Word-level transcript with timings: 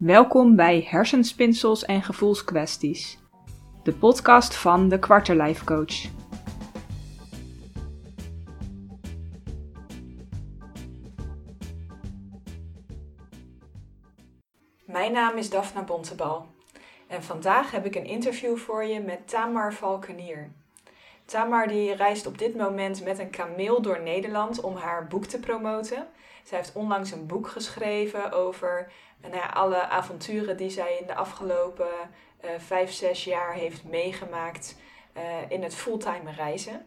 Welkom 0.00 0.56
bij 0.56 0.86
Hersenspinsels 0.88 1.84
en 1.84 2.02
Gevoelskwesties, 2.02 3.18
de 3.82 3.92
podcast 3.92 4.56
van 4.56 4.88
de 4.88 4.98
Quarterlife 4.98 5.64
Coach. 5.64 6.04
Mijn 14.84 15.12
naam 15.12 15.36
is 15.36 15.50
Daphna 15.50 15.82
Bontebal 15.82 16.46
en 17.08 17.22
vandaag 17.22 17.70
heb 17.70 17.84
ik 17.86 17.94
een 17.94 18.06
interview 18.06 18.56
voor 18.56 18.84
je 18.84 19.00
met 19.00 19.28
Tamar 19.28 19.74
Valkenier. 19.74 20.50
Tamar 21.24 21.68
die 21.68 21.94
reist 21.94 22.26
op 22.26 22.38
dit 22.38 22.56
moment 22.56 23.04
met 23.04 23.18
een 23.18 23.30
kameel 23.30 23.82
door 23.82 24.00
Nederland 24.02 24.60
om 24.60 24.76
haar 24.76 25.06
boek 25.06 25.24
te 25.24 25.38
promoten. 25.40 26.06
Zij 26.44 26.58
heeft 26.58 26.72
onlangs 26.72 27.10
een 27.10 27.26
boek 27.26 27.48
geschreven 27.48 28.32
over 28.32 28.92
nou 29.20 29.34
ja, 29.34 29.46
alle 29.46 29.88
avonturen 29.88 30.56
die 30.56 30.70
zij 30.70 30.96
in 31.00 31.06
de 31.06 31.14
afgelopen 31.14 31.88
uh, 32.44 32.50
vijf, 32.58 32.92
zes 32.92 33.24
jaar 33.24 33.52
heeft 33.52 33.84
meegemaakt 33.84 34.76
uh, 35.16 35.22
in 35.48 35.62
het 35.62 35.74
fulltime 35.74 36.32
reizen. 36.32 36.86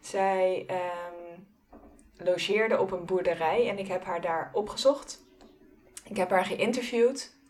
Zij 0.00 0.66
um, 0.70 1.46
logeerde 2.16 2.78
op 2.80 2.92
een 2.92 3.04
boerderij 3.04 3.68
en 3.68 3.78
ik 3.78 3.88
heb 3.88 4.04
haar 4.04 4.20
daar 4.20 4.50
opgezocht. 4.52 5.24
Ik 6.04 6.16
heb 6.16 6.30
haar 6.30 6.44
geïnterviewd. 6.44 7.40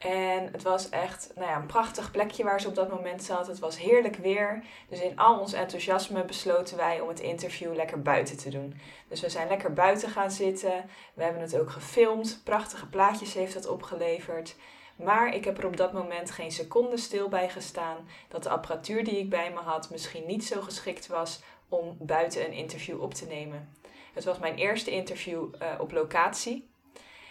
En 0.00 0.48
het 0.52 0.62
was 0.62 0.88
echt 0.88 1.32
nou 1.34 1.48
ja, 1.48 1.56
een 1.56 1.66
prachtig 1.66 2.10
plekje 2.10 2.44
waar 2.44 2.60
ze 2.60 2.68
op 2.68 2.74
dat 2.74 2.90
moment 2.90 3.22
zat. 3.22 3.46
Het 3.46 3.58
was 3.58 3.78
heerlijk 3.78 4.16
weer. 4.16 4.64
Dus 4.88 5.00
in 5.00 5.18
al 5.18 5.38
ons 5.38 5.52
enthousiasme 5.52 6.24
besloten 6.24 6.76
wij 6.76 7.00
om 7.00 7.08
het 7.08 7.20
interview 7.20 7.74
lekker 7.74 8.02
buiten 8.02 8.36
te 8.36 8.50
doen. 8.50 8.80
Dus 9.08 9.20
we 9.20 9.28
zijn 9.28 9.48
lekker 9.48 9.72
buiten 9.72 10.08
gaan 10.08 10.30
zitten. 10.30 10.84
We 11.14 11.22
hebben 11.22 11.42
het 11.42 11.58
ook 11.58 11.70
gefilmd. 11.70 12.40
Prachtige 12.44 12.86
plaatjes 12.86 13.34
heeft 13.34 13.54
dat 13.54 13.68
opgeleverd. 13.68 14.56
Maar 14.96 15.34
ik 15.34 15.44
heb 15.44 15.58
er 15.58 15.66
op 15.66 15.76
dat 15.76 15.92
moment 15.92 16.30
geen 16.30 16.52
seconde 16.52 16.96
stil 16.96 17.28
bij 17.28 17.48
gestaan 17.48 18.08
dat 18.28 18.42
de 18.42 18.50
apparatuur 18.50 19.04
die 19.04 19.18
ik 19.18 19.30
bij 19.30 19.50
me 19.52 19.60
had 19.60 19.90
misschien 19.90 20.26
niet 20.26 20.44
zo 20.44 20.60
geschikt 20.60 21.06
was 21.06 21.42
om 21.68 21.96
buiten 21.98 22.44
een 22.44 22.52
interview 22.52 23.02
op 23.02 23.14
te 23.14 23.26
nemen. 23.26 23.74
Het 24.14 24.24
was 24.24 24.38
mijn 24.38 24.56
eerste 24.56 24.90
interview 24.90 25.54
uh, 25.62 25.68
op 25.78 25.92
locatie. 25.92 26.69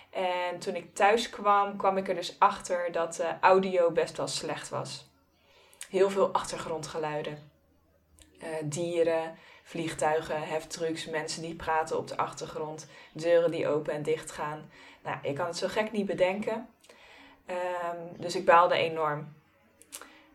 En 0.09 0.59
toen 0.59 0.75
ik 0.75 0.95
thuis 0.95 1.29
kwam, 1.29 1.77
kwam 1.77 1.97
ik 1.97 2.07
er 2.07 2.15
dus 2.15 2.39
achter 2.39 2.91
dat 2.91 3.15
de 3.15 3.33
audio 3.41 3.91
best 3.91 4.17
wel 4.17 4.27
slecht 4.27 4.69
was. 4.69 5.07
Heel 5.89 6.09
veel 6.09 6.31
achtergrondgeluiden. 6.31 7.51
Uh, 8.43 8.47
dieren, 8.63 9.37
vliegtuigen, 9.63 10.47
heftrucks, 10.47 11.05
mensen 11.05 11.41
die 11.41 11.55
praten 11.55 11.97
op 11.97 12.07
de 12.07 12.17
achtergrond, 12.17 12.87
deuren 13.13 13.51
die 13.51 13.67
open 13.67 13.93
en 13.93 14.03
dicht 14.03 14.31
gaan. 14.31 14.71
Nou, 15.03 15.17
ik 15.21 15.35
kan 15.35 15.45
het 15.45 15.57
zo 15.57 15.67
gek 15.67 15.91
niet 15.91 16.05
bedenken. 16.05 16.69
Um, 17.47 18.21
dus 18.21 18.35
ik 18.35 18.45
baalde 18.45 18.75
enorm. 18.75 19.33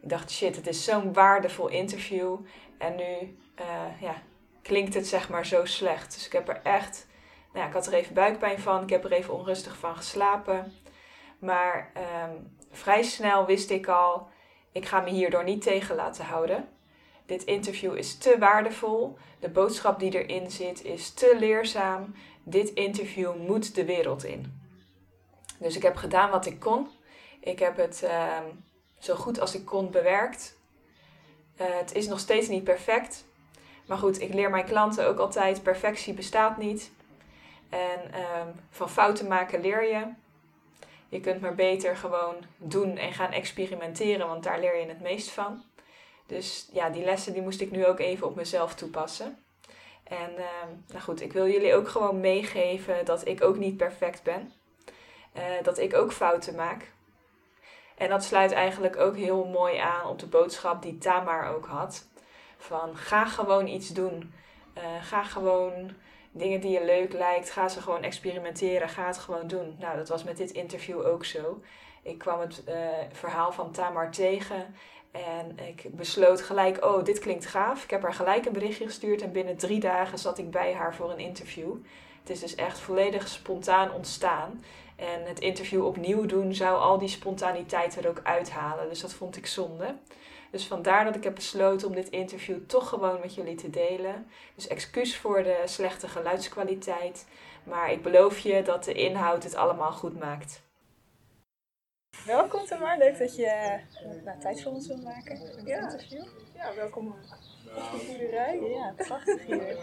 Ik 0.01 0.09
dacht, 0.09 0.31
shit, 0.31 0.57
het 0.57 0.67
is 0.67 0.85
zo'n 0.85 1.13
waardevol 1.13 1.69
interview. 1.69 2.37
En 2.79 2.97
nu 2.97 3.39
uh, 3.61 4.01
ja, 4.01 4.23
klinkt 4.63 4.95
het 4.95 5.07
zeg 5.07 5.29
maar 5.29 5.47
zo 5.47 5.65
slecht. 5.65 6.15
Dus 6.15 6.27
ik 6.27 6.33
heb 6.33 6.49
er 6.49 6.61
echt 6.63 7.07
nou 7.55 7.67
ik 7.67 7.73
had 7.73 7.87
er 7.87 7.93
even 7.93 8.15
buikpijn 8.15 8.59
van, 8.59 8.83
ik 8.83 8.91
heb 8.91 9.05
er 9.05 9.13
even 9.13 9.35
onrustig 9.35 9.77
van 9.77 9.97
geslapen. 9.97 10.73
Maar 11.39 11.93
um, 11.97 12.57
vrij 12.71 13.03
snel 13.03 13.47
wist 13.47 13.71
ik 13.71 13.89
al, 13.89 14.29
ik 14.73 14.87
ga 14.87 15.01
me 15.01 15.11
hierdoor 15.11 15.45
niet 15.45 15.63
tegen 15.63 15.97
laten 15.97 16.25
houden. 16.25 16.69
Dit 17.27 17.45
interview 17.45 17.97
is 17.97 18.19
te 18.19 18.39
waardevol, 18.39 19.19
de 19.41 19.49
boodschap 19.49 19.99
die 19.99 20.25
erin 20.25 20.51
zit 20.51 20.85
is 20.85 21.11
te 21.11 21.37
leerzaam. 21.39 22.15
Dit 22.43 22.73
interview 22.73 23.35
moet 23.37 23.75
de 23.75 23.85
wereld 23.85 24.25
in. 24.25 24.61
Dus 25.59 25.77
ik 25.77 25.83
heb 25.83 25.97
gedaan 25.97 26.31
wat 26.31 26.47
ik 26.47 26.61
kon. 26.61 26.89
Ik 27.41 27.59
heb 27.59 27.77
het 27.77 28.03
um, 28.03 28.65
zo 28.99 29.15
goed 29.15 29.41
als 29.41 29.55
ik 29.55 29.65
kon 29.65 29.91
bewerkt. 29.91 30.57
Uh, 31.61 31.67
het 31.71 31.95
is 31.95 32.07
nog 32.07 32.19
steeds 32.19 32.49
niet 32.49 32.65
perfect. 32.65 33.25
Maar 33.87 33.99
goed, 33.99 34.21
ik 34.21 34.35
leer 34.35 34.51
mijn 34.51 34.65
klanten 34.65 35.07
ook 35.07 35.19
altijd: 35.19 35.63
perfectie 35.63 36.15
bestaat 36.15 36.57
niet. 36.57 36.91
En 37.75 38.01
um, 38.21 38.61
van 38.71 38.91
fouten 38.91 39.29
maken 39.29 39.61
leer 39.61 39.85
je. 39.85 40.13
Je 41.09 41.21
kunt 41.21 41.41
maar 41.41 41.55
beter 41.55 41.97
gewoon 41.97 42.35
doen 42.57 42.97
en 42.97 43.13
gaan 43.13 43.33
experimenteren, 43.33 44.27
want 44.27 44.43
daar 44.45 44.61
leer 44.61 44.81
je 44.81 44.87
het 44.87 45.01
meest 45.01 45.31
van. 45.31 45.63
Dus 46.27 46.69
ja, 46.73 46.91
die 46.91 47.05
lessen 47.05 47.33
die 47.33 47.43
moest 47.43 47.61
ik 47.61 47.71
nu 47.71 47.87
ook 47.87 47.99
even 47.99 48.27
op 48.27 48.35
mezelf 48.35 48.75
toepassen. 48.75 49.45
En 50.05 50.31
um, 50.31 50.85
nou 50.89 51.01
goed, 51.01 51.21
ik 51.21 51.33
wil 51.33 51.49
jullie 51.49 51.75
ook 51.75 51.89
gewoon 51.89 52.21
meegeven 52.21 53.05
dat 53.05 53.27
ik 53.27 53.43
ook 53.43 53.57
niet 53.57 53.77
perfect 53.77 54.23
ben. 54.23 54.53
Uh, 55.37 55.43
dat 55.63 55.79
ik 55.79 55.95
ook 55.95 56.13
fouten 56.13 56.55
maak. 56.55 56.93
En 57.97 58.09
dat 58.09 58.25
sluit 58.25 58.53
eigenlijk 58.53 58.97
ook 58.97 59.17
heel 59.17 59.45
mooi 59.45 59.77
aan 59.77 60.07
op 60.07 60.19
de 60.19 60.27
boodschap 60.27 60.83
die 60.83 60.99
Tamar 60.99 61.55
ook 61.55 61.67
had. 61.67 62.09
Van 62.57 62.97
ga 62.97 63.25
gewoon 63.25 63.67
iets 63.67 63.89
doen. 63.89 64.35
Uh, 64.79 64.83
ga 65.03 65.23
gewoon 65.23 65.95
dingen 66.35 66.61
die 66.61 66.71
je 66.71 66.85
leuk 66.85 67.13
lijkt, 67.13 67.51
ga 67.51 67.69
ze 67.69 67.83
gewoon 67.83 68.03
experimenteren, 68.03 68.89
ga 68.89 69.07
het 69.07 69.19
gewoon 69.19 69.47
doen. 69.47 69.77
Nou, 69.79 69.97
dat 69.97 70.09
was 70.09 70.25
met 70.25 70.37
dit 70.37 70.51
interview 70.51 71.07
ook 71.07 71.25
zo. 71.25 71.61
Ik 72.03 72.19
kwam 72.19 72.41
het 72.41 72.63
uh, 72.69 72.75
verhaal 73.13 73.53
van 73.53 73.71
Tamar 73.73 74.11
tegen 74.11 74.75
en 75.11 75.59
ik 75.69 75.97
besloot 75.97 76.43
gelijk, 76.43 76.85
oh, 76.85 77.05
dit 77.05 77.19
klinkt 77.19 77.47
gaaf. 77.47 77.85
Ik 77.85 77.91
heb 77.91 78.03
haar 78.03 78.15
gelijk 78.15 78.47
een 78.47 78.53
berichtje 78.53 78.87
gestuurd 78.87 79.23
en 79.23 79.33
binnen 79.33 79.57
drie 79.57 79.81
dagen 79.81 80.19
zat 80.19 80.39
ik 80.39 80.51
bij 80.51 80.75
haar 80.75 80.95
voor 80.95 81.11
een 81.11 81.19
interview. 81.19 81.73
Het 82.21 82.31
is 82.31 82.41
dus 82.41 82.55
echt 82.55 82.79
volledig 82.79 83.29
spontaan 83.29 83.93
ontstaan. 83.93 84.65
En 84.97 85.25
het 85.25 85.41
interview 85.41 85.87
opnieuw 85.87 86.27
doen 86.27 86.55
zou 86.55 86.79
al 86.79 86.99
die 86.99 87.09
spontaniteit 87.09 87.97
er 87.97 88.09
ook 88.09 88.21
uithalen. 88.23 88.89
Dus 88.89 89.01
dat 89.01 89.13
vond 89.13 89.37
ik 89.37 89.47
zonde. 89.47 89.95
Dus 90.55 90.67
vandaar 90.67 91.05
dat 91.05 91.17
ik 91.17 91.25
heb 91.25 91.35
besloten 91.35 91.89
om 91.89 91.95
dit 91.95 92.09
interview 92.09 92.67
toch 92.67 92.89
gewoon 92.89 93.21
met 93.21 93.35
jullie 93.35 93.55
te 93.55 93.71
delen. 93.71 94.27
Dus 94.55 94.67
excuus 94.67 95.17
voor 95.17 95.43
de 95.43 95.63
slechte 95.65 96.09
geluidskwaliteit. 96.09 97.27
Maar 97.65 97.93
ik 97.93 98.03
beloof 98.03 98.39
je 98.39 98.63
dat 98.63 98.85
de 98.85 98.93
inhoud 98.93 99.45
het 99.45 99.55
allemaal 99.55 99.93
goed 99.93 100.19
maakt. 100.19 100.63
Welkom 102.27 102.65
Tamar, 102.65 102.99
leuk 102.99 103.19
dat 103.19 103.37
je 103.37 103.79
nou, 104.25 104.41
tijd 104.41 104.63
voor 104.63 104.73
ons 104.73 104.87
wil 104.87 104.97
maken 104.97 105.39
voor 105.39 105.47
het 105.47 105.67
ja. 105.67 105.81
interview. 105.81 106.25
Ja, 106.55 106.75
welkom 106.75 107.07
op 107.07 107.17
de 107.91 108.05
boerderij. 108.07 108.61
Ja, 108.61 108.93
prachtig 108.97 109.47
hier. 109.47 109.79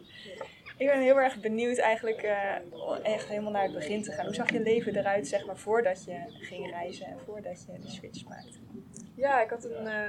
ik 0.82 0.86
ben 0.86 1.00
heel 1.00 1.20
erg 1.20 1.40
benieuwd 1.40 1.78
eigenlijk 1.78 2.22
uh, 2.22 2.56
echt 3.02 3.28
helemaal 3.28 3.52
naar 3.52 3.62
het 3.62 3.74
begin 3.74 4.02
te 4.02 4.12
gaan. 4.12 4.24
Hoe 4.24 4.34
zag 4.34 4.52
je 4.52 4.60
leven 4.60 4.96
eruit 4.96 5.28
zeg 5.28 5.46
maar 5.46 5.58
voordat 5.58 6.04
je 6.04 6.22
ging 6.28 6.70
reizen 6.70 7.06
en 7.06 7.18
voordat 7.24 7.64
je 7.66 7.78
de 7.78 7.90
switch 7.90 8.24
maakte? 8.24 8.58
Ja, 9.16 9.42
ik 9.42 9.50
had 9.50 9.64
een 9.64 9.84
uh, 9.84 10.08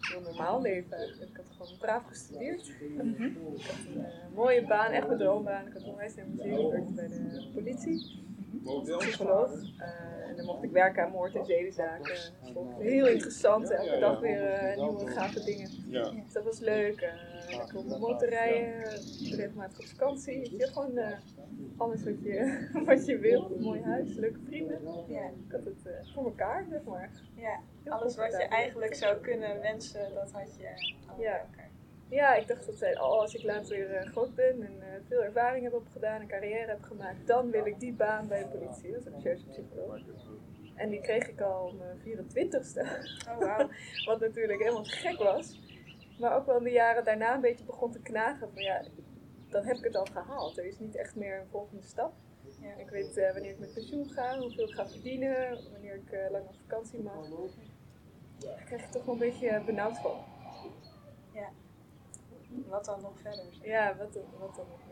heel 0.00 0.20
normaal 0.20 0.60
leven 0.60 0.92
eigenlijk. 0.92 1.30
Ik 1.30 1.36
had 1.36 1.46
gewoon 1.56 1.78
braaf 1.78 2.04
gestudeerd. 2.04 2.72
Mm 2.80 3.14
-hmm. 3.14 3.54
Ik 3.56 3.64
had 3.66 3.76
een 3.94 4.00
uh, 4.00 4.34
mooie 4.34 4.66
baan, 4.66 4.90
echt 4.90 5.06
mijn 5.06 5.18
droombaan. 5.18 5.66
Ik 5.66 5.72
had 5.72 5.84
onwijs 5.84 6.14
naar 6.14 6.26
museum, 6.26 6.66
ik 6.66 6.70
werkte 6.70 6.92
bij 6.92 7.08
de 7.08 7.50
politie. 7.54 8.20
Als 8.64 8.96
psycholoog. 8.96 9.50
Uh, 9.52 10.28
en 10.28 10.36
dan 10.36 10.46
mocht 10.46 10.62
ik 10.62 10.70
werken 10.70 11.04
aan 11.04 11.10
moord- 11.10 11.34
en 11.34 11.44
zedenzaken. 11.44 12.16
Heel 12.78 13.06
interessant. 13.06 13.70
Elke 13.70 13.98
dag 13.98 14.20
weer 14.20 14.74
nieuwe 14.76 15.06
gave 15.06 15.44
dingen. 15.44 15.70
Ja. 15.86 16.10
Dus 16.10 16.32
dat 16.32 16.44
was 16.44 16.58
leuk. 16.58 17.12
Ik 17.52 17.68
kon 17.72 17.98
motor 17.98 18.28
rijden, 18.28 18.82
regelmatig 19.36 19.78
op 19.78 19.84
vakantie. 19.84 20.56
Je 20.56 20.66
gewoon 20.66 20.98
alles 21.76 22.04
wat 22.04 22.22
je, 22.22 22.68
wat 22.86 23.06
je 23.06 23.18
wil. 23.18 23.50
Een 23.50 23.62
mooi 23.62 23.82
huis, 23.82 24.14
leuke 24.14 24.40
vrienden. 24.46 24.80
Ja. 25.08 25.26
Ik 25.46 25.52
had 25.52 25.64
het 25.64 26.10
voor 26.14 26.24
elkaar, 26.24 26.66
zeg 26.70 26.84
maar. 26.84 27.10
Ja. 27.34 27.60
Alles 27.84 28.16
wat 28.16 28.30
je 28.30 28.42
eigenlijk 28.42 28.94
zou 28.94 29.16
kunnen 29.16 29.60
wensen, 29.60 30.14
dat 30.14 30.32
had 30.32 30.56
je 30.56 30.92
ja. 31.18 31.46
Ja, 32.08 32.34
ik 32.34 32.48
dacht 32.48 32.66
dat 32.66 32.94
oh, 32.94 33.00
als 33.00 33.34
ik 33.34 33.42
later 33.42 33.76
weer 33.88 34.06
groot 34.06 34.34
ben 34.34 34.62
en 34.62 34.76
uh, 34.78 34.86
veel 35.08 35.22
ervaring 35.22 35.64
heb 35.64 35.72
opgedaan, 35.72 36.20
een 36.20 36.26
carrière 36.26 36.68
heb 36.68 36.82
gemaakt, 36.82 37.26
dan 37.26 37.50
wil 37.50 37.66
ik 37.66 37.80
die 37.80 37.92
baan 37.92 38.28
bij 38.28 38.42
de 38.42 38.58
politie, 38.58 38.94
als 38.94 39.04
recherchepsycholoog. 39.04 40.00
En 40.74 40.90
die 40.90 41.00
kreeg 41.00 41.28
ik 41.28 41.40
al 41.40 41.66
op 41.66 41.78
mijn 41.78 41.98
24ste. 41.98 42.80
Oh, 43.28 43.38
wow. 43.38 43.70
Wat 44.06 44.20
natuurlijk 44.20 44.58
helemaal 44.58 44.84
gek 44.84 45.18
was. 45.18 45.60
Maar 46.22 46.36
ook 46.36 46.46
wel 46.46 46.56
in 46.56 46.64
de 46.64 46.70
jaren 46.70 47.04
daarna 47.04 47.34
een 47.34 47.40
beetje 47.40 47.64
begon 47.64 47.92
te 47.92 48.00
knagen 48.00 48.52
van 48.52 48.62
ja, 48.62 48.82
dan 49.48 49.64
heb 49.64 49.76
ik 49.76 49.84
het 49.84 49.96
al 49.96 50.04
gehaald. 50.04 50.58
Er 50.58 50.64
is 50.64 50.78
niet 50.78 50.96
echt 50.96 51.16
meer 51.16 51.40
een 51.40 51.48
volgende 51.50 51.82
stap. 51.82 52.12
Ja. 52.60 52.74
Ik 52.74 52.88
weet 52.88 53.16
uh, 53.16 53.32
wanneer 53.32 53.50
ik 53.50 53.58
met 53.58 53.72
pensioen 53.72 54.10
ga, 54.10 54.38
hoeveel 54.38 54.68
ik 54.68 54.74
ga 54.74 54.88
verdienen, 54.88 55.58
wanneer 55.72 55.94
ik 55.94 56.12
uh, 56.12 56.30
lang 56.30 56.46
op 56.46 56.54
vakantie 56.54 57.02
mag. 57.02 57.28
Daar 58.38 58.62
krijg 58.64 58.82
je 58.82 58.88
toch 58.88 59.04
wel 59.04 59.14
een 59.14 59.20
beetje 59.20 59.62
benauwd 59.64 59.98
van. 59.98 60.16
Ja. 61.32 61.48
Wat 62.68 62.84
dan 62.84 63.00
nog 63.00 63.18
verder? 63.20 63.44
Ja, 63.62 63.96
wat, 63.96 64.18
wat 64.38 64.56
dan 64.56 64.66
nog 64.68 64.80
meer? 64.88 64.91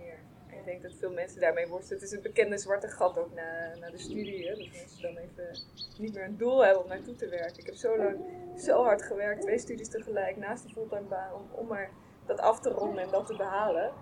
Ik 0.61 0.67
denk 0.67 0.83
dat 0.83 0.95
veel 0.95 1.13
mensen 1.13 1.41
daarmee 1.41 1.67
worstelen. 1.67 2.03
Het 2.03 2.11
is 2.11 2.17
een 2.17 2.23
bekende 2.23 2.59
zwarte 2.59 2.89
gat 2.89 3.19
ook 3.19 3.35
na, 3.35 3.75
na 3.75 3.91
de 3.91 3.99
studie. 3.99 4.49
Hè? 4.49 4.55
Dat 4.57 4.73
mensen 4.73 5.03
dan 5.03 5.17
even 5.17 5.63
niet 5.99 6.15
meer 6.15 6.25
een 6.25 6.37
doel 6.37 6.65
hebben 6.65 6.83
om 6.83 6.89
naartoe 6.89 7.15
te 7.15 7.29
werken. 7.29 7.59
Ik 7.59 7.67
heb 7.67 7.75
zo 7.75 7.97
lang, 7.97 8.17
zo 8.59 8.83
hard 8.83 9.03
gewerkt, 9.03 9.43
twee 9.43 9.59
studies 9.59 9.89
tegelijk, 9.89 10.37
naast 10.37 10.63
de 10.63 10.69
fulltime 10.69 11.09
baan, 11.09 11.35
om, 11.35 11.51
om 11.53 11.67
maar 11.67 11.91
dat 12.27 12.41
af 12.41 12.61
te 12.61 12.71
ronden 12.71 13.03
en 13.03 13.11
dat 13.11 13.27
te 13.27 13.37
behalen. 13.37 13.93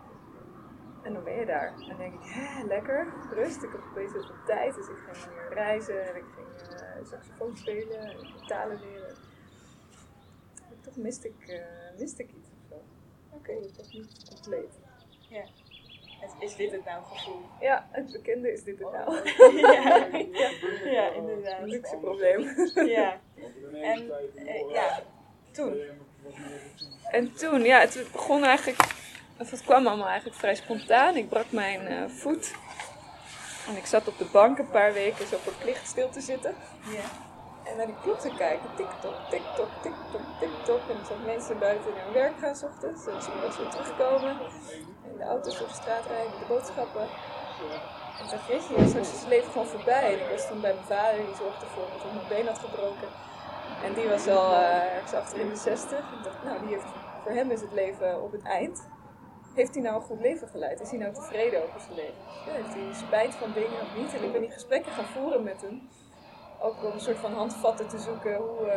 En 1.03 1.13
dan 1.13 1.25
ben 1.25 1.35
je 1.35 1.47
daar. 1.47 1.73
En 1.73 1.89
dan 1.89 1.97
denk 1.97 2.15
ik, 2.15 2.21
hè, 2.23 2.65
lekker, 2.67 3.13
rust. 3.31 3.63
Ik 3.63 3.71
heb 3.73 3.81
opeens 3.91 4.13
heel 4.13 4.27
veel 4.27 4.45
tijd, 4.47 4.75
dus 4.75 4.89
ik 4.89 4.97
ging 4.97 5.35
meer 5.35 5.55
reizen 5.55 6.09
en 6.09 6.17
ik 6.17 6.25
ging 6.35 6.81
uh, 6.81 7.07
saxofoon 7.11 7.57
spelen 7.57 8.01
en 8.01 8.47
talen 8.47 8.81
leren. 8.81 9.17
En 10.71 10.81
toch 10.81 10.97
miste 10.97 11.29
ik, 11.29 11.49
uh, 11.49 11.99
miste 11.99 12.23
ik 12.23 12.31
iets 12.31 12.49
of 12.51 12.69
zo. 12.69 12.75
Oké, 13.31 13.51
okay. 13.51 13.71
dat 13.77 13.93
niet 13.93 14.29
compleet. 14.29 14.79
Ja. 15.29 15.45
Is 16.39 16.57
dit 16.57 16.73
het 16.73 16.85
nou 16.85 17.03
gevoel? 17.05 17.41
Ja, 17.61 17.89
het 17.91 18.13
bekende 18.13 18.53
is 18.53 18.65
dit 18.65 18.79
het 18.79 18.93
nou. 18.93 19.17
ja, 19.61 20.07
ja, 20.33 20.51
ja, 20.91 21.13
inderdaad. 21.13 21.61
Luxe 21.63 21.97
probleem. 21.97 22.71
ja. 22.75 23.21
En 23.73 24.11
eh, 24.47 24.71
ja, 24.73 25.03
toen? 25.53 25.83
En 27.11 27.35
toen, 27.35 27.63
ja, 27.63 27.81
het 27.81 28.07
begon 28.13 28.45
eigenlijk, 28.45 28.83
of 29.39 29.51
het 29.51 29.63
kwam 29.63 29.87
allemaal 29.87 30.09
eigenlijk 30.09 30.39
vrij 30.39 30.55
spontaan. 30.55 31.17
Ik 31.17 31.29
brak 31.29 31.51
mijn 31.51 31.93
uh, 31.93 32.09
voet. 32.09 32.55
En 33.69 33.77
ik 33.77 33.87
zat 33.87 34.09
op 34.09 34.19
de 34.19 34.29
bank 34.33 34.59
een 34.59 34.71
paar 34.71 34.93
weken 34.93 35.27
zo 35.27 35.37
voor 35.37 35.53
het 35.53 35.65
licht 35.65 35.87
stil 35.87 36.11
te 36.11 36.21
zitten. 36.21 36.55
Ja. 36.93 37.27
En 37.71 37.77
naar 37.77 37.87
die 37.87 38.01
klok 38.03 38.19
te 38.19 38.35
kijken. 38.37 38.69
Tik-tok, 38.77 39.15
tik-tok, 39.31 39.69
tik-tok, 39.83 40.23
tik-tok. 40.41 40.81
En 40.89 40.97
dan 40.97 41.07
zag 41.07 41.25
mensen 41.27 41.59
buiten 41.59 41.95
naar 41.95 42.05
hun 42.05 42.13
werk 42.13 42.39
gaan 42.39 42.57
s 42.57 42.63
ochtends. 42.63 43.07
En 43.07 43.23
ze 43.23 43.31
weer 43.61 43.71
terugkomen. 43.71 44.37
De 45.19 45.25
auto's 45.25 45.61
op 45.61 45.69
de 45.69 45.75
straat 45.75 46.07
rijden, 46.07 46.39
de 46.39 46.49
boodschappen. 46.49 47.07
En 48.19 48.25
ik 48.25 48.31
dacht, 48.31 48.47
weet 48.49 48.67
je, 48.69 48.89
straks 48.89 49.13
is 49.15 49.21
het 49.21 49.29
leven 49.29 49.51
gewoon 49.53 49.67
voorbij. 49.67 50.07
En 50.13 50.21
ik 50.25 50.31
was 50.31 50.47
toen 50.49 50.61
bij 50.61 50.75
mijn 50.75 50.91
vader, 50.95 51.27
die 51.27 51.41
zorgde 51.43 51.65
ervoor 51.67 51.87
dat 51.93 52.05
ik 52.05 52.13
mijn 52.13 52.29
been 52.29 52.47
had 52.47 52.59
gebroken. 52.59 53.09
En 53.85 53.95
die 53.95 54.09
was 54.09 54.27
al 54.29 54.51
uh, 54.53 54.95
ergens 54.95 55.13
achter 55.13 55.39
in 55.41 55.49
de 55.49 55.57
60. 55.57 55.99
En 55.99 56.19
ik 56.19 56.25
dacht, 56.25 56.45
nou, 56.45 56.61
die 56.61 56.75
heeft, 56.75 56.91
voor 57.23 57.33
hem 57.33 57.51
is 57.51 57.61
het 57.61 57.73
leven 57.73 58.23
op 58.23 58.33
het 58.33 58.43
eind. 58.43 58.89
Heeft 59.55 59.75
hij 59.75 59.83
nou 59.83 59.97
een 59.97 60.09
goed 60.11 60.21
leven 60.21 60.49
geleid? 60.49 60.81
Is 60.81 60.91
hij 60.91 60.99
nou 60.99 61.15
tevreden 61.15 61.63
over 61.63 61.81
zijn 61.81 61.95
leven? 61.95 62.23
Heeft 62.45 62.75
hij 62.75 63.07
spijt 63.07 63.35
van 63.35 63.53
dingen 63.53 63.81
of 63.81 63.97
niet? 63.97 64.15
En 64.15 64.25
ik 64.25 64.33
ben 64.33 64.41
die 64.41 64.51
gesprekken 64.51 64.93
gaan 64.93 65.05
voeren 65.05 65.43
met 65.43 65.61
hem. 65.61 65.89
Ook 66.61 66.85
om 66.85 66.93
een 66.93 67.01
soort 67.01 67.19
van 67.19 67.33
handvatten 67.33 67.89
te 67.89 67.99
zoeken. 67.99 68.37
Hoe, 68.37 68.67
uh, 68.67 68.73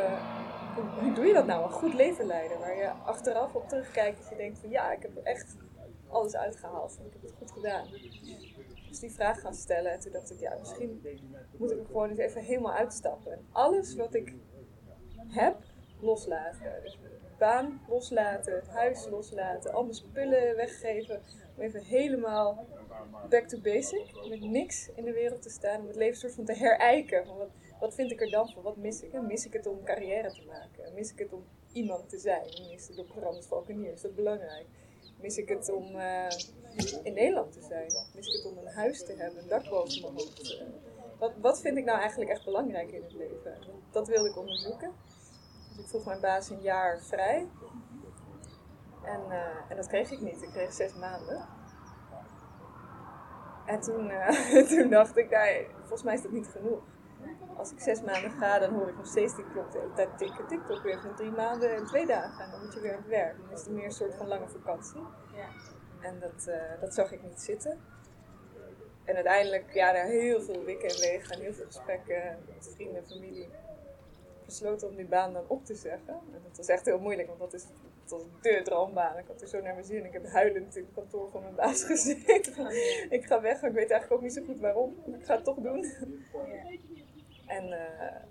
hoe, 0.75 0.83
hoe, 0.99 1.13
doe 1.13 1.25
je 1.25 1.33
dat 1.33 1.45
nou? 1.45 1.63
Een 1.63 1.71
goed 1.71 1.93
leven 1.93 2.25
leiden. 2.25 2.59
Waar 2.59 2.75
je 2.75 2.89
achteraf 3.05 3.55
op 3.55 3.69
terugkijkt 3.69 4.17
dat 4.17 4.29
je 4.29 4.35
denkt 4.35 4.59
van 4.59 4.69
ja, 4.69 4.91
ik 4.91 5.01
heb 5.01 5.17
echt 5.23 5.55
alles 6.11 6.35
uitgehaald. 6.35 6.97
En 6.99 7.05
ik 7.05 7.13
heb 7.13 7.21
het 7.21 7.33
goed 7.37 7.51
gedaan. 7.51 7.87
Dus 8.89 8.99
die 8.99 9.11
vraag 9.11 9.39
gaan 9.41 9.53
stellen. 9.53 9.91
En 9.91 9.99
toen 9.99 10.11
dacht 10.11 10.31
ik, 10.31 10.39
ja, 10.39 10.55
misschien 10.59 11.01
moet 11.57 11.71
ik 11.71 11.79
er 11.79 11.85
gewoon 11.85 12.09
eens 12.09 12.19
even 12.19 12.41
helemaal 12.41 12.73
uitstappen. 12.73 13.31
En 13.31 13.45
alles 13.51 13.95
wat 13.95 14.13
ik 14.13 14.35
heb, 15.27 15.57
loslaten. 15.99 16.81
Dus 16.83 16.99
baan 17.37 17.81
loslaten, 17.87 18.55
het 18.55 18.67
huis 18.67 19.07
loslaten, 19.09 19.73
al 19.73 19.93
spullen 19.93 20.55
weggeven. 20.55 21.21
Om 21.55 21.61
even 21.61 21.83
helemaal 21.83 22.67
back 23.29 23.47
to 23.47 23.59
basic, 23.59 24.27
met 24.29 24.41
niks 24.41 24.89
in 24.95 25.05
de 25.05 25.13
wereld 25.13 25.41
te 25.41 25.49
staan. 25.49 25.81
Om 25.81 25.87
het 25.87 25.95
leven 25.95 26.17
soort 26.17 26.33
van 26.33 26.45
te 26.45 26.53
herijken. 26.53 27.25
Wat, 27.25 27.49
wat 27.79 27.95
vind 27.95 28.11
ik 28.11 28.21
er 28.21 28.29
dan 28.29 28.49
van? 28.49 28.63
Wat 28.63 28.77
mis 28.77 29.01
ik? 29.01 29.21
mis 29.21 29.45
ik 29.45 29.53
het 29.53 29.67
om 29.67 29.83
carrière 29.83 30.31
te 30.31 30.43
maken? 30.47 30.93
Mis 30.93 31.11
ik 31.11 31.19
het 31.19 31.33
om 31.33 31.43
iemand 31.71 32.09
te 32.09 32.17
zijn? 32.17 32.45
Ik 32.45 32.79
het 32.87 32.99
om 32.99 33.41
Valkenier? 33.43 33.91
Is 33.91 34.01
dat 34.01 34.15
belangrijk? 34.15 34.65
Mis 35.21 35.37
ik 35.37 35.49
het 35.49 35.71
om 35.71 35.95
uh, 35.95 36.29
in 37.03 37.13
Nederland 37.13 37.51
te 37.51 37.61
zijn? 37.61 37.91
Mis 38.15 38.27
ik 38.27 38.33
het 38.33 38.45
om 38.45 38.57
een 38.57 38.73
huis 38.73 39.05
te 39.05 39.13
hebben, 39.17 39.41
een 39.43 39.49
dak 39.49 39.69
boven 39.69 40.01
mijn 40.01 40.13
hoofd? 40.13 40.63
wat, 41.19 41.31
wat 41.41 41.61
vind 41.61 41.77
ik 41.77 41.85
nou 41.85 41.99
eigenlijk 41.99 42.31
echt 42.31 42.45
belangrijk 42.45 42.91
in 42.91 43.03
het 43.03 43.13
leven? 43.13 43.57
Dat 43.91 44.07
wilde 44.07 44.29
ik 44.29 44.37
onderzoeken. 44.37 44.91
Dus 45.69 45.79
ik 45.79 45.87
vroeg 45.87 46.05
mijn 46.05 46.21
baas 46.21 46.49
een 46.49 46.61
jaar 46.61 47.01
vrij. 47.01 47.47
En, 49.03 49.21
uh, 49.29 49.69
en 49.69 49.75
dat 49.75 49.87
kreeg 49.87 50.11
ik 50.11 50.21
niet. 50.21 50.41
Ik 50.41 50.49
kreeg 50.49 50.73
zes 50.73 50.95
maanden. 50.95 51.47
En 53.65 53.81
toen, 53.81 54.11
toen 54.69 54.89
dacht 54.89 55.17
ik, 55.17 55.37
volgens 55.79 56.03
mij 56.03 56.13
is 56.13 56.21
dat 56.21 56.31
niet 56.31 56.47
genoeg. 56.47 56.83
Als 57.57 57.71
ik 57.71 57.79
zes 57.79 58.01
maanden 58.01 58.31
ga, 58.31 58.59
dan 58.59 58.73
hoor 58.73 58.89
ik 58.89 58.95
nog 58.95 59.05
steeds 59.07 59.35
die 59.35 59.45
klok 59.51 59.71
de 59.71 59.79
hele 59.79 59.93
tijd 59.93 60.17
tikken. 60.17 60.47
TikTok 60.47 60.83
weer 60.83 61.01
van 61.01 61.15
drie 61.15 61.31
maanden 61.31 61.75
en 61.75 61.85
twee 61.85 62.05
dagen. 62.05 62.43
En 62.43 62.51
dan 62.51 62.61
moet 62.61 62.73
je 62.73 62.79
weer 62.79 62.91
aan 62.91 62.97
het 62.97 63.07
werk. 63.07 63.37
Dan 63.37 63.51
is 63.51 63.59
het 63.59 63.69
meer 63.69 63.85
een 63.85 63.91
soort 63.91 64.15
van 64.15 64.27
lange 64.27 64.47
vakantie. 64.47 65.01
Ja. 65.35 65.47
En 66.01 66.19
dat, 66.19 66.45
uh, 66.47 66.81
dat 66.81 66.93
zag 66.93 67.11
ik 67.11 67.23
niet 67.23 67.41
zitten. 67.41 67.79
En 69.03 69.15
uiteindelijk, 69.15 69.73
ja, 69.73 69.91
na 69.91 70.03
heel 70.03 70.41
veel 70.41 70.63
wikken 70.63 70.89
en 70.89 70.99
wegen 70.99 71.35
en 71.35 71.41
heel 71.41 71.53
veel 71.53 71.65
gesprekken 71.65 72.37
met 72.47 72.71
vrienden 72.75 72.97
en 72.97 73.07
familie, 73.07 73.49
besloten 74.45 74.89
om 74.89 74.95
die 74.95 75.05
baan 75.05 75.33
dan 75.33 75.43
op 75.47 75.65
te 75.65 75.75
zeggen. 75.75 76.13
En 76.13 76.41
dat 76.43 76.57
was 76.57 76.67
echt 76.67 76.85
heel 76.85 76.99
moeilijk, 76.99 77.27
want 77.27 77.39
dat 77.39 77.53
is 77.53 77.65
dat 78.11 78.19
was 78.19 78.41
de 78.41 78.61
droombaan. 78.63 79.17
Ik 79.17 79.27
had 79.27 79.41
er 79.41 79.47
zo 79.47 79.61
naar 79.61 79.73
mijn 79.73 79.85
zin. 79.85 80.05
Ik 80.05 80.13
heb 80.13 80.27
huilend 80.27 80.75
in 80.75 80.83
het 80.83 80.93
kantoor 80.93 81.29
van 81.29 81.41
mijn 81.41 81.55
baas 81.55 81.83
gezeten. 81.91 82.53
ik 83.09 83.25
ga 83.25 83.41
weg, 83.41 83.55
ik 83.61 83.73
weet 83.73 83.91
eigenlijk 83.91 84.11
ook 84.11 84.21
niet 84.21 84.33
zo 84.33 84.43
goed 84.45 84.59
waarom. 84.59 84.95
Ik 85.19 85.25
ga 85.25 85.35
het 85.35 85.43
toch 85.43 85.57
doen. 85.57 85.85
En 87.51 87.63
uh, 87.63 87.79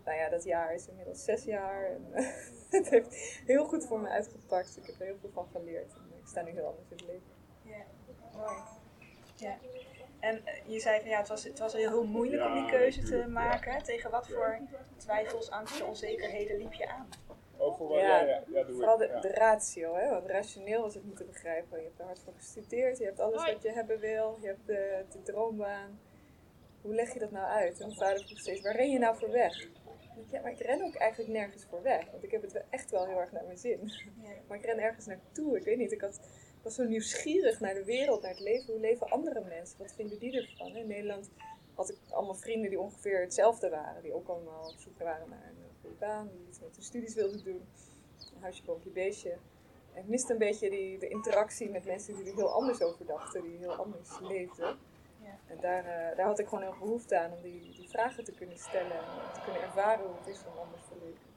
nou 0.04 0.16
ja, 0.18 0.28
dat 0.28 0.44
jaar 0.44 0.74
is 0.74 0.88
inmiddels 0.88 1.24
zes 1.24 1.44
jaar. 1.44 1.90
En, 1.90 2.06
uh, 2.14 2.28
het 2.78 2.88
heeft 2.88 3.40
heel 3.46 3.64
goed 3.64 3.86
voor 3.86 4.00
me 4.00 4.08
uitgepakt. 4.08 4.76
Ik 4.76 4.86
heb 4.86 5.00
er 5.00 5.06
heel 5.06 5.18
veel 5.20 5.30
van 5.32 5.48
geleerd. 5.52 5.92
En 5.92 6.18
ik 6.18 6.26
sta 6.26 6.42
nu 6.42 6.50
heel 6.50 6.66
anders 6.66 6.88
in 6.90 6.96
het 6.96 7.06
leven. 7.06 7.30
Ja, 7.62 7.84
mooi. 8.36 8.58
Ja. 9.36 9.58
En 10.20 10.42
je 10.66 10.80
zei 10.80 11.00
van 11.00 11.08
ja, 11.08 11.18
het 11.18 11.28
was, 11.28 11.44
het 11.44 11.58
was 11.58 11.72
heel 11.72 12.04
moeilijk 12.04 12.44
om 12.44 12.54
die 12.54 12.70
keuze 12.70 13.02
te 13.02 13.26
maken. 13.28 13.82
Tegen 13.82 14.10
wat 14.10 14.28
voor 14.28 14.58
twijfels, 14.96 15.50
angsten, 15.50 15.86
onzekerheden 15.86 16.56
liep 16.56 16.72
je 16.72 16.88
aan? 16.88 17.08
Overal, 17.56 17.98
Ja, 17.98 18.20
ja, 18.20 18.24
ja, 18.24 18.42
ja, 18.46 18.62
doe 18.64 18.74
Vooral 18.74 18.96
de, 18.96 19.04
het. 19.04 19.12
Ja. 19.12 19.20
de 19.20 19.34
ratio, 19.34 19.94
hè? 19.94 20.10
want 20.10 20.26
rationeel 20.26 20.82
was 20.82 20.94
het 20.94 21.04
niet 21.04 21.16
te 21.16 21.24
begrijpen. 21.24 21.78
Je 21.78 21.84
hebt 21.84 21.98
er 21.98 22.04
hard 22.04 22.20
voor 22.20 22.32
gestudeerd, 22.36 22.98
je 22.98 23.04
hebt 23.04 23.20
alles 23.20 23.44
wat 23.44 23.62
je 23.62 23.72
hebben 23.72 23.98
wil, 23.98 24.38
je 24.40 24.46
hebt 24.46 24.66
de, 24.66 25.04
de 25.10 25.22
droombaan. 25.22 26.00
Hoe 26.82 26.94
leg 26.94 27.12
je 27.12 27.18
dat 27.18 27.30
nou 27.30 27.46
uit? 27.46 27.80
En 27.80 27.86
mijn 27.86 27.98
vader 27.98 28.24
vroeg 28.24 28.38
steeds, 28.38 28.60
waar 28.60 28.76
ren 28.76 28.90
je 28.90 28.98
nou 28.98 29.16
voor 29.16 29.30
weg? 29.30 29.62
Ik 29.62 30.30
Ja, 30.30 30.40
maar 30.40 30.50
ik 30.50 30.60
ren 30.60 30.82
ook 30.82 30.94
eigenlijk 30.94 31.32
nergens 31.32 31.64
voor 31.64 31.82
weg, 31.82 32.10
want 32.10 32.24
ik 32.24 32.30
heb 32.30 32.42
het 32.42 32.64
echt 32.70 32.90
wel 32.90 33.06
heel 33.06 33.20
erg 33.20 33.32
naar 33.32 33.44
mijn 33.44 33.58
zin. 33.58 33.80
Ja. 34.22 34.30
Maar 34.48 34.58
ik 34.58 34.64
ren 34.64 34.78
ergens 34.78 35.06
naartoe, 35.06 35.56
ik 35.56 35.64
weet 35.64 35.78
niet, 35.78 35.92
ik 35.92 36.00
had, 36.00 36.14
ik 36.58 36.62
was 36.62 36.74
zo 36.74 36.84
nieuwsgierig 36.84 37.60
naar 37.60 37.74
de 37.74 37.84
wereld, 37.84 38.22
naar 38.22 38.30
het 38.30 38.40
leven. 38.40 38.72
Hoe 38.72 38.80
leven 38.80 39.08
andere 39.08 39.44
mensen? 39.44 39.78
Wat 39.78 39.92
vinden 39.92 40.18
die 40.18 40.40
ervan? 40.40 40.76
In 40.76 40.86
Nederland 40.86 41.30
had 41.74 41.90
ik 41.90 41.98
allemaal 42.10 42.34
vrienden 42.34 42.70
die 42.70 42.80
ongeveer 42.80 43.20
hetzelfde 43.20 43.68
waren. 43.68 44.02
Die 44.02 44.14
ook 44.14 44.28
allemaal 44.28 44.68
op 44.68 44.78
zoek 44.78 44.98
waren 44.98 45.28
naar 45.28 45.44
een 45.48 45.80
goede 45.80 45.96
baan, 45.96 46.28
die 46.28 46.46
iets 46.48 46.60
met 46.60 46.74
hun 46.74 46.84
studies 46.84 47.14
wilden 47.14 47.44
doen. 47.44 47.62
Een 48.34 48.40
huisje, 48.40 48.62
boompje, 48.64 48.90
beestje. 48.90 49.36
En 49.92 50.02
ik 50.02 50.08
miste 50.08 50.32
een 50.32 50.38
beetje 50.38 50.70
die, 50.70 50.98
de 50.98 51.08
interactie 51.08 51.70
met 51.70 51.84
mensen 51.84 52.16
die 52.16 52.26
er 52.26 52.34
heel 52.34 52.52
anders 52.52 52.82
over 52.82 53.06
dachten, 53.06 53.42
die 53.42 53.56
heel 53.56 53.74
anders 53.74 54.20
leefden. 54.20 54.78
En 55.46 55.60
daar, 55.60 55.84
eh, 55.84 56.16
daar 56.16 56.26
had 56.26 56.38
ik 56.38 56.48
gewoon 56.48 56.64
heel 56.64 56.78
behoefte 56.78 57.18
aan 57.18 57.32
om 57.32 57.42
die, 57.42 57.74
die 57.74 57.88
vragen 57.88 58.24
te 58.24 58.32
kunnen 58.32 58.58
stellen 58.58 58.92
en 58.92 59.32
te 59.34 59.40
kunnen 59.44 59.62
ervaren 59.62 60.06
hoe 60.06 60.16
het 60.18 60.26
is 60.26 60.44
om 60.46 60.58
anders 60.58 60.82
te 60.82 60.94
leven. 61.00 61.28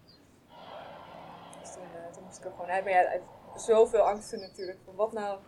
Dus 1.61 1.73
toen, 1.73 1.83
eh, 1.83 2.13
toen 2.13 2.23
moest 2.23 2.37
ik 2.37 2.45
er 2.45 2.51
gewoon 2.51 2.69
uit. 2.69 2.83
Maar 2.83 2.93
ja, 2.93 3.05
uit 3.05 3.21
zoveel 3.55 4.01
angsten 4.01 4.39
natuurlijk. 4.39 4.79
Van 4.85 4.95
wat 4.95 5.13
nou 5.13 5.39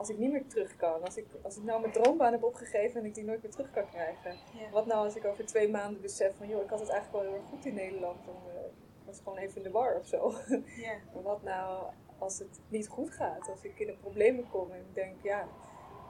als 0.00 0.08
ik 0.08 0.18
niet 0.18 0.32
meer 0.32 0.46
terug 0.46 0.76
kan? 0.76 1.04
Als 1.04 1.16
ik, 1.16 1.26
als 1.42 1.56
ik 1.56 1.62
nou 1.62 1.80
mijn 1.80 1.92
droombaan 1.92 2.32
heb 2.32 2.42
opgegeven 2.42 3.00
en 3.00 3.06
ik 3.06 3.14
die 3.14 3.24
nooit 3.24 3.42
meer 3.42 3.50
terug 3.50 3.70
kan 3.70 3.88
krijgen. 3.88 4.36
Ja. 4.52 4.70
Wat 4.70 4.86
nou 4.86 5.04
als 5.04 5.16
ik 5.16 5.24
over 5.24 5.46
twee 5.46 5.68
maanden 5.68 6.00
besef 6.00 6.36
van 6.36 6.48
joh, 6.48 6.62
ik 6.62 6.70
had 6.70 6.80
het 6.80 6.88
eigenlijk 6.88 7.22
wel 7.22 7.32
heel 7.32 7.40
erg 7.40 7.50
goed 7.50 7.64
in 7.64 7.74
Nederland. 7.74 8.26
En, 8.26 8.54
eh, 8.54 8.64
ik 9.00 9.06
was 9.06 9.18
gewoon 9.18 9.38
even 9.38 9.56
in 9.56 9.62
de 9.62 9.70
war 9.70 9.98
of 9.98 10.06
zo. 10.06 10.34
Ja. 10.76 10.96
Maar 11.14 11.22
wat 11.22 11.42
nou 11.42 11.92
als 12.18 12.38
het 12.38 12.60
niet 12.68 12.88
goed 12.88 13.10
gaat? 13.10 13.48
Als 13.48 13.62
ik 13.62 13.78
in 13.78 13.86
de 13.86 13.96
problemen 13.96 14.50
kom 14.50 14.70
en 14.70 14.78
ik 14.78 14.94
denk, 14.94 15.22
ja, 15.22 15.48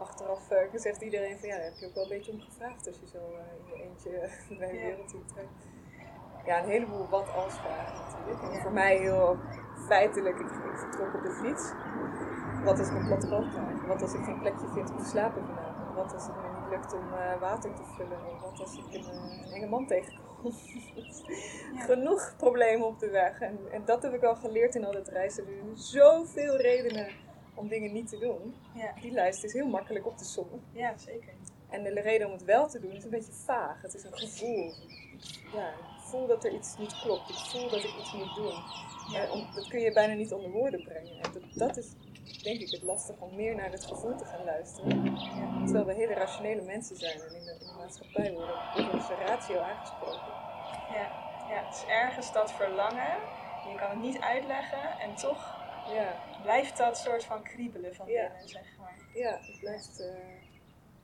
achteraf 0.00 0.50
eh, 0.50 0.58
zegt 0.74 1.02
iedereen 1.02 1.38
van 1.38 1.48
ja, 1.48 1.56
daar 1.56 1.64
heb 1.64 1.76
je 1.76 1.86
ook 1.86 1.94
wel 1.94 2.02
een 2.02 2.08
beetje 2.08 2.32
om 2.32 2.40
gevraagd 2.40 2.86
als 2.86 3.00
je 3.00 3.06
zo 3.06 3.18
eh, 3.18 3.72
in 3.72 3.76
je 3.76 3.82
eentje 3.82 4.10
bij 4.58 4.70
de 4.70 4.78
wereld 4.78 5.08
toe 5.08 5.24
trekt. 5.24 5.68
Ja, 6.44 6.62
een 6.62 6.68
heleboel 6.68 7.08
wat 7.08 7.32
als 7.34 7.54
vragen 7.54 7.94
natuurlijk. 8.04 8.54
En 8.54 8.62
voor 8.62 8.72
mij 8.72 8.96
heel 8.96 9.38
feitelijk, 9.86 10.38
ik, 10.38 10.50
ik 10.50 10.78
vertrok 10.78 11.14
op 11.14 11.22
de 11.22 11.30
fiets. 11.30 11.72
Wat 12.64 12.78
als 12.78 12.88
ik 12.88 12.94
een 12.94 13.06
platte 13.06 13.28
band 13.28 13.50
krijg? 13.50 13.86
Wat 13.86 14.02
als 14.02 14.14
ik 14.14 14.24
geen 14.24 14.38
plekje 14.38 14.66
vind 14.72 14.90
om 14.90 14.98
te 14.98 15.04
slapen 15.04 15.46
vanavond? 15.46 15.94
Wat 15.94 16.12
als 16.12 16.26
het 16.26 16.36
me 16.36 16.60
niet 16.60 16.70
lukt 16.70 16.92
om 16.92 17.12
eh, 17.12 17.40
water 17.40 17.74
te 17.74 17.82
vullen? 17.96 18.18
Wat 18.40 18.60
als 18.60 18.76
ik 18.76 18.94
een, 18.94 19.14
een 19.14 19.52
enge 19.52 19.66
man 19.66 19.86
tegenkom? 19.86 20.28
Genoeg 21.88 22.34
problemen 22.36 22.86
op 22.86 22.98
de 22.98 23.10
weg. 23.10 23.40
En, 23.40 23.58
en 23.72 23.82
dat 23.84 24.02
heb 24.02 24.14
ik 24.14 24.22
al 24.22 24.36
geleerd 24.36 24.74
in 24.74 24.84
al 24.84 24.92
dat 24.92 25.08
reizen. 25.08 25.46
Er 25.46 25.52
zijn 25.52 25.76
zoveel 25.76 26.56
redenen 26.56 27.06
om 27.60 27.68
dingen 27.68 27.92
niet 27.92 28.08
te 28.08 28.18
doen. 28.18 28.54
Ja. 28.74 28.92
Die 29.00 29.10
lijst 29.12 29.44
is 29.44 29.52
heel 29.52 29.66
makkelijk 29.66 30.06
op 30.06 30.16
te 30.16 30.24
sommen. 30.24 30.62
ja, 30.72 30.94
zeker. 30.98 31.32
En 31.68 31.82
de 31.82 32.00
reden 32.00 32.26
om 32.26 32.32
het 32.32 32.44
wel 32.44 32.68
te 32.68 32.80
doen 32.80 32.92
is 32.92 33.04
een 33.04 33.10
beetje 33.10 33.32
vaag. 33.32 33.82
Het 33.82 33.94
is 33.94 34.04
een 34.04 34.16
gevoel. 34.18 34.72
Ja, 35.54 35.68
ik 35.68 36.02
voel 36.10 36.26
dat 36.26 36.44
er 36.44 36.52
iets 36.52 36.76
niet 36.78 37.00
klopt. 37.00 37.28
Ik 37.30 37.34
voel 37.36 37.68
dat 37.70 37.84
ik 37.84 37.94
iets 38.00 38.12
moet 38.12 38.34
doen. 38.34 38.54
Ja. 39.12 39.22
En 39.22 39.30
om- 39.30 39.48
dat 39.54 39.68
kun 39.68 39.80
je 39.80 39.92
bijna 39.92 40.14
niet 40.14 40.32
onder 40.32 40.50
woorden 40.50 40.82
brengen. 40.84 41.12
En 41.22 41.32
dat, 41.32 41.42
dat 41.54 41.76
is 41.76 41.88
denk 42.42 42.60
ik 42.60 42.70
het 42.70 42.82
lastig 42.82 43.16
om 43.18 43.34
meer 43.34 43.54
naar 43.54 43.70
het 43.70 43.84
gevoel 43.86 44.16
te 44.16 44.24
gaan 44.24 44.44
luisteren. 44.44 45.04
Ja. 45.14 45.64
Terwijl 45.64 45.84
we 45.84 45.94
hele 45.94 46.14
rationele 46.14 46.62
mensen 46.62 46.96
zijn 46.96 47.20
en 47.20 47.34
in 47.34 47.44
de, 47.44 47.50
in 47.60 47.66
de 47.66 47.74
maatschappij 47.76 48.32
worden 48.32 48.54
wordt 48.74 48.92
onze 48.92 49.14
ratio 49.14 49.58
aangesproken. 49.58 50.32
Ja. 50.92 51.06
ja, 51.48 51.64
het 51.66 51.74
is 51.74 51.84
ergens 51.88 52.32
dat 52.32 52.52
verlangen. 52.52 53.16
Je 53.70 53.74
kan 53.76 53.90
het 53.90 54.00
niet 54.00 54.20
uitleggen 54.20 54.98
en 55.00 55.14
toch 55.14 55.58
Ja, 55.94 56.22
blijft 56.42 56.76
dat 56.76 56.98
soort 56.98 57.24
van 57.24 57.42
kriebelen 57.42 57.94
van 57.94 58.08
Ja. 58.08 58.28
binnen, 58.28 58.48
zeg 58.48 58.76
maar. 58.78 58.94
Ja, 59.14 59.38
het 59.42 59.60
blijft 59.60 60.00
uh, 60.00 60.06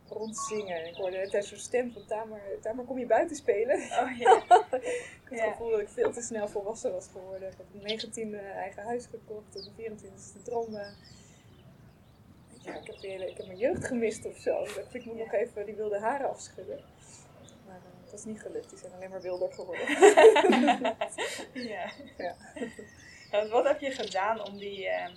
rondzingen. 0.09 0.87
Ik 0.87 0.95
hoorde 0.95 1.17
het 1.17 1.45
zo'n 1.45 1.59
stem 1.59 1.93
van 1.93 2.07
Tamer, 2.07 2.41
Tamer 2.61 2.85
kom 2.85 2.99
je 2.99 3.07
buiten 3.07 3.37
spelen? 3.37 3.77
Oh 3.77 4.19
ja. 4.19 4.37
ik 4.43 5.29
had 5.29 5.39
het 5.39 5.41
gevoel 5.41 5.71
dat 5.71 5.81
ik 5.81 5.89
veel 5.89 6.13
te 6.13 6.23
snel 6.23 6.49
volwassen 6.49 6.93
was 6.93 7.09
geworden. 7.13 7.49
Ik 7.49 7.57
heb 7.57 7.67
een 7.73 8.01
19e 8.35 8.45
eigen 8.55 8.83
huis 8.83 9.07
gekocht, 9.07 9.55
een 9.55 9.99
24e 9.99 10.43
droom 10.43 10.77
ja, 12.67 12.75
ik 12.75 12.87
heb, 12.87 13.01
hele, 13.01 13.31
ik 13.31 13.37
heb 13.37 13.47
mijn 13.47 13.59
jeugd 13.59 13.87
gemist 13.87 14.25
of 14.25 14.37
zo. 14.37 14.63
Ik, 14.63 14.87
ik 14.93 15.05
moet 15.05 15.17
nog 15.17 15.33
even 15.33 15.67
die 15.67 15.75
wilde 15.75 15.99
haren 15.99 16.29
afschudden. 16.29 16.81
Maar 17.67 17.77
uh, 17.77 18.03
het 18.03 18.11
was 18.11 18.25
niet 18.25 18.41
gelukt, 18.41 18.71
die 18.71 18.79
zijn 18.79 18.93
alleen 18.93 19.11
maar 19.11 19.21
wilder 19.21 19.53
geworden. 19.53 19.89
ja. 21.73 21.91
ja. 22.17 22.37
En 23.31 23.51
wat 23.51 23.65
heb 23.65 23.81
je 23.81 23.91
gedaan 23.91 24.45
om 24.45 24.59
die, 24.59 24.85
uh, 24.85 25.09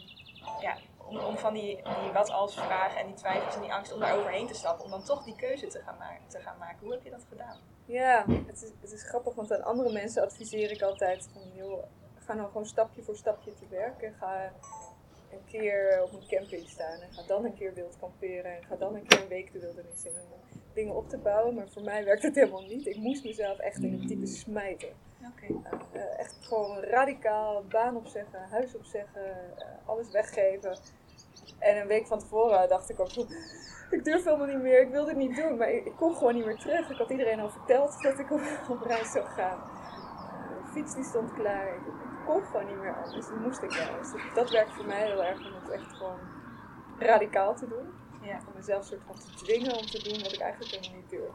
ja, 0.59 0.77
om, 0.97 1.17
om 1.17 1.37
van 1.37 1.53
die, 1.53 1.75
die 1.75 2.11
wat 2.13 2.29
als 2.29 2.53
vragen 2.53 2.99
en 2.99 3.05
die 3.05 3.15
twijfels 3.15 3.55
en 3.55 3.61
die 3.61 3.73
angst 3.73 3.93
om 3.93 3.99
daar 3.99 4.17
overheen 4.17 4.47
te 4.47 4.53
stappen, 4.53 4.85
om 4.85 4.91
dan 4.91 5.03
toch 5.03 5.23
die 5.23 5.35
keuze 5.35 5.67
te 5.67 5.81
gaan, 5.85 5.97
ma 5.97 6.17
te 6.27 6.39
gaan 6.39 6.57
maken? 6.57 6.79
Hoe 6.79 6.91
heb 6.91 7.03
je 7.03 7.09
dat 7.09 7.25
gedaan? 7.29 7.57
Ja, 7.85 8.25
het 8.47 8.61
is, 8.61 8.71
het 8.81 8.91
is 8.91 9.03
grappig, 9.03 9.35
want 9.35 9.51
aan 9.51 9.63
andere 9.63 9.91
mensen 9.91 10.23
adviseer 10.23 10.71
ik 10.71 10.81
altijd 10.81 11.29
van, 11.33 11.41
joh, 11.53 11.83
ga 12.15 12.33
nou 12.33 12.47
gewoon 12.47 12.65
stapje 12.65 13.03
voor 13.03 13.15
stapje 13.15 13.53
te 13.53 13.65
werk 13.69 14.01
en 14.01 14.13
ga 14.13 14.51
een 15.31 15.45
keer 15.45 16.01
op 16.03 16.13
een 16.13 16.27
camping 16.27 16.69
staan 16.69 16.99
en 16.99 17.13
ga 17.13 17.23
dan 17.27 17.45
een 17.45 17.53
keer 17.53 17.73
wild 17.73 17.97
kamperen 17.99 18.57
en 18.57 18.63
ga 18.63 18.75
dan 18.75 18.95
een 18.95 19.07
keer 19.07 19.21
een 19.21 19.27
week 19.27 19.51
de 19.51 19.59
wildernis 19.59 20.05
in 20.05 20.11
om 20.11 20.59
dingen 20.73 20.95
op 20.95 21.09
te 21.09 21.17
bouwen. 21.17 21.55
Maar 21.55 21.69
voor 21.69 21.83
mij 21.83 22.05
werkt 22.05 22.23
het 22.23 22.35
helemaal 22.35 22.65
niet. 22.65 22.85
Ik 22.85 22.95
moest 22.95 23.23
mezelf 23.23 23.57
echt 23.57 23.83
in 23.83 23.93
een 23.93 24.07
type 24.07 24.25
smijten. 24.25 24.89
Uh, 25.93 26.19
echt 26.19 26.37
gewoon 26.41 26.79
radicaal 26.79 27.63
baan 27.63 27.95
opzeggen, 27.95 28.39
huis 28.49 28.75
opzeggen, 28.75 29.21
uh, 29.57 29.65
alles 29.85 30.11
weggeven. 30.11 30.77
En 31.59 31.77
een 31.77 31.87
week 31.87 32.07
van 32.07 32.19
tevoren 32.19 32.69
dacht 32.69 32.89
ik 32.89 32.99
ook 32.99 33.11
ik 33.97 34.03
durf 34.03 34.23
helemaal 34.23 34.47
niet 34.47 34.61
meer, 34.61 34.81
ik 34.81 34.89
wil 34.89 35.05
dit 35.05 35.15
niet 35.15 35.35
doen. 35.35 35.57
Maar 35.57 35.69
ik, 35.69 35.85
ik 35.85 35.95
kon 35.95 36.15
gewoon 36.15 36.35
niet 36.35 36.45
meer 36.45 36.57
terug. 36.57 36.89
Ik 36.89 36.97
had 36.97 37.09
iedereen 37.09 37.39
al 37.39 37.49
verteld 37.49 38.01
dat 38.01 38.19
ik 38.19 38.31
op, 38.31 38.41
op 38.69 38.81
reis 38.81 39.11
zou 39.11 39.25
gaan. 39.25 39.59
de 40.63 40.71
fiets 40.71 40.95
die 40.95 41.03
stond 41.03 41.33
klaar 41.33 41.77
kon 42.29 42.43
gewoon 42.43 42.65
niet 42.65 42.77
meer 42.77 42.95
anders. 42.95 43.27
Dat 43.27 43.39
moest 43.39 43.61
ik 43.61 43.71
wel. 43.71 43.97
Dus 43.97 44.33
dat, 44.33 44.49
werkt 44.49 44.73
voor 44.73 44.85
mij 44.85 45.05
heel 45.05 45.23
erg 45.23 45.37
om 45.37 45.53
het 45.61 45.69
echt 45.69 45.93
gewoon 45.93 46.19
radicaal 46.99 47.55
te 47.55 47.67
doen. 47.67 47.87
Ja. 48.21 48.37
Om 48.47 48.53
mezelf 48.55 48.85
soort 48.85 49.01
van 49.05 49.15
te 49.15 49.33
dwingen 49.43 49.77
om 49.77 49.85
te 49.85 50.03
doen 50.03 50.23
wat 50.23 50.33
ik 50.33 50.39
eigenlijk 50.39 50.71
helemaal 50.71 51.01
niet 51.01 51.09
durf. 51.09 51.33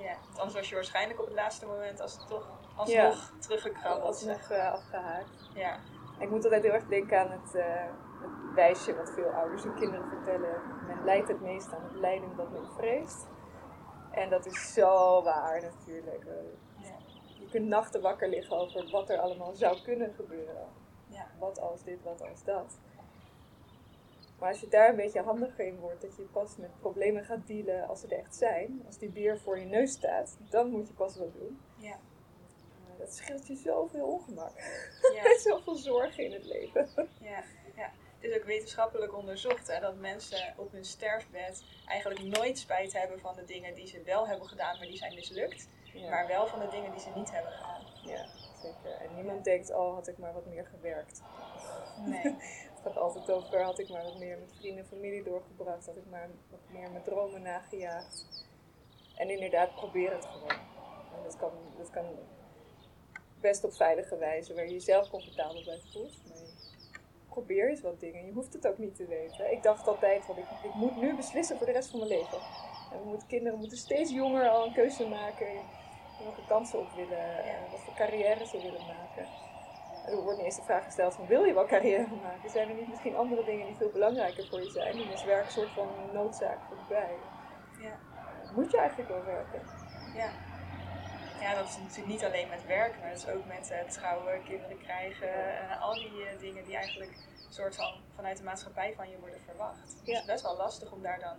Ja, 0.00 0.14
want 0.24 0.38
anders 0.38 0.54
was 0.54 0.68
je 0.68 0.74
waarschijnlijk 0.74 1.20
op 1.20 1.26
het 1.26 1.34
laatste 1.34 1.66
moment 1.66 2.00
als 2.00 2.12
het 2.12 2.26
toch 2.28 2.48
alsnog 2.76 3.30
ja. 3.30 3.38
teruggekrabbeld. 3.40 4.06
Alsnog 4.06 4.50
uh, 4.50 4.72
afgehaakt. 4.72 5.50
Ja. 5.54 5.78
Ik 6.18 6.30
moet 6.30 6.44
altijd 6.44 6.62
heel 6.62 6.72
erg 6.72 6.86
denken 6.86 7.18
aan 7.18 7.30
het, 7.30 7.54
uh, 7.54 7.64
het 8.20 8.54
wijsje 8.54 8.96
wat 8.96 9.10
veel 9.10 9.28
ouders 9.28 9.62
hun 9.62 9.74
kinderen 9.74 10.08
vertellen. 10.08 10.62
Men 10.86 11.04
lijdt 11.04 11.28
het 11.28 11.40
meest 11.40 11.72
aan 11.72 11.82
het 11.82 12.00
lijden 12.00 12.36
dat 12.36 12.50
men 12.50 12.66
vreest. 12.76 13.26
En 14.10 14.30
dat 14.30 14.46
is 14.46 14.72
zo 14.72 15.22
waar 15.22 15.62
natuurlijk 15.62 16.26
kunt 17.50 17.68
nachten 17.68 18.00
wakker 18.00 18.28
liggen 18.28 18.56
over 18.56 18.90
wat 18.90 19.10
er 19.10 19.18
allemaal 19.18 19.54
zou 19.54 19.82
kunnen 19.82 20.14
gebeuren. 20.14 20.68
Ja. 21.06 21.26
Wat 21.38 21.60
als 21.60 21.82
dit, 21.82 22.02
wat 22.02 22.22
als 22.30 22.44
dat. 22.44 22.78
Maar 24.40 24.48
als 24.48 24.60
je 24.60 24.68
daar 24.68 24.88
een 24.88 24.96
beetje 24.96 25.22
handiger 25.22 25.66
in 25.66 25.78
wordt, 25.78 26.00
dat 26.00 26.16
je 26.16 26.22
pas 26.22 26.56
met 26.56 26.80
problemen 26.80 27.24
gaat 27.24 27.46
dealen 27.46 27.88
als 27.88 28.00
ze 28.00 28.06
er 28.06 28.18
echt 28.18 28.36
zijn, 28.36 28.82
als 28.86 28.98
die 28.98 29.08
beer 29.08 29.38
voor 29.38 29.58
je 29.58 29.64
neus 29.64 29.92
staat, 29.92 30.36
dan 30.48 30.70
moet 30.70 30.88
je 30.88 30.94
pas 30.94 31.16
wat 31.16 31.34
doen. 31.34 31.60
Ja. 31.76 31.98
dat 32.98 33.14
scheelt 33.14 33.46
je 33.46 33.56
zoveel 33.56 34.06
ongemak. 34.06 34.52
Ja. 35.14 35.38
zoveel 35.50 35.74
zorgen 35.74 36.24
in 36.24 36.32
het 36.32 36.44
leven. 36.44 36.88
Ja. 37.20 37.42
ja. 37.76 37.90
Het 38.20 38.30
is 38.30 38.36
ook 38.36 38.44
wetenschappelijk 38.44 39.16
onderzocht 39.16 39.66
hè, 39.66 39.80
dat 39.80 39.96
mensen 39.96 40.54
op 40.56 40.72
hun 40.72 40.84
sterfbed 40.84 41.64
eigenlijk 41.86 42.22
nooit 42.22 42.58
spijt 42.58 42.92
hebben 42.92 43.20
van 43.20 43.34
de 43.34 43.44
dingen 43.44 43.74
die 43.74 43.86
ze 43.86 44.02
wel 44.02 44.26
hebben 44.26 44.48
gedaan, 44.48 44.78
maar 44.78 44.86
die 44.86 44.96
zijn 44.96 45.14
mislukt. 45.14 45.68
Maar 46.10 46.26
wel 46.26 46.46
van 46.46 46.60
de 46.60 46.68
dingen 46.68 46.90
die 46.90 47.00
ze 47.00 47.10
niet 47.14 47.30
hebben 47.30 47.52
gedaan. 47.52 47.82
Ja, 48.04 48.26
zeker. 48.62 49.00
En 49.00 49.14
niemand 49.14 49.44
denkt, 49.44 49.72
oh, 49.74 49.94
had 49.94 50.08
ik 50.08 50.18
maar 50.18 50.32
wat 50.32 50.46
meer 50.46 50.66
gewerkt. 50.66 51.22
Nee. 52.04 52.36
gaat 52.82 52.96
altijd 52.96 53.30
over, 53.30 53.62
had 53.62 53.78
ik 53.78 53.88
maar 53.88 54.04
wat 54.04 54.18
meer 54.18 54.38
met 54.38 54.52
vrienden 54.58 54.82
en 54.82 54.88
familie 54.88 55.22
doorgebracht. 55.22 55.86
Had 55.86 55.96
ik 55.96 56.10
maar 56.10 56.28
wat 56.50 56.60
meer 56.68 56.90
mijn 56.90 57.02
dromen 57.02 57.42
nagejaagd. 57.42 58.44
En 59.16 59.30
inderdaad, 59.30 59.74
probeer 59.74 60.12
het 60.12 60.26
gewoon. 60.26 60.58
En 61.16 61.22
dat 61.24 61.36
kan, 61.36 61.50
dat 61.78 61.90
kan 61.90 62.04
best 63.40 63.64
op 63.64 63.72
veilige 63.72 64.16
wijze, 64.16 64.54
waar 64.54 64.64
je 64.64 64.72
jezelf 64.72 65.10
comfortabel 65.10 65.64
bij 65.64 65.80
voelt. 65.92 66.22
Maar 66.28 66.36
probeer 67.28 67.68
eens 67.68 67.80
wat 67.80 68.00
dingen. 68.00 68.26
Je 68.26 68.32
hoeft 68.32 68.52
het 68.52 68.66
ook 68.66 68.78
niet 68.78 68.96
te 68.96 69.06
weten. 69.06 69.52
Ik 69.52 69.62
dacht 69.62 69.88
altijd, 69.88 70.24
van, 70.24 70.36
ik, 70.38 70.44
ik 70.62 70.74
moet 70.74 70.96
nu 70.96 71.16
beslissen 71.16 71.56
voor 71.56 71.66
de 71.66 71.72
rest 71.72 71.90
van 71.90 71.98
mijn 71.98 72.10
leven. 72.10 72.38
En 72.92 72.98
we 73.02 73.08
moeten, 73.08 73.28
kinderen 73.28 73.58
moeten 73.58 73.78
steeds 73.78 74.10
jonger 74.10 74.48
al 74.48 74.66
een 74.66 74.72
keuze 74.72 75.08
maken 75.08 75.48
welke 76.24 76.46
kansen 76.46 76.78
op 76.78 76.92
willen, 76.96 77.26
wat 77.70 77.80
voor 77.80 77.94
carrière 77.94 78.46
ze 78.46 78.56
willen 78.62 78.86
maken. 78.86 79.26
Er 80.10 80.22
wordt 80.22 80.38
eens 80.38 80.56
de 80.56 80.62
vraag 80.62 80.84
gesteld 80.84 81.14
van 81.14 81.26
wil 81.26 81.44
je 81.44 81.54
wel 81.54 81.66
carrière 81.66 82.06
maken? 82.22 82.50
Zijn 82.50 82.68
er 82.68 82.74
niet 82.74 82.88
misschien 82.88 83.16
andere 83.16 83.44
dingen 83.44 83.66
die 83.66 83.76
veel 83.76 83.90
belangrijker 83.90 84.46
voor 84.46 84.62
je 84.62 84.70
zijn? 84.70 84.92
En 84.92 85.12
is 85.12 85.24
werk 85.24 85.44
een 85.44 85.52
soort 85.52 85.70
van 85.70 85.88
noodzaak 86.12 86.58
voorbij? 86.68 87.14
Ja. 87.78 87.98
Moet 88.54 88.70
je 88.70 88.78
eigenlijk 88.78 89.08
wel 89.08 89.24
werken? 89.24 89.62
Ja. 90.14 90.30
Ja, 91.40 91.54
dat 91.54 91.68
is 91.68 91.76
natuurlijk 91.78 92.06
niet 92.06 92.24
alleen 92.24 92.48
met 92.48 92.66
werk, 92.66 92.98
maar 93.00 93.08
dat 93.08 93.18
is 93.18 93.28
ook 93.28 93.46
met 93.46 93.70
uh, 93.70 93.90
trouwen, 93.90 94.42
kinderen 94.42 94.78
krijgen, 94.78 95.28
uh, 95.28 95.82
al 95.82 95.94
die 95.94 96.12
uh, 96.12 96.40
dingen 96.40 96.64
die 96.64 96.76
eigenlijk 96.76 97.12
soort 97.48 97.76
van 97.76 97.94
vanuit 98.14 98.36
de 98.36 98.42
maatschappij 98.42 98.94
van 98.96 99.10
je 99.10 99.18
worden 99.18 99.40
verwacht. 99.40 99.96
Ja. 100.04 100.12
het 100.12 100.20
is 100.20 100.26
best 100.26 100.42
wel 100.42 100.56
lastig 100.56 100.92
om 100.92 101.02
daar 101.02 101.20
dan 101.20 101.36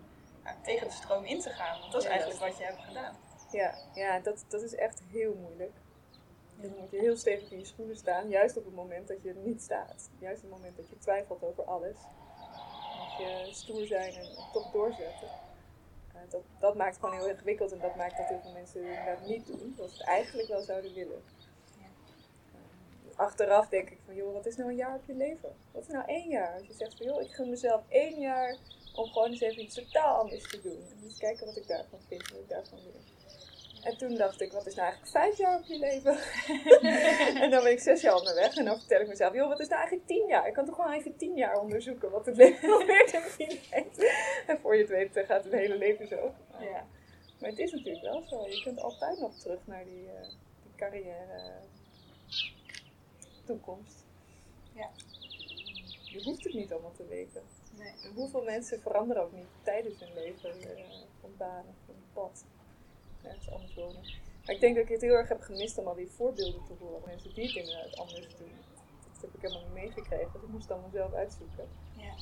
tegen 0.63 0.88
de 0.88 0.94
stroom 0.94 1.24
in 1.25 1.40
te 1.40 1.50
gaan, 1.50 1.80
want 1.80 1.92
dat 1.92 2.04
is 2.04 2.10
eigenlijk 2.10 2.40
wat 2.40 2.58
je 2.58 2.63
hebt 2.63 2.84
gedaan. 2.84 3.16
Ja, 3.51 3.75
ja 3.94 4.20
dat, 4.20 4.46
dat 4.48 4.62
is 4.62 4.75
echt 4.75 5.01
heel 5.12 5.34
moeilijk. 5.34 5.74
Dan 6.62 6.72
moet 6.80 6.91
je 6.91 7.00
heel 7.00 7.18
stevig 7.18 7.51
in 7.51 7.60
je 7.60 7.65
schoenen 7.65 7.96
staan, 7.96 8.30
juist 8.30 8.58
op 8.58 8.65
het 8.65 8.75
moment 8.75 9.08
dat 9.08 9.22
je 9.22 9.30
er 9.30 9.36
niet 9.36 9.62
staat. 9.62 10.10
Juist 10.20 10.44
op 10.44 10.50
het 10.50 10.60
moment 10.60 10.77
dat 10.77 10.89
je 10.89 10.98
twijfelt 10.98 11.44
over 11.44 11.63
alles. 11.63 11.98
Moet 13.00 13.18
je 13.18 13.48
stoer 13.51 13.86
zijn 13.86 14.13
en 14.13 14.27
toch 14.53 14.72
doorzetten. 14.72 15.27
Uh, 16.15 16.22
dat, 16.30 16.41
dat 16.60 16.75
maakt 16.75 16.96
het 16.96 17.03
gewoon 17.03 17.20
heel 17.20 17.30
ingewikkeld 17.30 17.72
en 17.72 17.80
dat 17.80 17.96
maakt 17.96 18.18
dat 18.18 18.27
heel 18.27 18.39
veel 18.41 18.51
mensen 18.51 18.82
dat 19.06 19.27
niet 19.27 19.48
doen, 19.48 19.74
zoals 19.75 19.91
ze 19.91 19.98
het 19.98 20.08
eigenlijk 20.08 20.48
wel 20.48 20.62
zouden 20.62 20.94
willen. 20.94 21.24
Uh, 21.77 23.18
achteraf 23.18 23.70
denk 23.70 23.89
ik 23.89 24.00
van, 24.06 24.15
joh, 24.15 24.34
wat 24.34 24.46
is 24.46 24.56
nou 24.56 24.70
een 24.70 24.75
jaar 24.75 24.96
op 24.96 25.06
je 25.06 25.13
leven? 25.13 25.56
Wat 25.72 25.82
is 25.82 25.88
nou 25.88 26.06
één 26.06 26.30
jaar? 26.30 26.53
Als 26.53 26.68
je 26.68 26.74
zegt 26.74 26.98
van, 26.98 27.06
joh, 27.06 27.22
ik 27.22 27.32
gun 27.32 27.50
mezelf 27.50 27.82
één 27.88 28.20
jaar 28.20 28.58
om 28.96 29.06
gewoon 29.06 29.30
eens 29.30 29.41
even 29.41 29.62
iets 29.62 29.75
totaal 29.75 30.18
anders 30.18 30.50
te 30.50 30.62
doen. 30.62 30.82
En 30.91 31.03
eens 31.03 31.18
kijken 31.18 31.46
wat 31.46 31.58
ik 31.58 31.68
daarvan 31.68 32.00
vind, 32.08 32.30
wat 32.30 32.39
ik 32.39 32.50
daarvan 32.50 32.80
wil. 32.84 33.21
En 33.81 33.97
toen 33.97 34.15
dacht 34.15 34.41
ik, 34.41 34.51
wat 34.51 34.65
is 34.65 34.75
nou 34.75 34.88
eigenlijk 34.88 35.17
vijf 35.17 35.38
jaar 35.38 35.59
op 35.59 35.65
je 35.65 35.79
leven? 35.79 36.17
en 37.43 37.50
dan 37.50 37.63
ben 37.63 37.71
ik 37.71 37.79
zes 37.79 38.01
jaar 38.01 38.15
onderweg 38.15 38.55
en 38.55 38.65
dan 38.65 38.79
vertel 38.79 39.01
ik 39.01 39.07
mezelf, 39.07 39.33
joh, 39.33 39.47
wat 39.47 39.59
is 39.59 39.67
nou 39.67 39.79
eigenlijk 39.79 40.07
tien 40.07 40.27
jaar? 40.27 40.47
Ik 40.47 40.53
kan 40.53 40.65
toch 40.65 40.75
gewoon 40.75 40.91
even 40.91 41.15
tien 41.15 41.35
jaar 41.35 41.59
onderzoeken 41.59 42.11
wat 42.11 42.25
het 42.25 42.38
leven 42.38 42.71
alweer 42.79 43.05
te 43.05 43.59
heeft. 43.69 44.05
En 44.47 44.59
voor 44.59 44.75
je 44.75 44.81
het 44.81 44.89
weet 44.89 45.15
eh, 45.15 45.25
gaat 45.25 45.43
het 45.43 45.53
hele 45.53 45.77
leven 45.77 46.07
zo. 46.07 46.33
Ja. 46.59 46.88
Maar 47.39 47.50
het 47.50 47.59
is 47.59 47.71
natuurlijk 47.71 48.03
wel 48.03 48.21
zo. 48.21 48.47
Je 48.47 48.61
kunt 48.63 48.79
altijd 48.79 49.19
nog 49.19 49.35
terug 49.39 49.59
naar 49.65 49.83
die, 49.83 50.03
uh, 50.03 50.21
die 50.63 50.75
carrière 50.75 51.53
toekomst. 53.45 54.05
Ja. 54.73 54.89
Je 56.03 56.23
hoeft 56.23 56.43
het 56.43 56.53
niet 56.53 56.71
allemaal 56.71 56.93
te 56.95 57.07
weten. 57.07 57.41
Nee. 57.77 57.93
hoeveel 58.15 58.43
mensen 58.43 58.81
veranderen 58.81 59.23
ook 59.23 59.31
niet 59.31 59.47
tijdens 59.63 60.00
hun 60.00 60.13
leven 60.13 60.50
uh, 60.59 60.85
van 61.21 61.33
baan 61.38 61.65
of 61.67 61.75
van 61.85 61.95
pad 62.13 62.43
ergens 63.24 63.51
anders 63.51 63.74
wonen. 63.74 64.01
Maar 64.46 64.56
ik 64.56 64.62
denk 64.62 64.75
dat 64.75 64.84
ik 64.84 64.90
het 64.90 65.01
heel 65.01 65.13
erg 65.13 65.30
heb 65.30 65.42
gemist 65.42 65.78
om 65.78 65.88
al 65.88 65.96
die 65.96 66.10
voorbeelden 66.10 66.66
te 66.66 66.74
horen. 66.80 67.01
Mensen 67.06 67.34
die 67.34 67.46
het 67.46 67.56
inderdaad 67.56 67.98
anders 67.98 68.36
doen. 68.38 68.51
Dat 69.13 69.22
heb 69.22 69.34
ik 69.34 69.42
helemaal 69.42 69.63
niet 69.63 69.74
meegekregen. 69.74 70.32
Dus 70.34 70.42
ik 70.42 70.48
moest 70.48 70.63
het 70.63 70.72
allemaal 70.72 70.90
zelf 70.90 71.13
uitzoeken. 71.13 71.68
Ja. 71.96 72.13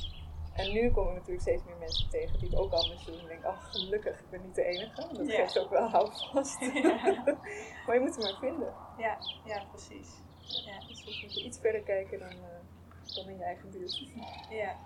En 0.53 0.71
nu 0.71 0.91
komen 0.91 1.11
we 1.13 1.17
natuurlijk 1.17 1.41
steeds 1.41 1.63
meer 1.63 1.77
mensen 1.77 2.09
tegen 2.09 2.39
die 2.39 2.49
het 2.49 2.57
ook 2.59 2.71
anders 2.71 3.05
doen. 3.05 3.15
En 3.15 3.21
ik 3.21 3.27
denk, 3.27 3.43
ach 3.43 3.71
gelukkig, 3.71 4.19
ik 4.19 4.29
ben 4.29 4.41
niet 4.41 4.55
de 4.55 4.63
enige. 4.63 5.07
Dat 5.13 5.27
ja. 5.27 5.35
geeft 5.35 5.59
ook 5.59 5.69
wel 5.69 5.87
houvast. 5.89 6.59
Ja. 6.59 7.23
maar 7.85 7.95
je 7.95 7.99
moet 7.99 8.15
het 8.15 8.23
maar 8.23 8.37
vinden. 8.39 8.73
Ja, 8.97 9.17
ja 9.45 9.65
precies. 9.71 10.09
Ja. 10.65 10.79
Dus 10.87 11.19
je 11.19 11.25
moet 11.27 11.35
iets 11.35 11.59
verder 11.59 11.81
kijken 11.81 12.19
dan, 12.19 12.31
uh, 12.31 13.15
dan 13.15 13.29
in 13.29 13.37
je 13.37 13.43
eigen 13.43 13.71
buurt. 13.71 13.97
Ja. 14.49 14.55
ja. 14.55 14.77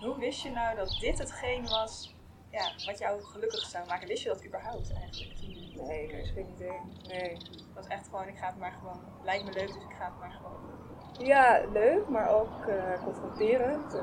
Hoe 0.00 0.18
wist 0.18 0.42
je 0.42 0.50
nou 0.50 0.76
dat 0.76 0.96
dit 1.00 1.18
hetgeen 1.18 1.68
was 1.68 2.14
ja, 2.54 2.86
wat 2.86 2.98
jou 2.98 3.22
gelukkig 3.22 3.60
zou 3.60 3.86
maken. 3.86 4.08
Wist 4.08 4.22
je 4.22 4.28
dat 4.28 4.44
überhaupt 4.46 4.92
eigenlijk? 4.92 5.40
Nee, 5.86 6.12
er 6.12 6.18
is 6.18 6.30
geen 6.30 6.48
idee. 6.54 6.80
Nee. 7.08 7.32
Het 7.32 7.74
was 7.74 7.86
echt 7.86 8.04
gewoon, 8.08 8.28
ik 8.28 8.36
ga 8.36 8.46
het 8.46 8.58
maar 8.58 8.72
gewoon, 8.72 9.00
lijkt 9.22 9.44
me 9.44 9.52
leuk, 9.52 9.66
dus 9.66 9.82
ik 9.82 9.96
ga 9.98 10.04
het 10.04 10.18
maar 10.18 10.30
gewoon 10.30 11.26
Ja, 11.26 11.60
leuk, 11.72 12.08
maar 12.08 12.28
ook 12.28 12.66
uh, 12.68 13.02
confronterend, 13.04 13.94
uh, 13.94 14.02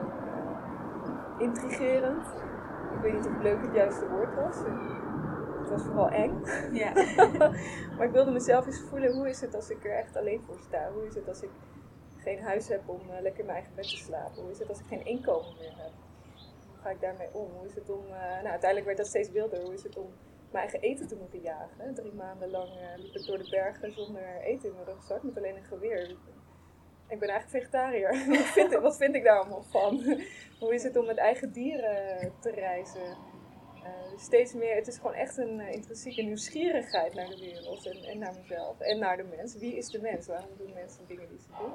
intrigerend. 1.38 2.28
Ik 2.96 3.02
weet 3.02 3.14
niet 3.14 3.28
of 3.28 3.42
leuk 3.42 3.62
het 3.62 3.74
juiste 3.74 4.10
woord 4.10 4.36
was. 4.36 4.58
Het 5.60 5.70
was 5.70 5.84
vooral 5.84 6.10
eng. 6.10 6.44
Ja. 6.72 6.92
maar 7.98 8.06
ik 8.06 8.12
wilde 8.12 8.32
mezelf 8.32 8.66
eens 8.66 8.82
voelen, 8.90 9.14
hoe 9.14 9.30
is 9.30 9.42
het 9.42 9.56
als 9.56 9.70
ik 9.70 9.86
er 9.86 9.96
echt 9.96 10.16
alleen 10.18 10.44
voor 10.46 10.60
sta? 10.60 10.92
Hoe 10.94 11.06
is 11.06 11.16
het 11.16 11.28
als 11.28 11.42
ik 11.42 11.50
geen 12.18 12.42
huis 12.42 12.68
heb 12.68 12.90
om 12.90 13.02
uh, 13.10 13.22
lekker 13.22 13.40
in 13.40 13.46
mijn 13.46 13.58
eigen 13.58 13.76
bed 13.76 13.90
te 13.90 13.98
slapen? 13.98 14.42
Hoe 14.42 14.52
is 14.52 14.60
het 14.60 14.70
als 14.70 14.80
ik 14.80 14.86
geen 14.88 15.06
inkomen 15.06 15.56
meer 15.60 15.74
heb? 15.78 15.92
Ga 16.82 16.90
ik 16.90 17.02
daarmee 17.02 17.34
om? 17.34 17.52
Hoe 17.52 17.66
is 17.66 17.76
het 17.76 17.90
om, 17.90 18.08
nou 18.08 18.48
uiteindelijk 18.48 18.86
werd 18.86 18.98
dat 18.98 19.08
steeds 19.08 19.30
wilder, 19.30 19.62
hoe 19.62 19.74
is 19.74 19.84
het 19.84 19.98
om 19.98 20.14
mijn 20.52 20.64
eigen 20.64 20.90
eten 20.90 21.08
te 21.08 21.16
moeten 21.16 21.42
jagen? 21.42 21.94
Drie 21.94 22.14
maanden 22.14 22.50
lang 22.50 22.70
liep 22.98 23.16
ik 23.16 23.26
door 23.26 23.38
de 23.38 23.50
bergen 23.50 23.92
zonder 23.92 24.42
eten 24.42 24.70
in 24.70 24.76
mijn 24.76 24.86
rugzak, 24.86 25.24
met 25.24 25.38
alleen 25.38 25.56
een 25.56 25.64
geweer. 25.64 26.18
Ik 27.08 27.20
ben 27.20 27.30
eigenlijk 27.30 27.64
vegetariër. 27.64 28.28
wat, 28.38 28.46
vind 28.46 28.72
ik, 28.72 28.80
wat 28.80 28.98
vind 28.98 29.16
ik 29.16 29.24
daar 29.24 29.40
allemaal 29.40 29.64
van? 29.64 30.04
hoe 30.60 30.74
is 30.74 30.84
het 30.84 30.98
om 30.98 31.06
met 31.06 31.18
eigen 31.18 31.52
dieren 31.52 32.34
te 32.40 32.50
reizen? 32.50 33.18
Uh, 33.84 34.18
steeds 34.18 34.54
meer, 34.54 34.76
het 34.76 34.88
is 34.88 34.98
gewoon 34.98 35.14
echt 35.14 35.38
een 35.38 35.60
intrinsieke 35.60 36.22
nieuwsgierigheid 36.22 37.14
naar 37.14 37.28
de 37.28 37.40
wereld 37.40 37.86
en, 37.86 38.04
en, 38.04 38.18
naar 38.18 38.34
mezelf 38.34 38.80
en 38.80 39.00
naar 39.00 39.18
de 39.18 39.24
mens. 39.24 39.58
Wie 39.58 39.76
is 39.76 39.88
de 39.88 40.02
mens? 40.02 40.28
Waarom 40.28 40.50
doen 40.58 40.74
mensen 40.74 41.08
dingen 41.08 41.30
die 41.30 41.40
ze 41.40 41.48
doen? 41.60 41.72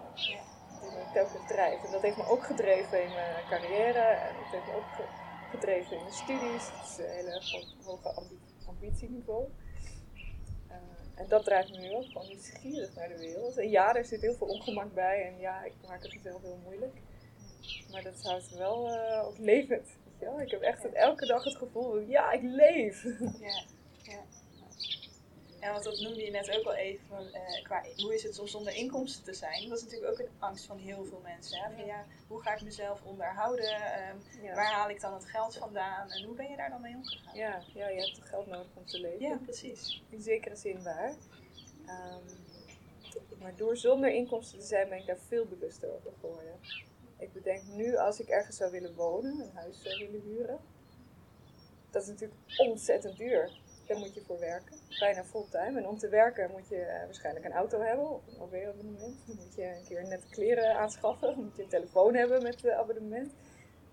Me 0.92 1.04
telkens 1.12 1.48
drijft. 1.48 1.84
En 1.84 1.92
dat 1.92 2.02
heeft 2.02 2.16
me 2.16 2.28
ook 2.28 2.44
gedreven 2.44 3.02
in 3.02 3.12
mijn 3.12 3.44
carrière 3.48 3.98
en 3.98 4.34
dat 4.34 4.50
heeft 4.50 4.66
me 4.66 4.74
ook 4.74 5.08
gedreven 5.50 5.96
in 5.96 6.02
mijn 6.02 6.14
studies. 6.14 6.70
Het 6.72 6.88
is 6.88 6.98
een 6.98 7.10
hele 7.10 7.64
hoge 7.84 8.08
ambi 8.08 8.38
ambitieniveau. 8.66 9.48
Uh, 10.68 10.74
en 11.14 11.28
dat 11.28 11.44
drijft 11.44 11.70
me 11.70 11.78
nu 11.78 11.94
ook 11.94 12.04
gewoon 12.04 12.26
nieuwsgierig 12.26 12.94
naar 12.94 13.08
de 13.08 13.18
wereld. 13.18 13.56
En 13.56 13.70
ja, 13.70 13.94
er 13.94 14.04
zit 14.04 14.20
heel 14.20 14.34
veel 14.34 14.46
ongemak 14.46 14.94
bij 14.94 15.26
en 15.26 15.38
ja, 15.38 15.64
ik 15.64 15.72
maak 15.88 16.02
het 16.02 16.14
mezelf 16.14 16.42
heel 16.42 16.58
moeilijk. 16.64 16.96
Maar 17.90 18.02
dat 18.02 18.22
houdt 18.22 18.50
wel 18.50 18.98
ook 19.24 19.38
levend. 19.38 19.88
Ja, 20.20 20.40
ik 20.40 20.50
heb 20.50 20.60
echt 20.60 20.92
elke 20.92 21.26
dag 21.26 21.44
het 21.44 21.56
gevoel, 21.56 21.98
ja, 21.98 22.32
ik 22.32 22.42
leef. 22.42 23.02
Ja, 23.40 23.62
ja. 25.66 25.72
Want 25.72 25.84
dat 25.84 26.00
noemde 26.00 26.24
je 26.24 26.30
net 26.30 26.58
ook 26.58 26.64
al 26.64 26.74
even, 26.74 27.30
uh, 27.32 27.62
qua, 27.62 27.84
hoe 27.96 28.14
is 28.14 28.22
het 28.22 28.38
om 28.38 28.46
zonder 28.46 28.74
inkomsten 28.74 29.24
te 29.24 29.34
zijn? 29.34 29.68
Dat 29.68 29.78
is 29.78 29.84
natuurlijk 29.84 30.12
ook 30.12 30.18
een 30.18 30.32
angst 30.38 30.64
van 30.64 30.78
heel 30.78 31.04
veel 31.04 31.20
mensen. 31.22 31.58
Hè? 31.58 31.74
Van, 31.74 31.86
ja, 31.86 32.04
hoe 32.28 32.42
ga 32.42 32.54
ik 32.54 32.62
mezelf 32.62 33.02
onderhouden? 33.04 33.74
Um, 34.44 34.54
Waar 34.54 34.72
haal 34.72 34.90
ik 34.90 35.00
dan 35.00 35.14
het 35.14 35.24
geld 35.24 35.56
vandaan? 35.56 36.10
En 36.10 36.24
hoe 36.24 36.34
ben 36.34 36.50
je 36.50 36.56
daar 36.56 36.70
dan 36.70 36.80
mee 36.80 36.94
omgegaan? 36.94 37.34
Ja, 37.34 37.62
ja 37.74 37.88
je 37.88 38.00
hebt 38.00 38.14
toch 38.14 38.28
geld 38.28 38.46
nodig 38.46 38.70
om 38.74 38.86
te 38.86 39.00
leven. 39.00 39.20
Ja, 39.20 39.36
precies. 39.36 40.02
In 40.10 40.22
zekere 40.22 40.56
zin 40.56 40.82
waar. 40.82 41.14
Um, 41.88 42.44
maar 43.38 43.56
door 43.56 43.76
zonder 43.76 44.10
inkomsten 44.10 44.58
te 44.58 44.66
zijn 44.66 44.88
ben 44.88 44.98
ik 44.98 45.06
daar 45.06 45.18
veel 45.28 45.46
bewuster 45.46 45.94
over 45.94 46.12
geworden. 46.20 46.54
Ik 47.18 47.32
bedenk 47.32 47.62
nu, 47.62 47.96
als 47.96 48.20
ik 48.20 48.28
ergens 48.28 48.56
zou 48.56 48.70
willen 48.70 48.94
wonen, 48.94 49.40
een 49.40 49.54
huis 49.54 49.82
zou 49.82 49.98
willen 49.98 50.20
huren, 50.20 50.58
dat 51.90 52.02
is 52.02 52.08
natuurlijk 52.08 52.40
ontzettend 52.56 53.16
duur. 53.16 53.50
Daar 53.86 53.98
moet 53.98 54.14
je 54.14 54.22
voor 54.26 54.38
werken, 54.38 54.76
bijna 54.98 55.24
fulltime. 55.24 55.78
En 55.78 55.86
om 55.86 55.98
te 55.98 56.08
werken 56.08 56.50
moet 56.50 56.68
je 56.68 56.76
uh, 56.76 57.04
waarschijnlijk 57.04 57.44
een 57.44 57.52
auto 57.52 57.80
hebben 57.80 58.10
of 58.10 58.26
een 58.26 58.40
OV-abonnement. 58.40 59.26
Dan 59.26 59.36
moet 59.36 59.54
je 59.54 59.64
een 59.64 59.84
keer 59.84 60.08
nette 60.08 60.28
kleren 60.28 60.76
aanschaffen, 60.76 61.28
dan 61.28 61.44
moet 61.44 61.56
je 61.56 61.62
een 61.62 61.68
telefoon 61.68 62.14
hebben 62.14 62.42
met 62.42 62.64
uh, 62.64 62.78
abonnement. 62.78 63.32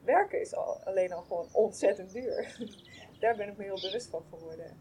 Werken 0.04 0.42
is 0.42 0.56
al, 0.56 0.84
alleen 0.84 1.14
al 1.14 1.22
gewoon 1.22 1.48
ontzettend 1.52 2.12
duur. 2.12 2.58
Daar 3.20 3.36
ben 3.36 3.48
ik 3.48 3.58
me 3.58 3.64
heel 3.64 3.82
bewust 3.82 4.08
van 4.08 4.24
geworden. 4.30 4.78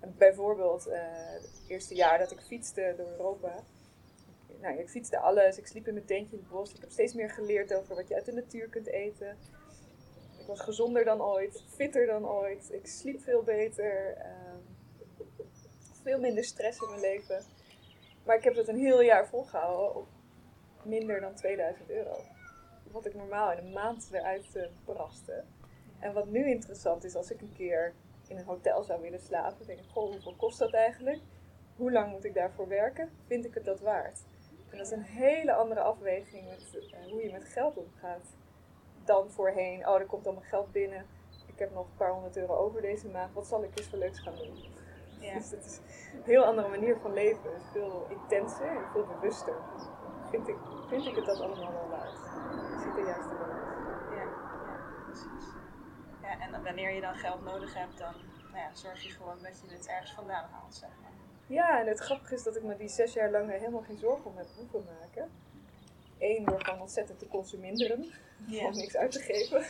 En 0.00 0.14
bijvoorbeeld 0.18 0.86
uh, 0.86 0.94
het 1.32 1.62
eerste 1.68 1.94
jaar 1.94 2.18
dat 2.18 2.30
ik 2.30 2.40
fietste 2.40 2.94
door 2.96 3.06
Europa, 3.06 3.64
nou, 4.60 4.78
ik 4.78 4.88
fietste 4.88 5.18
alles, 5.18 5.58
ik 5.58 5.66
sliep 5.66 5.86
in 5.86 5.94
mijn 5.94 6.06
tentje 6.06 6.36
in 6.36 6.42
het 6.42 6.50
bos. 6.50 6.72
Ik 6.72 6.80
heb 6.80 6.90
steeds 6.90 7.14
meer 7.14 7.30
geleerd 7.30 7.74
over 7.74 7.94
wat 7.94 8.08
je 8.08 8.14
uit 8.14 8.24
de 8.24 8.32
natuur 8.32 8.68
kunt 8.68 8.86
eten. 8.86 9.36
Ik 10.38 10.46
was 10.46 10.60
gezonder 10.60 11.04
dan 11.04 11.22
ooit, 11.22 11.64
fitter 11.74 12.06
dan 12.06 12.28
ooit. 12.28 12.72
Ik 12.72 12.86
sliep 12.86 13.20
veel 13.20 13.42
beter. 13.42 14.16
Uh, 14.16 14.45
veel 16.06 16.20
minder 16.20 16.44
stress 16.44 16.80
in 16.80 16.88
mijn 16.88 17.00
leven. 17.00 17.42
Maar 18.24 18.36
ik 18.36 18.44
heb 18.44 18.54
het 18.54 18.68
een 18.68 18.78
heel 18.78 19.02
jaar 19.02 19.28
volgehouden 19.28 19.94
op 19.94 20.06
minder 20.82 21.20
dan 21.20 21.34
2000 21.34 21.90
euro. 21.90 22.16
Wat 22.90 23.06
ik 23.06 23.14
normaal 23.14 23.52
in 23.52 23.58
een 23.58 23.72
maand 23.72 24.08
eruit 24.12 24.54
uh, 24.54 24.66
braste. 24.84 25.44
En 25.98 26.12
wat 26.12 26.26
nu 26.26 26.48
interessant 26.48 27.04
is, 27.04 27.14
als 27.14 27.30
ik 27.30 27.40
een 27.40 27.52
keer 27.52 27.94
in 28.28 28.36
een 28.36 28.44
hotel 28.44 28.82
zou 28.82 29.00
willen 29.00 29.20
slapen, 29.20 29.66
denk 29.66 29.78
ik, 29.78 29.88
goh, 29.88 30.10
hoeveel 30.10 30.34
kost 30.36 30.58
dat 30.58 30.72
eigenlijk? 30.72 31.20
Hoe 31.76 31.92
lang 31.92 32.10
moet 32.10 32.24
ik 32.24 32.34
daarvoor 32.34 32.68
werken? 32.68 33.10
Vind 33.26 33.44
ik 33.44 33.54
het 33.54 33.64
dat 33.64 33.80
waard? 33.80 34.20
Dat 34.70 34.80
is 34.80 34.90
een 34.90 35.02
hele 35.02 35.54
andere 35.54 35.80
afweging 35.80 36.48
met 36.48 36.74
uh, 36.74 37.10
hoe 37.10 37.22
je 37.22 37.32
met 37.32 37.44
geld 37.44 37.76
omgaat 37.76 38.34
dan 39.04 39.30
voorheen. 39.30 39.88
Oh, 39.88 40.00
er 40.00 40.06
komt 40.06 40.26
allemaal 40.26 40.44
geld 40.44 40.72
binnen. 40.72 41.06
Ik 41.46 41.58
heb 41.58 41.72
nog 41.72 41.86
een 41.86 41.96
paar 41.96 42.12
honderd 42.12 42.36
euro 42.36 42.54
over 42.54 42.80
deze 42.80 43.08
maand. 43.08 43.34
Wat 43.34 43.46
zal 43.46 43.64
ik 43.64 43.78
eens 43.78 43.88
voor 43.88 43.98
leuks 43.98 44.20
gaan 44.20 44.36
doen? 44.36 44.75
Ja. 45.26 45.34
Dus 45.40 45.50
het 45.50 45.64
is 45.64 45.80
een 46.14 46.22
heel 46.24 46.44
andere 46.44 46.68
manier 46.68 46.96
van 46.96 47.12
leven. 47.12 47.52
Het 47.52 47.62
is 47.62 47.68
veel 47.72 48.06
intenser 48.08 48.76
en 48.76 48.90
veel 48.92 49.06
bewuster. 49.06 49.54
Vind 50.30 50.48
ik, 50.48 50.56
vind 50.88 51.06
ik 51.06 51.16
het 51.16 51.24
dat 51.24 51.40
allemaal 51.40 51.72
wel 51.72 51.88
waard? 51.88 52.18
Ik 52.72 52.80
zit 52.84 52.96
er 52.96 53.06
juist 53.06 53.30
in 53.30 53.36
ja, 54.16 54.22
ja, 54.22 54.76
precies. 55.04 55.46
Ja, 56.22 56.40
en 56.40 56.62
wanneer 56.62 56.94
je 56.94 57.00
dan 57.00 57.14
geld 57.14 57.44
nodig 57.44 57.74
hebt, 57.74 57.98
dan 57.98 58.14
nou 58.52 58.58
ja, 58.58 58.74
zorg 58.74 59.02
je 59.02 59.10
gewoon 59.10 59.38
dat 59.42 59.60
je 59.60 59.74
het 59.74 59.86
ergens 59.86 60.12
vandaan 60.12 60.48
haalt, 60.50 60.74
zeg 60.74 60.90
maar. 61.02 61.10
Ja, 61.46 61.80
en 61.80 61.86
het 61.86 61.98
grappige 61.98 62.34
is 62.34 62.42
dat 62.42 62.56
ik 62.56 62.62
me 62.62 62.76
die 62.76 62.88
zes 62.88 63.12
jaar 63.12 63.30
lang 63.30 63.50
helemaal 63.50 63.82
geen 63.82 63.98
zorgen 63.98 64.30
om 64.30 64.36
heb 64.36 64.46
hoeven 64.56 64.84
maken. 65.00 65.30
Eén, 66.18 66.44
door 66.44 66.64
gewoon 66.64 66.80
ontzettend 66.80 67.18
te 67.18 67.28
consumeren. 67.28 68.12
Yeah. 68.46 68.64
Om 68.64 68.76
niks 68.76 68.96
uit 68.96 69.12
te 69.12 69.20
geven. 69.20 69.64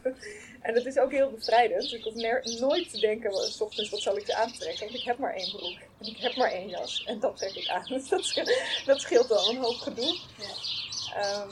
en 0.66 0.74
dat 0.74 0.86
is 0.86 0.98
ook 0.98 1.10
heel 1.10 1.30
bevrijdend. 1.30 1.92
Ik 1.92 2.04
hoef 2.04 2.14
nooit 2.60 2.90
te 2.90 3.00
denken, 3.00 3.32
s 3.32 3.60
ochtends, 3.60 3.90
wat 3.90 4.00
zal 4.00 4.16
ik 4.16 4.26
ze 4.26 4.34
aantrekken? 4.34 4.84
Want 4.84 4.98
ik 4.98 5.04
heb 5.04 5.18
maar 5.18 5.34
één 5.34 5.50
broek. 5.50 5.78
En 6.00 6.06
ik 6.06 6.16
heb 6.16 6.36
maar 6.36 6.50
één 6.50 6.68
jas. 6.68 7.04
En 7.04 7.20
dat 7.20 7.36
trek 7.36 7.54
ik 7.54 7.68
aan. 7.68 7.86
Dus 7.86 8.08
dat, 8.34 8.52
dat 8.86 9.00
scheelt 9.00 9.30
al 9.30 9.50
een 9.50 9.62
hoop 9.62 9.76
gedoe. 9.76 10.18
Yeah. 10.36 11.42
Um, 11.42 11.50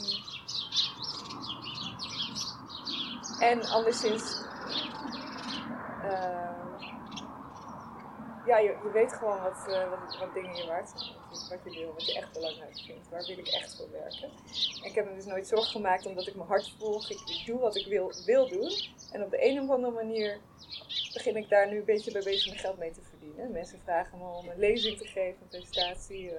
en 3.40 3.64
anderszins... 3.64 4.40
Uh, 6.04 6.52
ja, 8.46 8.58
je, 8.58 8.78
je 8.82 8.90
weet 8.92 9.12
gewoon 9.12 9.42
wat, 9.42 9.66
uh, 9.68 9.90
wat, 9.90 10.18
wat, 10.18 10.34
dingen 10.34 10.56
je 10.56 10.66
waard 10.66 10.92
zijn. 10.96 11.21
Wat 11.32 11.58
je 11.64 11.80
wil, 11.80 11.92
wat 11.92 12.06
je 12.06 12.14
echt 12.14 12.32
belangrijk 12.32 12.80
vindt. 12.86 13.08
Waar 13.08 13.26
wil 13.26 13.38
ik 13.38 13.48
echt 13.48 13.76
voor 13.76 13.90
werken? 13.90 14.28
En 14.82 14.88
ik 14.88 14.94
heb 14.94 15.08
me 15.08 15.14
dus 15.14 15.24
nooit 15.24 15.46
zorgen 15.46 15.70
gemaakt 15.70 16.06
omdat 16.06 16.26
ik 16.26 16.34
mijn 16.34 16.48
hart 16.48 16.74
volg. 16.78 17.10
Ik, 17.10 17.42
doe 17.46 17.58
wat 17.58 17.76
ik 17.76 17.86
wil, 17.86 18.12
wil 18.26 18.48
doen. 18.48 18.72
En 19.12 19.22
op 19.22 19.30
de 19.30 19.46
een 19.46 19.60
of 19.60 19.70
andere 19.70 19.92
manier 19.92 20.40
begin 21.12 21.36
ik 21.36 21.48
daar 21.48 21.68
nu 21.68 21.78
een 21.78 21.84
beetje 21.84 22.12
bij 22.12 22.22
bezig 22.22 22.46
mijn 22.46 22.58
geld 22.58 22.78
mee 22.78 22.90
te 22.90 23.00
verdienen. 23.02 23.52
Mensen 23.52 23.80
vragen 23.84 24.18
me 24.18 24.24
om 24.24 24.48
een 24.48 24.58
lezing 24.58 24.98
te 24.98 25.06
geven, 25.06 25.42
een 25.42 25.48
presentatie. 25.48 26.24
Uh, 26.24 26.32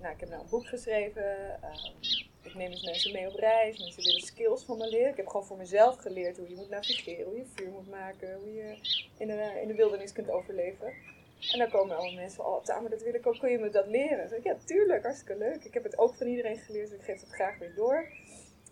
nou, 0.00 0.14
ik 0.14 0.20
heb 0.20 0.28
nou 0.28 0.42
een 0.42 0.50
boek 0.50 0.66
geschreven. 0.66 1.58
Uh, 1.64 2.18
ik 2.42 2.54
neem 2.54 2.70
eens 2.70 2.84
mensen 2.84 3.12
mee 3.12 3.28
op 3.28 3.34
reis. 3.34 3.78
Mensen 3.78 4.04
willen 4.04 4.20
skills 4.20 4.64
van 4.64 4.78
me 4.78 4.88
leren. 4.88 5.10
Ik 5.10 5.16
heb 5.16 5.26
gewoon 5.26 5.46
voor 5.46 5.56
mezelf 5.56 5.96
geleerd 5.96 6.36
hoe 6.36 6.48
je 6.48 6.56
moet 6.56 6.70
navigeren, 6.70 7.24
hoe 7.24 7.36
je 7.36 7.46
vuur 7.54 7.70
moet 7.70 7.90
maken, 7.90 8.34
hoe 8.34 8.52
je 8.52 8.76
in 9.18 9.26
de, 9.26 9.58
in 9.62 9.68
de 9.68 9.74
wildernis 9.74 10.12
kunt 10.12 10.30
overleven. 10.30 10.92
En 11.50 11.58
dan 11.58 11.70
komen 11.70 11.96
allemaal 11.96 12.20
mensen 12.20 12.36
van, 12.36 12.46
oh 12.46 12.62
Tamer, 12.62 12.90
dat 12.90 13.02
wil 13.02 13.14
ik 13.14 13.26
ook, 13.26 13.38
kun 13.38 13.50
je 13.50 13.58
me 13.58 13.70
dat 13.70 13.86
leren? 13.86 14.28
Zeg 14.28 14.38
ik, 14.38 14.44
ja, 14.44 14.56
tuurlijk, 14.64 15.02
hartstikke 15.02 15.38
leuk. 15.38 15.64
Ik 15.64 15.74
heb 15.74 15.82
het 15.82 15.98
ook 15.98 16.14
van 16.14 16.26
iedereen 16.26 16.56
geleerd, 16.56 16.90
dus 16.90 16.98
ik 16.98 17.04
geef 17.04 17.20
het 17.20 17.30
graag 17.30 17.58
weer 17.58 17.74
door. 17.74 18.08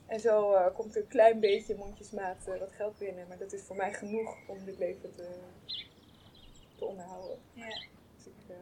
En 0.07 0.21
zo 0.21 0.53
uh, 0.53 0.67
komt 0.75 0.95
er 0.95 1.03
een 1.03 1.09
klein 1.09 1.41
beetje 1.41 1.75
mondjesmaat 1.75 2.49
uh, 2.49 2.59
wat 2.59 2.73
geld 2.73 2.99
binnen. 2.99 3.29
Maar 3.29 3.39
dat 3.39 3.53
is 3.53 3.63
voor 3.63 3.77
mij 3.77 3.93
genoeg 3.93 4.37
om 4.49 4.65
dit 4.65 4.79
leven 4.79 5.13
te, 5.13 5.27
te 6.77 6.85
onderhouden. 6.85 7.39
Ja. 7.53 7.83
Dus 8.17 8.27
ik, 8.27 8.49
uh, 8.49 8.57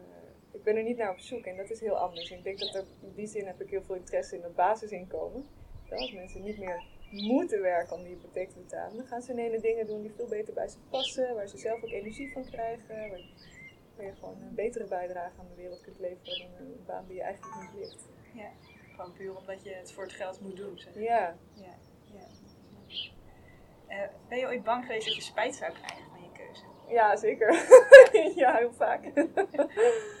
ik 0.51 0.63
ben 0.63 0.75
er 0.75 0.83
niet 0.83 0.97
naar 0.97 1.11
op 1.11 1.19
zoek 1.19 1.45
en 1.45 1.57
dat 1.57 1.69
is 1.69 1.79
heel 1.79 1.97
anders. 1.97 2.31
Ik 2.31 2.43
denk 2.43 2.59
dat 2.59 2.75
er, 2.75 2.85
in 3.01 3.13
die 3.15 3.27
zin 3.27 3.45
heb 3.45 3.61
ik 3.61 3.69
heel 3.69 3.83
veel 3.83 3.95
interesse 3.95 4.35
in 4.35 4.43
het 4.43 4.55
basisinkomen. 4.55 5.45
Dat 5.89 5.99
als 5.99 6.13
mensen 6.13 6.43
niet 6.43 6.57
meer 6.57 6.83
moeten 7.11 7.61
werken 7.61 7.95
om 7.95 8.03
die 8.03 8.13
hypotheek 8.15 8.49
te 8.49 8.59
betalen, 8.59 8.97
dan 8.97 9.05
gaan 9.05 9.21
ze 9.21 9.31
ineens 9.31 9.61
dingen 9.61 9.87
doen 9.87 10.01
die 10.01 10.11
veel 10.15 10.27
beter 10.27 10.53
bij 10.53 10.67
ze 10.67 10.77
passen, 10.89 11.35
waar 11.35 11.47
ze 11.47 11.57
zelf 11.57 11.83
ook 11.83 11.89
energie 11.89 12.31
van 12.31 12.45
krijgen, 12.45 13.09
waar, 13.09 13.21
waar 13.99 14.07
je 14.07 14.19
gewoon 14.19 14.41
een 14.41 14.55
betere 14.55 14.85
bijdrage 14.85 15.39
aan 15.39 15.47
de 15.49 15.55
wereld 15.55 15.81
kunt 15.81 15.99
leveren 15.99 16.51
dan 16.57 16.65
een 16.65 16.83
baan 16.85 17.05
die 17.07 17.15
je 17.15 17.21
eigenlijk 17.21 17.61
niet 17.61 17.79
ligt. 17.79 18.09
Ja, 18.33 18.49
gewoon 18.95 19.13
puur 19.13 19.37
omdat 19.37 19.63
je 19.63 19.73
het 19.73 19.91
voor 19.91 20.03
het 20.03 20.13
geld 20.13 20.41
moet 20.41 20.55
doen. 20.55 20.79
Zeg. 20.79 20.93
Ja. 20.93 21.35
ja, 21.53 21.75
ja. 22.05 22.27
Uh, 23.89 24.09
ben 24.27 24.37
je 24.37 24.45
ooit 24.45 24.63
bang 24.63 24.85
geweest 24.85 25.05
dat 25.05 25.15
je 25.15 25.21
spijt 25.21 25.55
zou 25.55 25.71
krijgen? 25.71 26.07
Ja, 26.89 27.15
zeker. 27.15 27.53
ja, 28.35 28.55
heel 28.55 28.73
vaak. 28.73 29.03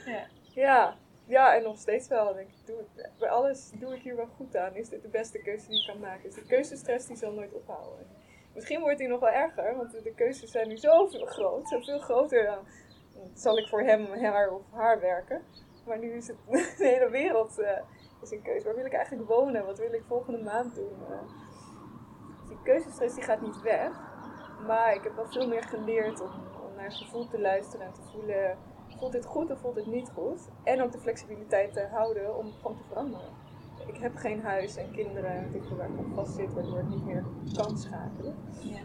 ja. 0.05 0.27
ja. 0.53 0.97
Ja, 1.25 1.55
en 1.55 1.63
nog 1.63 1.77
steeds 1.77 2.07
wel. 2.07 2.33
Denk 2.33 2.49
ik, 2.49 2.65
doe 2.65 2.77
het, 2.77 3.09
bij 3.17 3.29
alles 3.29 3.71
doe 3.73 3.95
ik 3.95 4.01
hier 4.01 4.15
wel 4.15 4.29
goed 4.35 4.55
aan. 4.55 4.75
Is 4.75 4.89
dit 4.89 5.01
de 5.01 5.07
beste 5.07 5.39
keuze 5.39 5.67
die 5.67 5.79
ik 5.81 5.87
kan 5.87 5.99
maken? 5.99 6.23
Dus 6.23 6.35
de 6.35 6.45
keuzestress 6.45 7.07
die 7.07 7.15
zal 7.15 7.31
nooit 7.31 7.53
ophouden. 7.53 8.07
Misschien 8.53 8.79
wordt 8.79 8.97
die 8.97 9.07
nog 9.07 9.19
wel 9.19 9.29
erger, 9.29 9.75
want 9.75 10.03
de 10.03 10.13
keuzes 10.15 10.51
zijn 10.51 10.67
nu 10.67 10.77
zoveel 10.77 11.25
groot. 11.25 11.67
Zoveel 11.67 11.99
groter 11.99 12.45
dan 12.45 12.65
zal 13.33 13.57
ik 13.57 13.67
voor 13.67 13.81
hem, 13.81 14.05
haar 14.23 14.51
of 14.51 14.61
haar 14.71 14.99
werken. 14.99 15.41
Maar 15.85 15.99
nu 15.99 16.11
is 16.11 16.27
het 16.27 16.37
de 16.77 16.85
hele 16.85 17.09
wereld 17.09 17.59
uh, 17.59 17.69
is 18.21 18.31
een 18.31 18.41
keuze. 18.41 18.65
Waar 18.65 18.75
wil 18.75 18.85
ik 18.85 18.93
eigenlijk 18.93 19.29
wonen? 19.29 19.65
Wat 19.65 19.79
wil 19.79 19.93
ik 19.93 20.03
volgende 20.07 20.43
maand 20.43 20.75
doen? 20.75 20.93
Uh, 21.09 21.17
die 22.47 22.57
keuzestress 22.63 23.15
die 23.15 23.23
gaat 23.23 23.41
niet 23.41 23.61
weg. 23.61 23.91
Maar 24.67 24.93
ik 24.93 25.03
heb 25.03 25.15
wel 25.15 25.27
veel 25.27 25.47
meer 25.47 25.63
geleerd 25.63 26.21
om 26.21 26.29
naar 26.75 26.91
gevoel 26.91 27.27
te 27.27 27.39
luisteren 27.39 27.85
en 27.85 27.93
te 27.93 28.01
voelen, 28.01 28.57
voelt 28.97 29.11
dit 29.11 29.25
goed 29.25 29.51
of 29.51 29.59
voelt 29.59 29.75
dit 29.75 29.85
niet 29.85 30.09
goed? 30.09 30.49
En 30.63 30.81
ook 30.81 30.91
de 30.91 30.99
flexibiliteit 30.99 31.73
te 31.73 31.87
houden 31.91 32.37
om 32.37 32.51
gewoon 32.51 32.77
te 32.77 32.83
veranderen. 32.83 33.29
Ik 33.87 33.97
heb 33.97 34.15
geen 34.15 34.41
huis 34.41 34.75
en 34.75 34.91
kinderen 34.91 35.31
en 35.31 35.55
ik 35.55 35.63
waar 35.63 35.89
ik 35.89 36.05
vast 36.13 36.35
zit, 36.35 36.53
waardoor 36.53 36.79
ik 36.79 36.87
niet 36.87 37.05
meer 37.05 37.23
kan 37.53 37.77
schakelen. 37.77 38.35
Ja. 38.59 38.79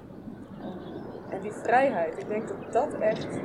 En 1.29 1.40
die 1.40 1.53
vrijheid, 1.53 2.18
ik 2.18 2.29
denk 2.29 2.49
dat 2.49 2.73
dat 2.73 2.92
echt 2.92 3.40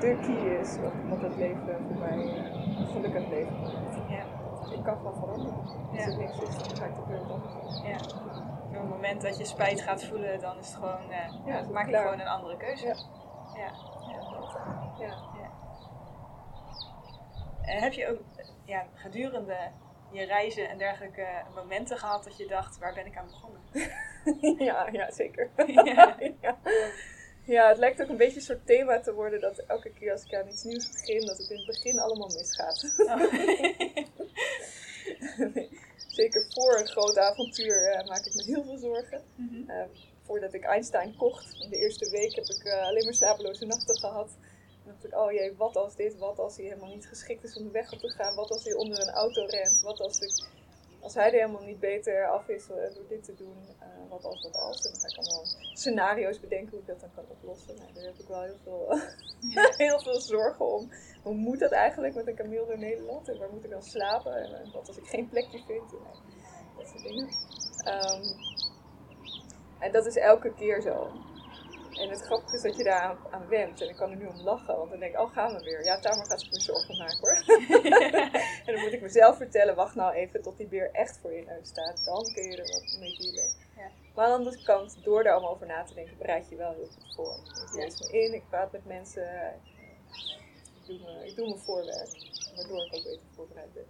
de 0.00 0.18
key 0.22 0.58
is 0.60 0.76
wat, 0.76 0.92
wat 1.08 1.22
het 1.22 1.36
leven 1.36 1.76
voor 1.86 1.98
mij 1.98 2.18
uh, 2.18 2.90
gelukkig 2.92 3.28
leven. 3.28 3.56
Ja. 4.08 4.24
Ik 4.72 4.82
kan 4.84 4.96
gewoon 4.96 5.14
veranderen. 5.14 5.56
Als 5.90 6.06
er 6.06 6.16
niks 6.16 6.38
is, 6.38 6.56
dan 6.56 6.76
ga 6.76 6.84
ik 6.84 6.94
weer 7.06 7.18
wat 7.18 7.30
anders 7.30 7.80
Ja. 7.82 8.16
Op 8.68 8.84
het 8.84 8.88
moment 8.88 9.22
dat 9.22 9.38
je 9.38 9.44
spijt 9.44 9.80
gaat 9.80 10.04
voelen, 10.04 10.40
dan 10.40 10.58
is 10.58 10.66
het 10.66 10.74
gewoon, 10.74 11.10
uh, 11.10 11.46
ja, 11.46 11.64
maak 11.72 11.88
je 11.88 11.96
gewoon 11.96 12.20
een 12.20 12.26
andere 12.26 12.56
keuze. 12.56 12.86
Ja. 12.86 12.94
ja. 13.54 13.72
ja. 14.98 15.16
ja. 15.40 15.50
En 17.62 17.82
heb 17.82 17.92
je 17.92 18.08
ook 18.08 18.20
ja, 18.64 18.86
gedurende 18.94 19.56
je 20.10 20.24
reizen 20.24 20.68
en 20.68 20.78
dergelijke 20.78 21.26
momenten 21.54 21.98
gehad 21.98 22.24
dat 22.24 22.36
je 22.36 22.46
dacht, 22.46 22.78
waar 22.78 22.94
ben 22.94 23.06
ik 23.06 23.16
aan 23.16 23.26
begonnen? 23.26 23.60
ja, 24.68 24.88
ja, 24.92 25.10
zeker. 25.10 25.50
ja. 26.40 26.56
ja. 27.52 27.68
het 27.68 27.78
lijkt 27.78 28.02
ook 28.02 28.08
een 28.08 28.16
beetje 28.16 28.36
een 28.36 28.42
soort 28.42 28.66
thema 28.66 29.00
te 29.00 29.12
worden 29.12 29.40
dat 29.40 29.58
elke 29.58 29.90
keer 29.90 30.12
als 30.12 30.24
ik 30.24 30.34
aan 30.34 30.48
iets 30.48 30.62
nieuws 30.62 30.92
begin, 30.92 31.26
dat 31.26 31.38
het 31.38 31.50
in 31.50 31.56
het 31.56 31.66
begin 31.66 31.98
allemaal 31.98 32.28
misgaat. 32.28 32.94
Oh. 32.96 33.32
zeker 36.20 36.46
voor 36.48 36.78
een 36.78 36.86
groot 36.86 37.18
avontuur 37.18 37.94
uh, 37.94 38.08
maak 38.08 38.24
ik 38.24 38.34
me 38.34 38.42
heel 38.42 38.64
veel 38.64 38.78
zorgen. 38.78 39.22
Mm 39.34 39.70
uh, 39.70 39.82
voordat 40.22 40.54
ik 40.54 40.64
Einstein 40.64 41.16
kocht, 41.16 41.62
in 41.62 41.70
de 41.70 41.76
eerste 41.76 42.10
week 42.10 42.34
heb 42.34 42.44
ik 42.44 42.64
uh, 42.64 42.86
alleen 42.86 43.04
maar 43.04 43.14
slapeloze 43.14 43.66
nachten 43.66 43.98
gehad. 43.98 44.28
Dan 44.84 44.92
dacht 44.92 45.04
ik, 45.04 45.20
oh 45.20 45.32
jee, 45.32 45.56
wat 45.56 45.76
als 45.76 45.96
dit, 45.96 46.18
wat 46.18 46.38
als 46.38 46.56
hij 46.56 46.64
helemaal 46.64 46.94
niet 46.94 47.06
geschikt 47.06 47.44
is 47.44 47.56
om 47.56 47.64
de 47.64 47.70
weg 47.70 47.92
op 47.92 47.98
te 47.98 48.08
gaan, 48.08 48.34
wat 48.34 48.50
als 48.50 48.64
hij 48.64 48.74
onder 48.74 49.00
een 49.00 49.14
auto 49.14 49.44
rent, 49.44 49.80
wat 49.80 50.00
als, 50.00 50.20
ik, 50.20 50.48
als 51.08 51.16
hij 51.16 51.26
er 51.26 51.40
helemaal 51.40 51.64
niet 51.64 51.80
beter 51.80 52.26
af 52.26 52.48
is 52.48 52.66
door 52.66 53.08
dit 53.08 53.24
te 53.24 53.34
doen, 53.34 53.56
wat 54.08 54.24
als, 54.24 54.42
wat 54.42 54.56
als. 54.56 54.84
En 54.84 54.92
dan 54.92 55.00
ga 55.00 55.08
ik 55.08 55.16
allemaal 55.16 55.44
scenario's 55.72 56.40
bedenken 56.40 56.70
hoe 56.70 56.80
ik 56.80 56.86
dat 56.86 57.00
dan 57.00 57.10
kan 57.14 57.24
oplossen. 57.28 57.76
Nou, 57.76 57.92
daar 57.94 58.04
heb 58.04 58.18
ik 58.18 58.28
wel 58.28 58.42
heel 58.42 58.58
veel, 58.62 58.98
heel 59.86 60.00
veel 60.00 60.20
zorgen 60.20 60.66
om. 60.66 60.90
Hoe 61.22 61.34
moet 61.34 61.58
dat 61.58 61.70
eigenlijk 61.70 62.14
met 62.14 62.26
een 62.26 62.34
kameel 62.34 62.66
door 62.66 62.78
Nederland? 62.78 63.28
En 63.28 63.38
waar 63.38 63.50
moet 63.52 63.64
ik 63.64 63.70
dan 63.70 63.82
slapen? 63.82 64.34
En 64.34 64.70
wat 64.72 64.88
als 64.88 64.96
ik 64.96 65.06
geen 65.06 65.28
plekje 65.28 65.62
vind? 65.66 65.92
En, 65.92 65.98
dat 66.76 66.88
soort 66.88 67.02
dingen. 67.02 67.28
Um, 67.86 68.22
en 69.78 69.92
dat 69.92 70.06
is 70.06 70.16
elke 70.16 70.54
keer 70.54 70.80
zo. 70.80 71.10
En 71.92 72.08
het 72.08 72.20
grappige 72.20 72.56
is 72.56 72.62
dat 72.62 72.76
je 72.76 72.84
daar 72.84 73.00
aan, 73.00 73.18
aan 73.30 73.48
went. 73.48 73.80
En 73.80 73.88
ik 73.88 73.96
kan 73.96 74.10
er 74.10 74.16
nu 74.16 74.26
om 74.26 74.40
lachen, 74.40 74.76
want 74.76 74.90
dan 74.90 74.98
denk 75.00 75.14
ik, 75.14 75.20
oh 75.20 75.32
gaan 75.32 75.54
we 75.54 75.62
weer. 75.62 75.84
Ja, 75.84 76.00
Tamar 76.00 76.26
gaat 76.26 76.40
zich 76.40 76.50
weer 76.50 76.60
zorgen 76.60 76.96
maken 76.96 77.18
hoor. 77.20 77.36
moet 78.88 78.96
ik 78.96 79.06
mezelf 79.14 79.36
vertellen, 79.36 79.74
wacht 79.74 79.94
nou 79.94 80.14
even 80.14 80.42
tot 80.42 80.56
die 80.56 80.66
beer 80.66 80.90
echt 80.92 81.18
voor 81.18 81.32
je 81.32 81.44
neus 81.44 81.68
staat. 81.68 82.04
Dan 82.04 82.32
kun 82.34 82.42
je 82.42 82.56
er 82.56 82.72
wat 82.72 82.96
mee 83.00 83.16
dealen. 83.18 83.50
Ja. 83.76 83.90
Maar 84.14 84.24
aan 84.24 84.30
de 84.30 84.36
andere 84.36 84.64
kant, 84.64 85.04
door 85.04 85.22
daar 85.22 85.32
allemaal 85.32 85.50
over 85.50 85.66
na 85.66 85.82
te 85.84 85.94
denken, 85.94 86.18
bereid 86.18 86.48
je 86.48 86.56
wel 86.56 86.72
heel 86.72 86.86
goed 86.86 87.14
voor. 87.14 87.36
Ik 87.66 87.74
lees 87.74 88.00
me 88.00 88.18
in, 88.18 88.34
ik 88.34 88.48
praat 88.48 88.72
met 88.72 88.86
mensen. 88.86 89.54
Ik 90.80 90.86
doe, 90.86 90.98
me, 90.98 91.26
ik 91.26 91.36
doe 91.36 91.46
mijn 91.48 91.60
voorwerk, 91.60 92.08
waardoor 92.56 92.84
ik 92.84 92.94
ook 92.94 93.02
beter 93.02 93.20
voorbereid 93.34 93.72
ben. 93.72 93.86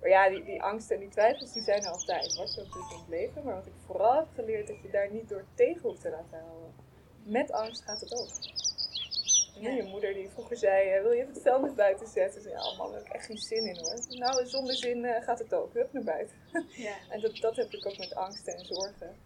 Maar 0.00 0.10
ja, 0.10 0.28
die, 0.28 0.44
die 0.44 0.62
angsten 0.62 0.94
en 0.94 1.00
die 1.00 1.10
twijfels 1.10 1.52
die 1.52 1.62
zijn 1.62 1.82
er 1.82 1.90
altijd. 1.90 2.36
Wat 2.36 2.54
je 2.54 2.60
natuurlijk 2.60 2.92
in 2.92 2.98
het 2.98 3.08
leven. 3.08 3.44
Maar 3.44 3.54
wat 3.54 3.66
ik 3.66 3.72
vooral 3.86 4.16
heb 4.16 4.28
geleerd, 4.34 4.66
dat 4.66 4.82
je 4.82 4.90
daar 4.90 5.10
niet 5.10 5.28
door 5.28 5.44
tegen 5.54 5.82
hoeft 5.82 6.00
te 6.00 6.10
laten 6.10 6.38
houden. 6.38 6.74
Met 7.22 7.52
angst 7.52 7.82
gaat 7.82 8.00
het 8.00 8.14
ook. 8.14 8.28
Ja. 9.60 9.70
Je 9.70 9.82
moeder 9.82 10.14
die 10.14 10.28
vroeger 10.28 10.56
zei, 10.56 11.00
wil 11.00 11.12
je 11.12 11.20
even 11.20 11.32
het 11.32 11.42
vuilnis 11.42 11.74
buiten 11.74 12.06
zetten? 12.06 12.42
Zei, 12.42 12.54
ja 12.54 12.76
man, 12.76 12.90
daar 12.90 12.98
heb 12.98 13.06
ik 13.06 13.12
echt 13.12 13.26
geen 13.26 13.38
zin 13.38 13.66
in 13.66 13.76
hoor. 13.76 13.98
Nou, 14.08 14.46
zonder 14.46 14.74
zin 14.74 15.04
uh, 15.04 15.22
gaat 15.22 15.38
het 15.38 15.54
ook. 15.54 15.74
Hup 15.74 15.92
naar 15.92 16.04
buiten. 16.04 16.36
Ja. 16.68 16.94
en 17.10 17.20
dat, 17.20 17.36
dat 17.36 17.56
heb 17.56 17.72
ik 17.72 17.86
ook 17.86 17.98
met 17.98 18.14
angsten 18.14 18.56
en 18.56 18.64
zorgen. 18.64 19.16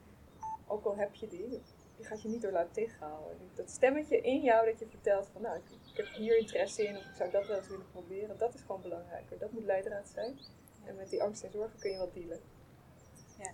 Ook 0.66 0.84
al 0.84 0.96
heb 0.96 1.14
je 1.14 1.28
die, 1.28 1.62
die 1.96 2.06
gaat 2.06 2.22
je 2.22 2.28
niet 2.28 2.42
door 2.42 2.52
laten 2.52 2.72
tegenhouden. 2.72 3.50
Dat 3.54 3.70
stemmetje 3.70 4.20
in 4.20 4.40
jou 4.40 4.66
dat 4.66 4.78
je 4.78 4.86
vertelt 4.86 5.28
van, 5.32 5.42
nou, 5.42 5.56
ik, 5.56 5.64
ik 5.90 5.96
heb 5.96 6.06
hier 6.06 6.38
interesse 6.38 6.86
in 6.86 6.96
of 6.96 7.04
ik 7.04 7.14
zou 7.16 7.30
dat 7.30 7.46
wel 7.46 7.56
eens 7.56 7.68
willen 7.68 7.90
proberen. 7.90 8.38
Dat 8.38 8.54
is 8.54 8.60
gewoon 8.60 8.82
belangrijker. 8.82 9.38
Dat 9.38 9.52
moet 9.52 9.64
leidraad 9.64 10.08
zijn. 10.08 10.38
En 10.84 10.96
met 10.96 11.10
die 11.10 11.22
angst 11.22 11.42
en 11.42 11.50
zorgen 11.50 11.78
kun 11.78 11.90
je 11.90 11.98
wat 11.98 12.14
dealen. 12.14 12.40
Ja. 13.38 13.52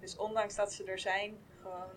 Dus 0.00 0.16
ondanks 0.16 0.54
dat 0.54 0.72
ze 0.72 0.84
er 0.84 0.98
zijn, 0.98 1.38
gewoon 1.60 1.90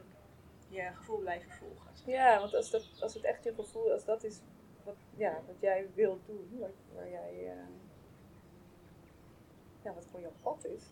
je 0.70 0.91
gevoel 0.93 1.17
blijven 1.17 1.52
volgen. 1.52 1.87
Ja, 2.08 2.39
want 2.39 2.54
als, 2.54 2.70
dat, 2.70 2.88
als 3.00 3.13
het 3.13 3.24
echt 3.24 3.43
je 3.43 3.54
gevoel, 3.54 3.91
als 3.91 4.06
dat 4.06 4.24
is 4.24 4.39
wat, 4.84 4.96
ja, 5.17 5.41
wat 5.48 5.60
jij 5.60 5.88
wilt 5.93 6.26
doen, 6.26 6.58
waar, 6.60 6.72
waar 6.96 7.10
jij, 7.10 7.34
uh, 7.43 7.52
ja, 9.84 9.93
wat 9.93 10.06
gewoon 10.06 10.22
jouw 10.22 10.34
pad 10.41 10.65
is, 10.65 10.84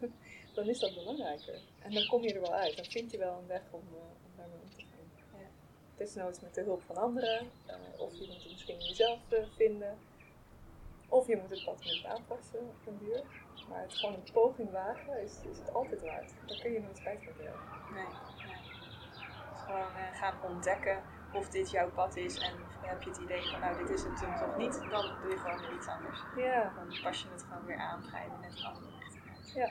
dan 0.54 0.68
is 0.68 0.78
dat 0.78 0.94
belangrijker. 0.94 1.60
En 1.82 1.92
dan 1.92 2.06
kom 2.06 2.22
je 2.22 2.34
er 2.34 2.40
wel 2.40 2.54
uit, 2.54 2.76
dan 2.76 2.84
vind 2.84 3.10
je 3.10 3.18
wel 3.18 3.38
een 3.38 3.46
weg 3.46 3.62
om, 3.70 3.82
uh, 3.92 3.98
om 3.98 4.32
daarmee 4.36 4.58
om 4.62 4.70
te 4.70 4.80
gaan. 4.80 5.40
Ja. 5.40 5.48
Desnoods 5.96 6.40
met 6.40 6.54
de 6.54 6.62
hulp 6.62 6.82
van 6.82 6.96
anderen, 6.96 7.50
uh, 7.66 8.00
of 8.00 8.14
je 8.14 8.26
moet 8.26 8.42
het 8.42 8.52
misschien 8.52 8.78
jezelf 8.78 9.18
vinden. 9.56 9.98
Of 11.08 11.26
je 11.26 11.36
moet 11.36 11.50
het 11.50 11.64
pad 11.64 11.84
met 11.84 12.04
aanpassen 12.04 12.58
op 12.58 12.86
een 12.86 12.98
duur. 12.98 13.22
Maar 13.68 13.82
het 13.82 13.94
gewoon 13.94 14.14
een 14.14 14.32
poging 14.32 14.70
wagen 14.70 15.22
is, 15.22 15.32
is 15.50 15.58
het 15.58 15.74
altijd 15.74 16.02
waard. 16.02 16.32
Daar 16.46 16.58
kun 16.60 16.72
je 16.72 16.80
nooit 16.80 16.96
spijt 16.96 17.24
van 17.24 17.32
hebben. 17.36 17.60
Nee, 17.94 18.35
gewoon 19.66 19.90
uh, 19.96 20.18
gaan 20.20 20.34
ontdekken 20.42 21.02
of 21.32 21.48
dit 21.48 21.70
jouw 21.70 21.90
pad 21.90 22.16
is. 22.16 22.38
En 22.38 22.52
heb 22.80 23.02
je 23.02 23.10
het 23.10 23.18
idee 23.18 23.42
van 23.50 23.60
nou 23.60 23.76
dit 23.78 23.90
is 23.90 24.02
het 24.02 24.16
toen 24.16 24.36
toch 24.38 24.56
niet, 24.56 24.72
dan 24.90 25.14
doe 25.22 25.30
je 25.30 25.38
gewoon 25.38 25.58
weer 25.60 25.74
iets 25.74 25.86
anders. 25.86 26.22
Ja. 26.36 26.72
Dan 26.76 26.98
pas 27.02 27.22
je 27.22 27.28
het 27.32 27.42
gewoon 27.42 27.64
weer 27.66 27.78
aan, 27.78 28.02
ga 28.02 28.18
je 28.18 28.28
net 28.40 28.58
een 28.58 28.64
andere 28.64 28.92
richting 29.00 29.24
uit. 29.36 29.52
Ja. 29.54 29.70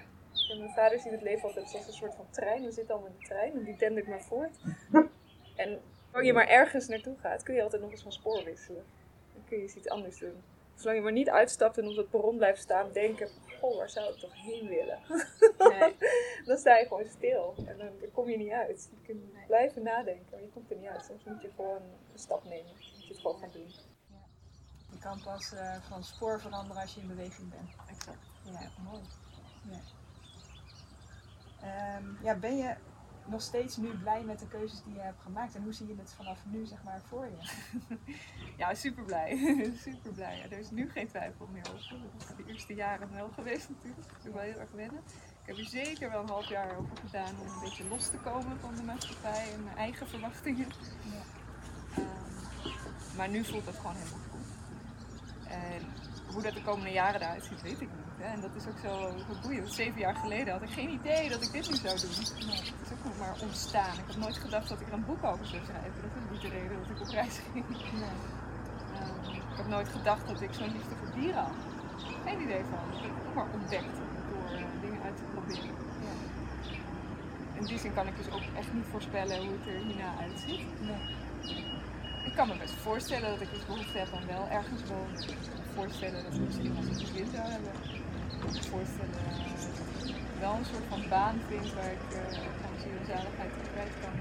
En 0.49 0.60
mijn 0.60 0.73
vader 0.73 0.99
ziet 0.99 1.12
het 1.12 1.21
leven 1.21 1.43
altijd 1.47 1.73
als 1.73 1.88
een 1.88 1.93
soort 1.93 2.15
van 2.15 2.27
trein. 2.29 2.63
We 2.63 2.71
zitten 2.71 2.93
allemaal 2.93 3.12
in 3.12 3.19
de 3.19 3.25
trein 3.25 3.53
en 3.53 3.63
die 3.63 3.77
dendert 3.77 4.08
maar 4.08 4.21
voort. 4.21 4.58
En 5.55 5.81
als 6.12 6.25
je 6.25 6.34
maar 6.34 6.47
ergens 6.47 6.88
naartoe 6.88 7.17
gaat, 7.17 7.43
kun 7.43 7.55
je 7.55 7.63
altijd 7.63 7.81
nog 7.81 7.91
eens 7.91 8.01
van 8.01 8.12
spoor 8.12 8.43
wisselen. 8.43 8.86
Dan 9.34 9.43
kun 9.45 9.58
je 9.58 9.63
iets 9.63 9.89
anders 9.89 10.19
doen. 10.19 10.43
Zolang 10.75 10.97
je 10.97 11.03
maar 11.03 11.12
niet 11.12 11.29
uitstapt 11.29 11.77
en 11.77 11.88
op 11.88 11.95
het 11.95 12.10
perron 12.10 12.38
blijft 12.38 12.62
staan, 12.62 12.91
denken: 12.91 13.29
Goh, 13.59 13.77
waar 13.77 13.89
zou 13.89 14.13
ik 14.13 14.19
toch 14.19 14.33
heen 14.33 14.67
willen? 14.67 14.99
Nee. 15.57 15.95
dan 16.47 16.57
sta 16.57 16.77
je 16.77 16.85
gewoon 16.87 17.05
stil 17.05 17.53
en 17.67 17.77
dan, 17.77 18.11
kom 18.13 18.29
je 18.29 18.37
niet 18.37 18.51
uit. 18.51 18.89
Je 18.91 19.05
kunt 19.05 19.45
blijven 19.47 19.83
nadenken, 19.83 20.25
maar 20.31 20.41
je 20.41 20.49
komt 20.49 20.71
er 20.71 20.77
niet 20.77 20.89
uit. 20.89 21.05
Soms 21.05 21.23
moet 21.23 21.41
je 21.41 21.51
gewoon 21.55 21.81
een 22.13 22.19
stap 22.19 22.43
nemen. 22.43 22.71
Moet 22.71 23.07
je 23.07 23.13
het 23.13 23.21
gewoon 23.21 23.39
gaan 23.39 23.51
doen. 23.51 23.71
Ja. 24.07 24.25
Je 24.91 24.99
kan 24.99 25.21
pas 25.23 25.51
uh, 25.53 25.75
van 25.89 26.03
spoor 26.03 26.41
veranderen 26.41 26.81
als 26.81 26.93
je 26.93 27.01
in 27.01 27.07
beweging 27.07 27.49
bent. 27.49 27.69
Exact. 27.89 28.17
Ja, 28.43 28.69
mooi. 28.83 29.01
Ja. 29.69 29.79
Um, 31.97 32.17
ja, 32.23 32.35
ben 32.35 32.57
je 32.57 32.75
nog 33.25 33.41
steeds 33.41 33.77
nu 33.77 33.89
blij 33.97 34.23
met 34.23 34.39
de 34.39 34.47
keuzes 34.47 34.83
die 34.83 34.93
je 34.93 34.99
hebt 34.99 35.21
gemaakt? 35.21 35.55
En 35.55 35.63
hoe 35.63 35.73
zie 35.73 35.88
je 35.88 35.95
het 35.97 36.13
vanaf 36.13 36.39
nu 36.45 36.65
zeg 36.65 36.83
maar 36.83 37.01
voor 37.07 37.25
je? 37.25 37.49
ja, 38.61 38.73
super 38.73 39.03
blij. 39.03 39.38
super 39.85 40.11
blij. 40.11 40.47
er 40.49 40.59
is 40.59 40.71
nu 40.71 40.89
geen 40.89 41.07
twijfel 41.07 41.47
meer 41.51 41.65
over. 41.73 41.97
Dat 42.17 42.29
is 42.29 42.45
de 42.45 42.51
eerste 42.51 42.73
jaren 42.73 43.13
wel 43.13 43.29
geweest 43.29 43.69
natuurlijk. 43.69 44.07
Dat 44.07 44.25
is 44.25 44.31
wel 44.31 44.41
heel 44.41 44.59
erg 44.59 44.71
wennen. 44.71 45.01
Ik 45.41 45.55
heb 45.55 45.57
er 45.57 45.65
zeker 45.65 46.09
wel 46.09 46.21
een 46.21 46.29
half 46.29 46.49
jaar 46.49 46.77
over 46.77 46.97
gedaan 46.97 47.39
om 47.39 47.47
een 47.47 47.59
beetje 47.59 47.88
los 47.88 48.09
te 48.09 48.17
komen 48.17 48.59
van 48.59 48.75
de 48.75 48.83
maatschappij 48.83 49.53
en 49.53 49.63
mijn 49.63 49.77
eigen 49.77 50.07
verwachtingen. 50.07 50.67
Ja. 51.01 51.21
Um, 52.01 52.05
maar 53.17 53.29
nu 53.29 53.43
voelt 53.43 53.65
het 53.65 53.75
gewoon 53.75 53.95
helemaal 53.95 54.19
goed. 54.31 54.47
En 55.47 55.81
hoe 56.33 56.41
dat 56.41 56.53
de 56.53 56.61
komende 56.61 56.91
jaren 56.91 57.21
eruit 57.21 57.43
ziet, 57.43 57.61
weet 57.61 57.81
ik 57.81 57.89
niet. 57.95 58.04
En 58.19 58.41
dat 58.41 58.56
is 58.56 58.67
ook 58.67 58.80
zo, 58.84 59.17
zo 59.17 59.39
boeiend. 59.41 59.73
Zeven 59.73 59.99
jaar 59.99 60.15
geleden 60.15 60.54
had 60.54 60.62
ik 60.62 60.69
geen 60.69 60.89
idee 60.89 61.30
dat 61.30 61.41
ik 61.41 61.51
dit 61.51 61.69
nu 61.69 61.75
zou 61.75 61.99
doen. 61.99 62.47
Nee, 62.47 62.58
het 62.58 62.86
is 62.86 62.91
ook 62.91 63.04
nog 63.04 63.17
maar 63.17 63.36
ontstaan. 63.41 63.93
Ik 63.93 64.08
had 64.08 64.17
nooit 64.17 64.38
gedacht 64.38 64.69
dat 64.69 64.82
ik 64.82 64.88
er 64.88 64.93
een 64.93 65.06
boek 65.06 65.23
over 65.23 65.45
zou 65.45 65.62
schrijven. 65.65 66.01
Dat 66.01 66.12
is 66.15 66.32
niet 66.32 66.41
de 66.41 66.49
reden 66.58 66.78
dat 66.82 66.89
ik 66.95 67.01
op 67.01 67.08
reis 67.08 67.39
ging. 67.51 67.65
Nee. 67.67 68.17
Um, 69.01 69.36
ik 69.36 69.58
heb 69.58 69.67
nooit 69.67 69.89
gedacht 69.89 70.28
dat 70.28 70.41
ik 70.41 70.54
zo'n 70.54 70.71
liefde 70.71 70.95
voor 70.99 71.19
dieren 71.19 71.43
had. 71.43 71.60
Geen 72.25 72.41
idee 72.41 72.63
van. 72.69 72.97
Ik 72.97 73.04
heb 73.06 73.15
het 73.17 73.28
ook 73.28 73.36
maar 73.36 73.47
ontdekt 73.54 73.95
door 74.30 74.60
uh, 74.60 74.65
dingen 74.82 75.01
uit 75.04 75.17
te 75.17 75.23
proberen. 75.34 75.75
Ja. 76.06 76.13
In 77.60 77.65
die 77.65 77.80
zin 77.80 77.93
kan 77.93 78.08
ik 78.08 78.17
dus 78.17 78.30
ook 78.30 78.45
echt 78.58 78.73
niet 78.73 78.86
voorspellen 78.91 79.38
hoe 79.38 79.56
het 79.58 79.67
er 79.67 79.80
hierna 79.86 80.12
uitziet. 80.21 80.65
Nee. 80.82 81.73
Ik 82.25 82.36
kan 82.36 82.47
me 82.47 82.58
best 82.58 82.73
voorstellen 82.73 83.30
dat 83.30 83.41
ik 83.41 83.49
dus 83.54 83.65
behoefte 83.65 83.97
heb 83.97 84.13
aan 84.13 84.28
wel 84.28 84.47
ergens 84.49 84.82
wonen. 84.89 85.21
Ik 85.21 85.28
kan 85.28 85.58
me 85.58 85.73
voorstellen 85.75 86.23
dat 86.23 86.34
ik 86.34 86.39
misschien 86.39 86.75
als 86.78 86.86
een 86.86 87.06
gezin 87.06 87.30
zou 87.34 87.45
hebben 87.47 87.71
uh, 88.79 90.39
wel 90.39 90.53
een 90.59 90.65
soort 90.65 90.88
van 90.89 91.03
baan 91.09 91.38
vind 91.49 91.73
waar 91.73 91.91
ik 91.91 92.05
uh, 92.11 92.17
ziel 92.81 92.97
en 92.99 93.05
zaligheid 93.05 93.51
kwijt 93.73 93.95
kan. 94.03 94.15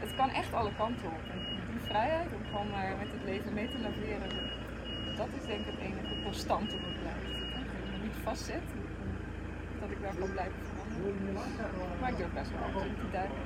Het 0.00 0.14
kan 0.14 0.30
echt 0.30 0.52
alle 0.54 0.74
kanten 0.76 1.06
op. 1.06 1.24
Die 1.70 1.80
vrijheid 1.80 2.28
om 2.36 2.44
gewoon 2.50 2.70
maar 2.70 2.96
met 2.98 3.10
het 3.16 3.24
leven 3.24 3.52
mee 3.52 3.68
te 3.68 3.78
laveren, 3.78 4.30
dat 5.16 5.28
is 5.38 5.44
denk 5.46 5.60
ik 5.60 5.66
het 5.66 5.80
enige 5.88 6.14
constante 6.24 6.74
wat 6.84 6.96
blijft. 7.02 7.34
Dat 7.54 7.66
me 7.90 7.96
niet 8.02 8.18
vastzet, 8.22 8.66
dat 9.80 9.90
ik 9.90 10.00
daar 10.02 10.16
kan 10.20 10.30
blijven 10.30 10.60
veranderen. 10.70 11.34
Maar 12.00 12.10
ik 12.10 12.16
durf 12.16 12.32
best 12.40 12.50
wel 12.50 12.62
altijd 12.66 12.96
te 13.02 13.10
duiken. 13.18 13.42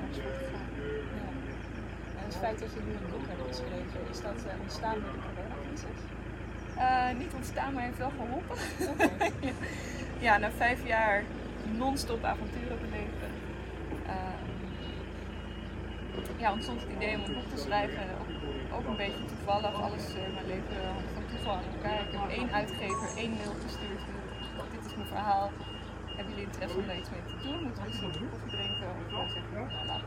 En 2.19 2.25
het 2.29 2.37
feit 2.43 2.59
dat 2.59 2.73
je 2.73 2.81
nu 2.87 2.91
een 2.93 3.09
boek 3.13 3.27
hebt 3.31 3.45
geschreven, 3.47 3.99
is 4.13 4.21
dat 4.21 4.39
uh, 4.45 4.61
ontstaan 4.61 4.97
door 5.01 5.13
de 5.15 5.21
coronacrisis? 5.27 5.99
Uh, 6.79 7.11
niet 7.17 7.33
ontstaan, 7.33 7.73
maar 7.73 7.83
heeft 7.83 7.97
wel 7.97 8.11
geholpen. 8.17 8.57
Ja, 10.19 10.37
na 10.37 10.51
vijf 10.51 10.87
jaar 10.87 11.23
non-stop 11.77 12.23
avonturen 12.23 12.77
beleven. 12.81 13.29
Uh, 14.07 14.39
ja, 16.37 16.51
ontstond 16.51 16.81
het 16.81 16.89
idee 16.95 17.15
om 17.15 17.23
een 17.23 17.33
boek 17.33 17.49
te 17.55 17.61
schrijven. 17.61 18.03
Ook, 18.75 18.87
een 18.87 18.97
beetje 18.97 19.25
toevallig, 19.25 19.73
alles 19.81 20.05
in 20.13 20.33
mijn 20.33 20.47
leven 20.47 20.81
van 21.13 21.23
toeval 21.31 21.53
aan 21.53 21.63
elkaar. 21.75 22.01
Ik 22.07 22.11
heb 22.11 22.29
één 22.29 22.51
uitgever, 22.53 23.07
één 23.17 23.33
mail 23.39 23.55
gestuurd. 23.65 24.03
Dit 24.71 24.85
is 24.85 24.95
mijn 24.95 25.07
verhaal. 25.07 25.51
Hebben 26.15 26.33
jullie 26.33 26.49
interesse 26.51 26.77
om 26.77 26.87
daar 26.87 26.97
iets 26.97 27.09
mee 27.09 27.25
te 27.31 27.37
doen? 27.43 27.63
Moeten 27.63 27.83
we 27.83 27.89
eens 27.89 28.01
een 28.01 28.29
koffie 28.29 28.49
drinken? 28.55 28.89
Of 29.21 29.29
zeggen, 29.31 29.53
nou, 29.87 30.01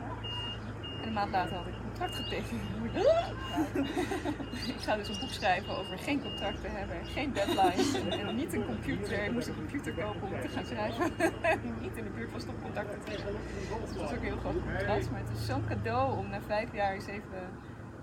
een 1.13 1.19
maand 1.19 1.33
later 1.33 1.57
had 1.57 1.67
ik 1.67 1.75
een 1.75 1.89
contract 1.89 2.15
getekend. 2.15 2.63
ik 4.75 4.81
ga 4.87 4.97
dus 4.97 5.09
een 5.09 5.21
boek 5.21 5.31
schrijven 5.31 5.79
over 5.79 5.99
geen 5.99 6.21
contracten 6.23 6.71
hebben, 6.71 7.07
geen 7.07 7.33
deadlines 7.33 7.95
en 7.95 8.37
niet 8.37 8.53
een 8.53 8.67
computer. 8.67 9.25
Ik 9.25 9.33
moest 9.33 9.49
een 9.49 9.55
computer 9.55 9.93
kopen 9.93 10.23
om 10.23 10.41
te 10.41 10.49
gaan 10.49 10.65
schrijven. 10.65 11.13
niet 11.85 11.97
in 11.97 12.05
de 12.05 12.11
buurt 12.11 12.31
van 12.31 12.41
stopcontacten 12.41 13.01
te 13.05 13.11
hebben. 13.11 13.41
Dus 13.83 13.93
dat 13.93 14.03
was 14.03 14.13
ook 14.17 14.23
heel 14.23 14.37
groot 14.37 14.63
contrast. 14.67 15.11
Maar 15.11 15.21
het 15.21 15.39
is 15.39 15.47
zo'n 15.47 15.65
cadeau 15.67 16.19
om 16.19 16.29
na 16.29 16.41
vijf 16.47 16.73
jaar 16.73 16.93
eens 16.93 17.07
even 17.07 17.43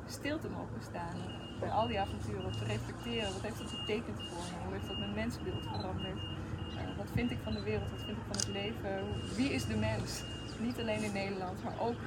stil 0.06 0.39
te 0.39 0.50
mogen 0.50 0.82
staan. 0.89 1.17
Bij 1.60 1.69
al 1.69 1.88
die 1.88 2.00
avonturen 2.00 2.52
te 2.52 2.65
reflecteren. 2.65 3.34
Wat 3.34 3.41
heeft 3.41 3.58
dat 3.58 3.72
betekend 3.80 4.17
voor 4.30 4.43
me? 4.50 4.63
Hoe 4.63 4.74
heeft 4.74 4.88
dat 4.88 4.98
mijn 4.98 5.13
mensbeeld 5.13 5.63
veranderd? 5.63 6.17
Uh, 6.17 6.98
wat 6.98 7.08
vind 7.13 7.32
ik 7.32 7.38
van 7.43 7.54
de 7.54 7.63
wereld? 7.63 7.91
Wat 7.91 8.04
vind 8.06 8.17
ik 8.17 8.24
van 8.32 8.38
het 8.38 8.48
leven? 8.48 8.91
Wie 9.36 9.54
is 9.54 9.65
de 9.65 9.76
mens? 9.76 10.24
Niet 10.60 10.80
alleen 10.80 11.04
in 11.04 11.13
Nederland, 11.13 11.63
maar 11.63 11.80
ook 11.80 12.00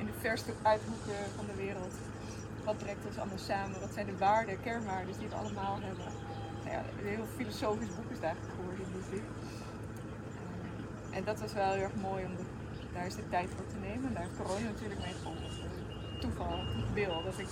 in 0.00 0.06
de 0.06 0.18
verste 0.18 0.52
uithoeken 0.62 1.20
van 1.36 1.46
de 1.46 1.56
wereld. 1.64 1.94
Wat 2.64 2.78
brengt 2.78 3.06
ons 3.06 3.18
allemaal 3.18 3.44
samen? 3.52 3.80
Wat 3.80 3.92
zijn 3.94 4.06
de 4.06 4.16
waarden, 4.16 4.62
kernwaarden 4.62 5.18
die 5.18 5.28
we 5.28 5.34
allemaal 5.34 5.78
hebben? 5.80 6.04
Nou 6.64 6.82
een 6.98 7.06
heel 7.06 7.26
filosofisch 7.36 7.94
boek 7.96 8.10
is 8.10 8.16
het 8.16 8.24
eigenlijk 8.24 8.54
geworden 8.56 8.86
die 8.92 9.02
zin. 9.10 9.24
En 11.10 11.24
dat 11.24 11.40
was 11.40 11.52
wel 11.52 11.72
heel 11.72 11.82
erg 11.82 11.94
mooi 11.94 12.24
om 12.24 12.32
daar 12.92 13.04
eens 13.04 13.16
de 13.16 13.28
tijd 13.28 13.48
voor 13.56 13.66
te 13.66 13.76
nemen. 13.80 14.08
En 14.08 14.14
daar 14.14 14.28
corona 14.36 14.66
natuurlijk 14.66 15.00
mee 15.00 15.14
geholpen. 15.22 15.50
Toeval, 16.20 16.58
wil, 16.94 17.22
dat 17.22 17.38
ik 17.38 17.48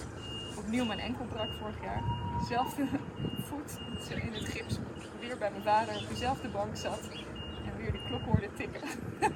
opnieuw 0.56 0.84
mijn 0.84 0.98
enkel 0.98 1.24
brak 1.24 1.50
vorig 1.60 1.82
jaar. 1.82 2.02
Dezelfde 2.40 2.84
voet, 3.48 3.70
in 4.22 4.32
het 4.32 4.44
gips, 4.44 4.78
weer 5.20 5.38
bij 5.38 5.50
mijn 5.50 5.62
vader 5.62 5.96
op 5.96 6.08
dezelfde 6.08 6.48
bank 6.48 6.76
zat. 6.76 7.08
En 7.66 7.76
weer 7.76 7.92
de 7.92 8.04
klok 8.06 8.22
hoorde 8.22 8.48
tikken. 8.56 8.82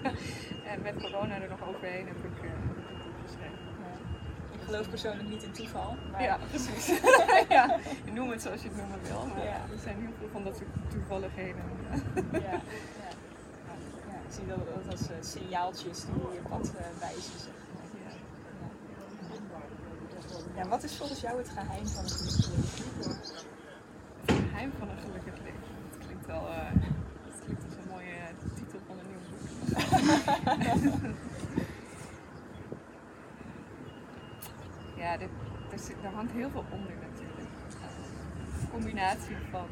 en 0.73 0.83
met 0.83 0.95
corona 0.95 1.41
er 1.41 1.49
nog 1.49 1.69
overheen 1.69 2.07
heb 2.07 2.17
ik... 2.17 2.45
Ik 2.45 2.82
geloof 4.73 4.91
persoonlijk 4.91 5.29
niet 5.29 5.43
in 5.43 5.53
toeval. 5.53 5.97
Maar... 6.11 6.23
Ja, 6.23 6.39
precies. 6.49 7.01
ja, 7.57 7.79
noem 8.13 8.31
het 8.31 8.43
zoals 8.43 8.63
je 8.63 8.69
het 8.69 8.77
noemen 8.77 9.03
wil. 9.03 9.27
Maar 9.27 9.45
ja. 9.45 9.61
er 9.73 9.79
zijn 9.83 9.97
heel 9.97 10.13
veel 10.19 10.29
van 10.33 10.45
dat 10.45 10.57
soort 10.57 10.69
toevalligheden. 10.91 11.63
ja, 12.33 12.39
ja. 12.39 12.61
ja. 14.09 14.19
Ik 14.27 14.33
zie 14.39 14.47
dat, 14.47 14.59
als 14.91 15.11
uh, 15.11 15.17
signaaltjes 15.21 16.05
die 16.05 16.15
je 16.33 16.41
pad 16.49 16.67
uh, 16.67 16.81
wijzen. 16.99 17.39
Zeg 17.39 17.53
ja. 20.57 20.63
Ja. 20.63 20.69
wat 20.69 20.83
is 20.83 20.97
volgens 20.97 21.21
jou 21.21 21.39
het 21.39 21.49
geheim 21.49 21.87
van 21.87 22.05
een 22.05 22.11
gelukkig 22.11 22.49
leven? 22.51 23.21
Het 24.25 24.35
geheim 24.51 24.73
van 24.79 24.89
een 24.89 24.99
gelukkig 24.99 25.35
leven? 25.39 25.61
Dat 25.91 26.07
klinkt 26.07 26.27
wel... 26.27 26.49
Uh, 26.49 26.57
dat 27.27 27.41
klinkt 27.45 27.65
als 27.65 27.75
een 27.75 27.89
mooie 27.91 28.15
titel 28.55 28.79
van 28.87 28.99
een 28.99 29.07
nieuw 29.11 29.21
boek. 29.29 29.41
ja, 35.03 35.17
dit, 35.17 35.29
er 36.03 36.15
hangt 36.15 36.33
heel 36.33 36.51
veel 36.51 36.65
onder 36.71 36.93
natuurlijk. 37.09 37.49
Een 38.61 38.71
combinatie 38.71 39.37
van 39.51 39.67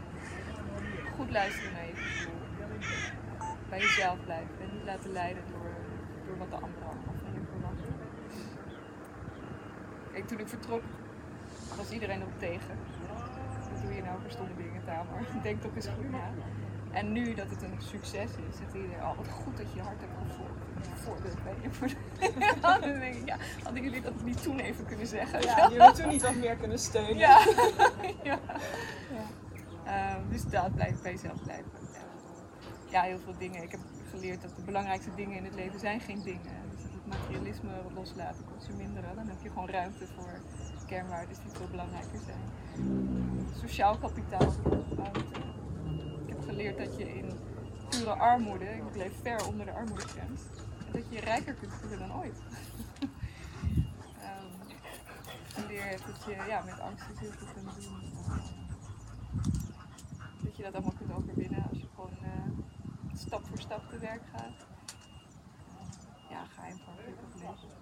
goed 1.17 1.31
luisteren 1.31 1.73
naar 1.73 1.87
je 1.87 1.95
gevoel, 1.95 2.41
bij 3.69 3.79
jezelf 3.79 4.19
blijven 4.25 4.55
en 4.61 4.69
niet 4.73 4.85
laten 4.85 5.13
leiden 5.13 5.43
door, 5.53 5.71
door 6.27 6.39
wat 6.39 6.51
de 6.51 6.57
anderen 6.57 6.89
allemaal 6.89 7.15
van 7.23 7.33
je 7.33 7.41
verwachten. 7.51 7.95
Kijk, 10.13 10.27
toen 10.27 10.39
ik 10.39 10.49
vertrok 10.49 10.83
was 11.77 11.91
iedereen 11.91 12.21
erop 12.21 12.39
tegen. 12.39 12.79
Wat 13.73 13.83
doe 13.83 13.95
je 13.95 14.03
nou 14.03 14.21
voor 14.21 14.31
stomme 14.31 14.57
dingen, 14.57 14.85
Tamer? 14.85 15.27
Denk 15.43 15.61
toch 15.61 15.75
eens 15.75 15.89
goed 15.89 16.11
na. 16.11 16.31
En 16.91 17.13
nu 17.13 17.35
dat 17.35 17.51
het 17.51 17.63
een 17.63 17.77
succes 17.79 18.31
is, 18.49 18.57
zit 18.57 18.75
iedereen, 18.75 19.03
oh 19.03 19.17
wat 19.17 19.29
goed 19.29 19.57
dat 19.57 19.71
je 19.71 19.77
je 19.77 19.83
hart 19.83 20.01
hebt 20.01 20.13
gevolgd. 20.23 20.70
Voorbeeld 20.95 21.45
ben 21.45 21.55
je 21.63 21.71
voor 21.71 21.89
Dan 22.81 22.81
denk 22.81 23.15
ik, 23.15 23.27
ja, 23.27 23.37
hadden 23.63 23.83
jullie 23.83 24.01
dat 24.01 24.23
niet 24.25 24.43
toen 24.43 24.59
even 24.59 24.87
kunnen 24.87 25.07
zeggen? 25.07 25.43
Ja, 25.43 25.63
jullie 25.63 25.79
hadden 25.79 26.03
toen 26.03 26.13
niet 26.13 26.23
wat 26.23 26.35
meer 26.35 26.57
kunnen 26.57 26.79
steunen. 26.79 27.17
Ja. 27.17 27.47
ja. 28.23 28.39
Um, 30.17 30.29
dus 30.31 30.45
dat 30.45 30.75
blijft 30.75 31.03
bij 31.03 31.13
jezelf 31.13 31.43
blijven. 31.43 31.71
Ja, 32.91 33.03
heel 33.03 33.19
veel 33.19 33.35
dingen. 33.39 33.63
Ik 33.63 33.71
heb 33.71 33.81
geleerd 34.11 34.43
dat 34.43 34.57
de 34.57 34.63
belangrijkste 34.63 35.15
dingen 35.15 35.37
in 35.37 35.45
het 35.45 35.55
leven 35.55 35.81
zijn 35.81 36.01
geen 36.01 36.23
dingen. 36.23 36.71
Dus 36.71 36.83
dat 36.83 36.93
het 36.93 37.07
materialisme 37.07 37.71
loslaten, 37.95 38.45
consuminderen, 38.53 39.15
dan 39.15 39.29
heb 39.29 39.43
je 39.43 39.49
gewoon 39.49 39.69
ruimte 39.69 40.07
voor 40.17 40.41
kernwaarden 40.87 41.37
die 41.45 41.53
veel 41.53 41.69
belangrijker 41.71 42.19
zijn. 42.27 42.43
Sociaal 43.61 43.99
kapitaal, 43.99 44.53
ik 46.27 46.29
heb 46.29 46.43
geleerd 46.45 46.79
dat 46.79 46.97
je 46.97 47.15
in 47.15 47.31
pure 47.89 48.11
armoede, 48.11 48.65
ik 48.65 48.97
leef 48.97 49.13
ver 49.23 49.47
onder 49.47 49.67
de 49.67 49.73
armoedegrens, 49.73 50.41
dat 50.93 51.09
je 51.09 51.15
je 51.15 51.21
rijker 51.21 51.55
kunt 51.55 51.73
voelen 51.73 51.99
dan 51.99 52.15
ooit. 52.15 52.39
um, 54.29 54.51
geleerd 55.53 56.07
dat 56.07 56.25
je 56.25 56.45
ja, 56.49 56.63
met 56.65 56.81
angst 56.81 57.09
dus 57.09 57.19
heel 57.19 57.33
veel 57.33 57.47
kunt 57.55 57.75
doen. 57.75 58.13
Dat 60.43 60.57
je 60.57 60.63
dat 60.63 60.75
allemaal 60.75 60.95
kunt 60.99 61.13
overwinnen 61.13 61.69
als 61.71 61.79
je 61.79 61.87
gewoon 61.95 62.17
uh, 62.23 62.59
stap 63.15 63.47
voor 63.47 63.59
stap 63.59 63.89
te 63.89 63.99
werk 63.99 64.23
gaat. 64.35 64.67
Ja, 66.31 66.45
geheim 66.45 66.79
van 66.85 66.95
gelukkig 66.97 67.35
leven. 67.35 67.79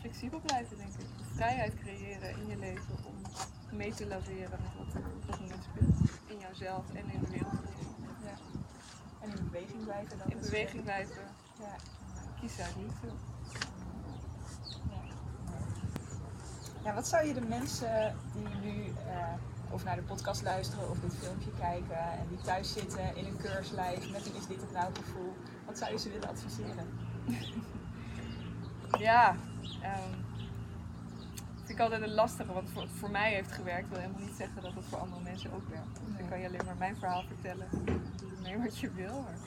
Flexibel 0.00 0.40
blijven, 0.40 0.76
denk 0.76 0.92
ik. 0.92 1.06
Vrijheid 1.34 1.74
creëren 1.74 2.30
in 2.30 2.46
je 2.46 2.56
leven 2.56 2.94
om 3.04 3.14
mee 3.76 3.94
te 3.94 4.06
laveren 4.06 4.50
met 4.50 4.60
wat 4.76 4.94
er 4.94 5.10
op 5.14 5.26
dat 5.26 5.40
moment 5.40 5.62
speelt. 5.62 6.10
In 6.26 6.38
jouzelf 6.38 6.94
en 6.94 7.10
in 7.10 7.20
de 7.20 7.30
wereld. 7.30 7.58
Ja. 8.22 8.36
En 9.20 9.28
in 9.36 9.44
beweging 9.44 9.84
blijven 9.84 10.18
dan? 10.18 10.30
In 10.30 10.40
beweging 10.40 10.82
blijven. 10.82 11.22
Ja. 11.58 11.76
Kies 12.40 12.60
uit 12.60 12.74
liefde. 12.76 13.06
Ja. 14.90 15.00
ja, 16.84 16.94
wat 16.94 17.08
zou 17.08 17.26
je 17.26 17.34
de 17.34 17.46
mensen 17.46 18.16
die 18.32 18.72
nu 18.72 18.84
uh, 18.84 18.92
of 19.70 19.84
naar 19.84 19.96
de 19.96 20.02
podcast 20.02 20.42
luisteren 20.42 20.90
of 20.90 20.98
dit 21.00 21.14
filmpje 21.16 21.50
kijken 21.58 21.98
en 21.98 22.26
die 22.28 22.40
thuis 22.40 22.72
zitten 22.72 23.16
in 23.16 23.24
een 23.24 23.36
keurslijf 23.36 24.10
met 24.10 24.26
een 24.26 24.34
is 24.34 24.46
dit 24.46 24.60
het 24.60 24.72
nou 24.72 24.94
gevoel, 24.94 25.36
wat 25.66 25.78
zou 25.78 25.92
je 25.92 25.98
ze 25.98 26.10
willen 26.10 26.28
adviseren? 26.28 26.88
ja, 29.08 29.36
um, 29.82 30.26
vind 31.56 31.80
ik 31.80 31.80
altijd 31.80 32.02
een 32.02 32.14
lastige, 32.14 32.52
want 32.52 32.70
voor, 32.70 32.88
voor 32.88 33.10
mij 33.10 33.32
heeft 33.32 33.52
gewerkt 33.52 33.88
wil 33.88 33.98
helemaal 33.98 34.20
niet 34.20 34.36
zeggen 34.36 34.62
dat 34.62 34.74
het 34.74 34.84
voor 34.84 34.98
andere 34.98 35.22
mensen 35.22 35.52
ook 35.52 35.68
werkt. 35.68 36.00
Dus 36.04 36.16
dan 36.18 36.28
kan 36.28 36.40
je 36.40 36.46
alleen 36.46 36.64
maar 36.64 36.76
mijn 36.76 36.96
verhaal 36.96 37.22
vertellen. 37.22 37.68
Doe 38.16 38.30
ermee 38.36 38.58
wat 38.58 38.78
je 38.78 38.90
wil. 38.90 39.22
Maar 39.22 39.38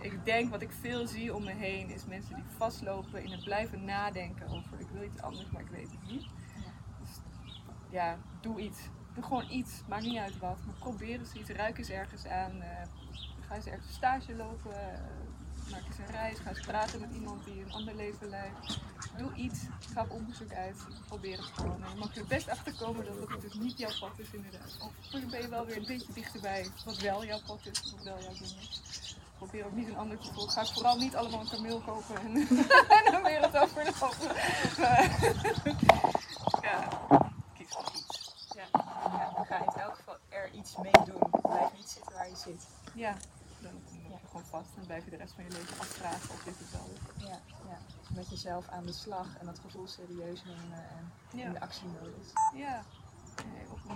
ik 0.00 0.24
denk 0.24 0.50
wat 0.50 0.62
ik 0.62 0.72
veel 0.80 1.06
zie 1.06 1.34
om 1.34 1.44
me 1.44 1.52
heen 1.52 1.90
is 1.90 2.04
mensen 2.04 2.34
die 2.34 2.44
vastlopen 2.56 3.24
in 3.24 3.30
het 3.30 3.44
blijven 3.44 3.84
nadenken 3.84 4.48
over 4.48 4.80
ik 4.80 4.86
wil 4.92 5.02
iets 5.02 5.22
anders, 5.22 5.50
maar 5.50 5.60
ik 5.60 5.70
weet 5.70 5.90
het 5.90 6.10
niet. 6.10 6.26
Dus 7.00 7.10
ja, 7.90 8.18
doe 8.40 8.60
iets. 8.60 8.78
Doe 9.14 9.24
gewoon 9.24 9.50
iets. 9.50 9.82
Maakt 9.88 10.04
niet 10.04 10.18
uit 10.18 10.38
wat. 10.38 10.58
Maar 10.66 10.74
probeer 10.78 11.18
eens 11.18 11.32
iets. 11.32 11.50
Ruik 11.50 11.78
eens 11.78 11.90
ergens 11.90 12.26
aan. 12.26 12.56
Uh, 12.56 12.64
ga 13.40 13.54
eens 13.54 13.66
ergens 13.66 13.92
stage 13.92 14.34
lopen. 14.34 14.70
Uh, 14.70 15.70
maak 15.70 15.86
eens 15.86 15.98
een 15.98 16.10
reis. 16.10 16.38
Ga 16.38 16.48
eens 16.48 16.60
praten 16.60 17.00
met 17.00 17.14
iemand 17.14 17.44
die 17.44 17.62
een 17.62 17.72
ander 17.72 17.94
leven 17.94 18.28
leidt 18.28 18.80
doe 19.16 19.34
iets, 19.34 19.58
ga 19.92 20.02
op 20.02 20.10
onderzoek 20.10 20.52
uit, 20.52 20.76
probeer 21.06 21.36
het 21.36 21.46
gewoon. 21.46 21.84
Je 21.92 21.98
mag 21.98 22.16
er 22.16 22.26
best 22.26 22.48
achter 22.48 22.74
komen 22.74 23.04
dat 23.04 23.30
het 23.30 23.40
dus 23.40 23.54
niet 23.54 23.78
jouw 23.78 23.98
pad 24.00 24.18
is 24.18 24.30
inderdaad. 24.30 24.78
Of 24.80 25.30
ben 25.30 25.40
je 25.40 25.48
wel 25.48 25.66
weer 25.66 25.76
een 25.76 25.86
beetje 25.86 26.12
dichterbij 26.12 26.66
wat 26.84 26.98
wel 26.98 27.24
jouw 27.24 27.40
pad 27.46 27.66
is, 27.66 27.94
wat 27.94 28.04
wel 28.04 28.20
jouw 28.20 28.32
ding 28.32 28.60
is. 28.60 29.16
Probeer 29.40 29.66
ook 29.66 29.72
niet 29.72 29.88
een 29.88 29.96
ander 29.96 30.18
te 30.18 30.32
volgen. 30.32 30.52
Ga 30.52 30.72
vooral 30.72 30.96
niet 30.96 31.16
allemaal 31.16 31.40
een 31.40 31.48
kameel 31.48 31.80
kopen 31.80 32.16
en, 32.16 32.36
en 33.04 33.12
dan 33.12 33.22
weer 33.22 33.40
het 33.40 33.56
overlopen. 33.56 34.36
ja, 36.66 36.88
kies 37.56 37.68
voor 37.68 37.90
iets. 37.94 38.34
Ja. 38.54 38.64
ja, 39.04 39.44
ga 39.44 39.56
in 39.56 39.80
elk 39.80 39.96
geval 39.96 40.16
er 40.28 40.50
iets 40.52 40.76
mee 40.76 40.92
doen. 41.04 41.30
Blijf 41.42 41.72
niet 41.76 41.90
zitten 41.90 42.12
waar 42.12 42.28
je 42.28 42.36
zit. 42.36 42.66
Ja, 42.94 43.16
dan 43.60 43.72
je 43.92 44.16
gewoon 44.26 44.46
vast 44.50 44.70
en 44.76 44.86
blijf 44.86 45.04
je 45.04 45.10
de 45.10 45.16
rest 45.16 45.32
van 45.32 45.44
je 45.44 45.50
leven 45.50 45.78
afvragen 45.78 46.30
of 46.30 46.42
dit 46.42 46.58
het 46.58 46.72
wel 46.72 46.88
is. 46.94 47.26
Ja, 47.26 47.38
ja 47.68 47.78
met 48.14 48.30
jezelf 48.30 48.68
aan 48.68 48.86
de 48.86 48.92
slag 48.92 49.26
en 49.38 49.46
dat 49.46 49.58
gevoel 49.58 49.86
serieus 49.86 50.44
nemen 50.44 50.88
en 50.88 51.38
in 51.38 51.52
de 51.52 51.60
actiemodus. 51.60 52.32
Ja, 52.54 52.82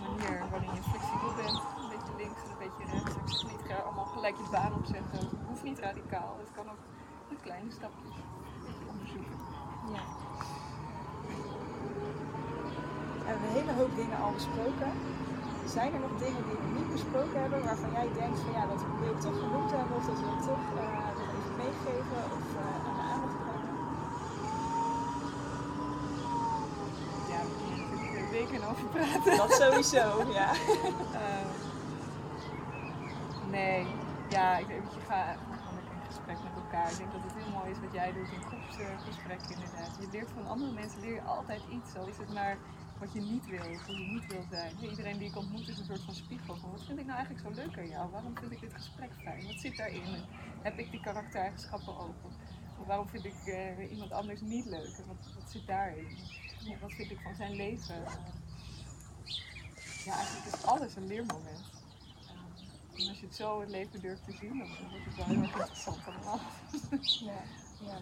manier 0.06 0.36
waarin 0.50 0.74
je 0.78 0.82
flexibel 0.90 1.32
bent, 1.40 1.58
een 1.80 1.90
beetje 1.94 2.14
links 2.22 2.40
en 2.44 2.50
een 2.52 2.62
beetje 2.64 2.84
rechts. 2.94 3.14
Ik 3.22 3.28
zeg 3.28 3.50
niet 3.50 3.62
allemaal 3.84 4.08
gelijk 4.14 4.36
je 4.36 4.48
baan 4.50 4.74
opzetten, 4.80 5.18
het 5.18 5.46
hoeft 5.48 5.62
niet 5.62 5.78
radicaal, 5.78 6.32
het 6.44 6.52
kan 6.56 6.66
ook 6.72 6.82
met 7.30 7.40
kleine 7.46 7.70
stapjes 7.78 8.16
onderzoeken. 8.90 9.38
Ja. 9.94 10.04
We 13.20 13.30
hebben 13.30 13.48
een 13.48 13.56
hele 13.60 13.72
hoop 13.80 13.92
dingen 14.00 14.18
al 14.24 14.32
besproken. 14.32 14.92
Zijn 15.76 15.92
er 15.94 16.00
nog 16.00 16.14
dingen 16.24 16.44
die 16.48 16.58
we 16.62 16.68
niet 16.78 16.90
besproken 16.92 17.40
hebben 17.40 17.64
waarvan 17.64 17.92
jij 17.98 18.08
denkt 18.20 18.38
van 18.44 18.52
ja, 18.52 18.66
dat 18.66 18.80
wil 19.00 19.12
ik 19.16 19.20
toch 19.20 19.38
genoemd 19.44 19.70
hebben 19.78 19.96
of 19.96 20.04
dat 20.10 20.18
wil 20.20 20.32
ik 20.38 20.44
toch 20.52 20.64
uh, 20.74 21.08
even 21.36 21.56
meegeven 21.62 22.22
of 22.36 22.46
uh, 22.60 22.86
aan 22.86 22.96
de 22.98 23.04
aandacht 23.12 23.38
brengen? 23.42 23.72
Weken 28.50 28.68
over 28.70 28.88
praten. 28.88 29.36
Dat 29.36 29.52
sowieso, 29.52 30.32
ja. 30.32 30.52
Ehm, 31.12 31.48
nee, 33.50 33.86
ja, 34.28 34.56
ik 34.58 34.66
denk 34.66 34.84
dat 34.84 34.94
je 34.94 35.00
gaat 35.00 35.36
in 35.36 36.06
gesprek 36.06 36.36
met 36.42 36.62
elkaar. 36.62 36.90
Ik 36.90 36.96
denk 36.96 37.12
dat 37.12 37.22
het 37.22 37.34
heel 37.34 37.52
mooi 37.58 37.70
is 37.70 37.80
wat 37.80 37.92
jij 37.92 38.12
doet 38.12 38.30
in 38.36 38.42
groepsgesprekken 38.48 39.50
inderdaad. 39.50 39.96
Je 40.00 40.08
leert 40.12 40.30
van 40.34 40.46
andere 40.46 40.72
mensen 40.72 41.00
leer 41.00 41.14
je 41.14 41.22
altijd 41.22 41.62
iets, 41.70 41.96
al 41.96 42.06
is 42.06 42.18
het 42.18 42.32
maar 42.32 42.58
wat 42.98 43.12
je 43.12 43.20
niet 43.20 43.46
wil, 43.46 43.64
hoe 43.86 43.98
je 43.98 44.12
niet 44.12 44.26
wil 44.26 44.44
zijn. 44.50 44.72
Iedereen 44.80 45.18
die 45.18 45.28
ik 45.28 45.36
ontmoet 45.36 45.68
is 45.68 45.78
een 45.78 45.84
soort 45.84 46.04
van 46.04 46.14
spiegel 46.14 46.56
van 46.56 46.70
wat 46.70 46.84
vind 46.86 46.98
ik 46.98 47.06
nou 47.06 47.18
eigenlijk 47.18 47.46
zo 47.46 47.62
leuk 47.62 47.78
aan 47.78 47.88
jou? 47.88 48.10
Waarom 48.10 48.38
vind 48.38 48.52
ik 48.52 48.60
dit 48.60 48.72
gesprek 48.72 49.10
fijn? 49.22 49.46
Wat 49.46 49.60
zit 49.60 49.76
daarin? 49.76 50.24
Heb 50.62 50.78
ik 50.78 50.90
die 50.90 51.00
karaktereigenschappen 51.00 51.98
open? 51.98 52.30
Of 52.80 52.86
waarom 52.86 53.08
vind 53.08 53.24
ik 53.24 53.40
uh, 53.44 53.90
iemand 53.90 54.12
anders 54.12 54.40
niet 54.40 54.64
leuk? 54.64 54.94
En 54.98 55.06
wat, 55.06 55.32
wat 55.34 55.50
zit 55.50 55.66
daarin? 55.66 56.16
Wat 56.80 56.94
vind 56.94 57.10
ik 57.10 57.18
van 57.20 57.34
zijn 57.34 57.56
leven? 57.56 57.94
Ja, 60.02 60.14
eigenlijk 60.16 60.46
is 60.46 60.62
alles 60.62 60.96
een 60.96 61.06
leermoment. 61.06 61.66
En 62.96 63.08
als 63.08 63.20
je 63.20 63.26
het 63.26 63.34
zo 63.34 63.60
het 63.60 63.68
leven 63.68 64.00
durft 64.00 64.24
te 64.24 64.32
zien, 64.32 64.58
dan 64.58 64.68
wordt 64.90 65.04
het 65.04 65.16
wel 65.16 65.26
heel 65.26 65.42
erg 65.42 65.54
interessant 65.54 66.06
allemaal. 66.06 66.40
Ja, 67.20 67.42
ja, 67.78 68.00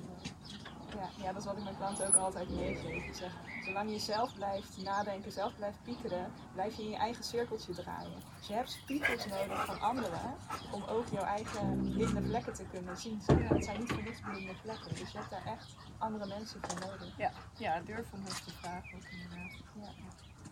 ja, 0.94 1.24
ja, 1.24 1.32
dat 1.32 1.36
is 1.36 1.44
wat 1.44 1.56
ik 1.56 1.62
mijn 1.62 1.76
klanten 1.76 2.06
ook 2.06 2.14
altijd 2.14 2.50
meegeef. 2.50 3.04
Ik 3.04 3.14
zeg, 3.14 3.32
zolang 3.64 3.90
je 3.90 3.98
zelf 3.98 4.34
blijft 4.34 4.82
nadenken, 4.82 5.32
zelf 5.32 5.56
blijft 5.56 5.82
piekeren, 5.82 6.32
blijf 6.52 6.76
je 6.76 6.82
in 6.82 6.90
je 6.90 6.96
eigen 6.96 7.24
cirkeltje 7.24 7.72
draaien. 7.72 8.22
Dus 8.38 8.46
je 8.46 8.54
hebt 8.54 8.70
spiegels 8.70 9.26
nodig 9.26 9.64
van 9.64 9.80
anderen 9.80 10.36
om 10.70 10.82
ook 10.82 11.06
jouw 11.06 11.24
eigen 11.24 11.90
blinde 11.92 12.22
vlekken 12.22 12.54
te 12.54 12.64
kunnen 12.64 12.96
zien. 12.96 13.20
Het 13.26 13.64
zijn 13.64 13.80
niet 13.80 13.92
voor 13.92 14.02
niks 14.02 14.20
blinde 14.20 14.54
vlekken, 14.54 14.88
dus 14.88 15.12
je 15.12 15.18
hebt 15.18 15.30
daar 15.30 15.46
echt 15.46 15.76
andere 15.98 16.26
mensen 16.26 16.60
voor 16.62 16.80
nodig. 16.80 17.16
Ja, 17.16 17.32
ja 17.58 17.80
durf 17.80 18.12
om 18.12 18.20
ons 18.24 18.44
te 18.44 18.50
vragen 18.50 18.96
ook 18.96 19.04
inderdaad. 19.10 19.50
Ja, 19.74 19.90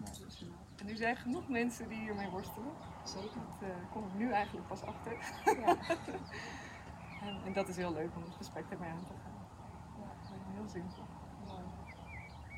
ja, 0.05 0.11
dus, 0.25 0.45
en 0.77 0.89
er 0.89 0.97
zijn 0.97 1.17
genoeg 1.17 1.49
mensen 1.49 1.89
die 1.89 1.99
hiermee 1.99 2.29
worstelen. 2.29 2.73
Zeker. 3.05 3.41
Dat 3.61 3.69
uh, 3.69 3.75
kom 3.93 4.07
ik 4.07 4.15
nu 4.15 4.33
eigenlijk 4.33 4.67
pas 4.67 4.83
achter. 4.83 5.13
Ja. 5.45 5.77
en, 7.27 7.41
en, 7.45 7.53
dat 7.53 7.69
is 7.69 7.77
heel 7.77 7.93
leuk 7.93 8.17
om 8.17 8.23
het 8.23 8.35
gesprek 8.37 8.65
ermee 8.71 8.91
aan 8.91 9.05
te 9.07 9.13
gaan. 9.23 9.30
Heel 10.61 10.69
simpel. 10.69 11.05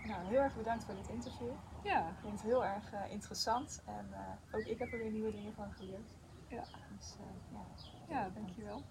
Nou, 0.06 0.26
heel 0.26 0.38
erg 0.38 0.56
bedankt 0.56 0.84
voor 0.84 0.94
dit 0.94 1.08
interview. 1.08 1.50
Ja. 1.82 2.08
Ik 2.08 2.14
vind 2.20 2.32
het 2.32 2.42
heel 2.42 2.64
erg 2.64 2.92
uh, 2.92 3.12
interessant 3.12 3.82
en 3.86 4.08
uh, 4.10 4.58
ook 4.58 4.66
ik 4.66 4.78
heb 4.78 4.92
er 4.92 4.98
weer 4.98 5.10
nieuwe 5.10 5.30
dingen 5.30 5.52
van 5.54 5.72
geleerd. 5.72 6.10
Ja. 6.48 6.64
Dus, 6.98 7.16
uh, 7.20 7.58
ja. 8.08 8.14
ja, 8.14 8.30
dankjewel. 8.34 8.82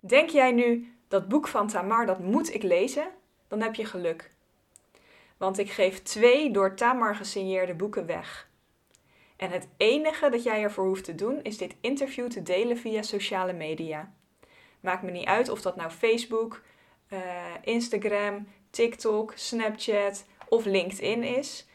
Denk 0.00 0.30
jij 0.30 0.52
nu, 0.52 0.96
dat 1.08 1.28
boek 1.28 1.48
van 1.48 1.68
Tamar, 1.68 2.06
dat 2.06 2.18
moet 2.18 2.54
ik 2.54 2.62
lezen? 2.62 3.08
Dan 3.48 3.60
heb 3.60 3.74
je 3.74 3.84
geluk. 3.84 4.32
Want 5.36 5.58
ik 5.58 5.70
geef 5.70 6.02
twee 6.02 6.50
door 6.50 6.74
Tamar 6.74 7.14
gesigneerde 7.14 7.74
boeken 7.74 8.06
weg. 8.06 8.48
En 9.36 9.50
het 9.50 9.68
enige 9.76 10.30
dat 10.30 10.42
jij 10.42 10.62
ervoor 10.62 10.86
hoeft 10.86 11.04
te 11.04 11.14
doen, 11.14 11.42
is 11.42 11.58
dit 11.58 11.76
interview 11.80 12.28
te 12.28 12.42
delen 12.42 12.76
via 12.76 13.02
sociale 13.02 13.52
media. 13.52 14.12
Maakt 14.80 15.02
me 15.02 15.10
niet 15.10 15.26
uit 15.26 15.48
of 15.48 15.62
dat 15.62 15.76
nou 15.76 15.90
Facebook, 15.90 16.62
Instagram, 17.62 18.48
TikTok, 18.70 19.32
Snapchat 19.36 20.24
of 20.48 20.64
LinkedIn 20.64 21.22
is. 21.22 21.66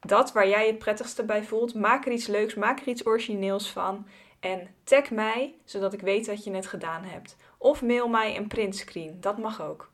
Dat 0.00 0.32
waar 0.32 0.48
jij 0.48 0.66
het 0.66 0.78
prettigste 0.78 1.24
bij 1.24 1.42
voelt. 1.42 1.74
Maak 1.74 2.06
er 2.06 2.12
iets 2.12 2.26
leuks, 2.26 2.54
maak 2.54 2.80
er 2.80 2.88
iets 2.88 3.06
origineels 3.06 3.70
van. 3.70 4.06
En 4.40 4.74
tag 4.84 5.10
mij, 5.10 5.54
zodat 5.64 5.92
ik 5.92 6.00
weet 6.00 6.26
dat 6.26 6.44
je 6.44 6.50
het 6.50 6.66
gedaan 6.66 7.04
hebt. 7.04 7.36
Of 7.58 7.82
mail 7.82 8.08
mij 8.08 8.36
een 8.36 8.46
printscreen, 8.46 9.20
dat 9.20 9.38
mag 9.38 9.62
ook. 9.62 9.90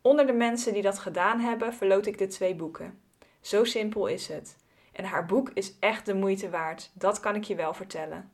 Onder 0.00 0.26
de 0.26 0.32
mensen 0.32 0.72
die 0.72 0.82
dat 0.82 0.98
gedaan 0.98 1.40
hebben, 1.40 1.74
verloot 1.74 2.06
ik 2.06 2.18
de 2.18 2.26
twee 2.26 2.54
boeken. 2.54 3.00
Zo 3.40 3.64
simpel 3.64 4.06
is 4.06 4.28
het. 4.28 4.56
En 4.92 5.04
haar 5.04 5.26
boek 5.26 5.50
is 5.54 5.78
echt 5.78 6.06
de 6.06 6.14
moeite 6.14 6.50
waard, 6.50 6.90
dat 6.94 7.20
kan 7.20 7.34
ik 7.34 7.44
je 7.44 7.54
wel 7.54 7.74
vertellen. 7.74 8.32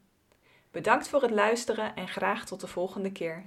Bedankt 0.71 1.09
voor 1.09 1.23
het 1.23 1.31
luisteren 1.31 1.97
en 1.97 2.09
graag 2.09 2.47
tot 2.47 2.61
de 2.61 2.67
volgende 2.67 3.13
keer. 3.13 3.45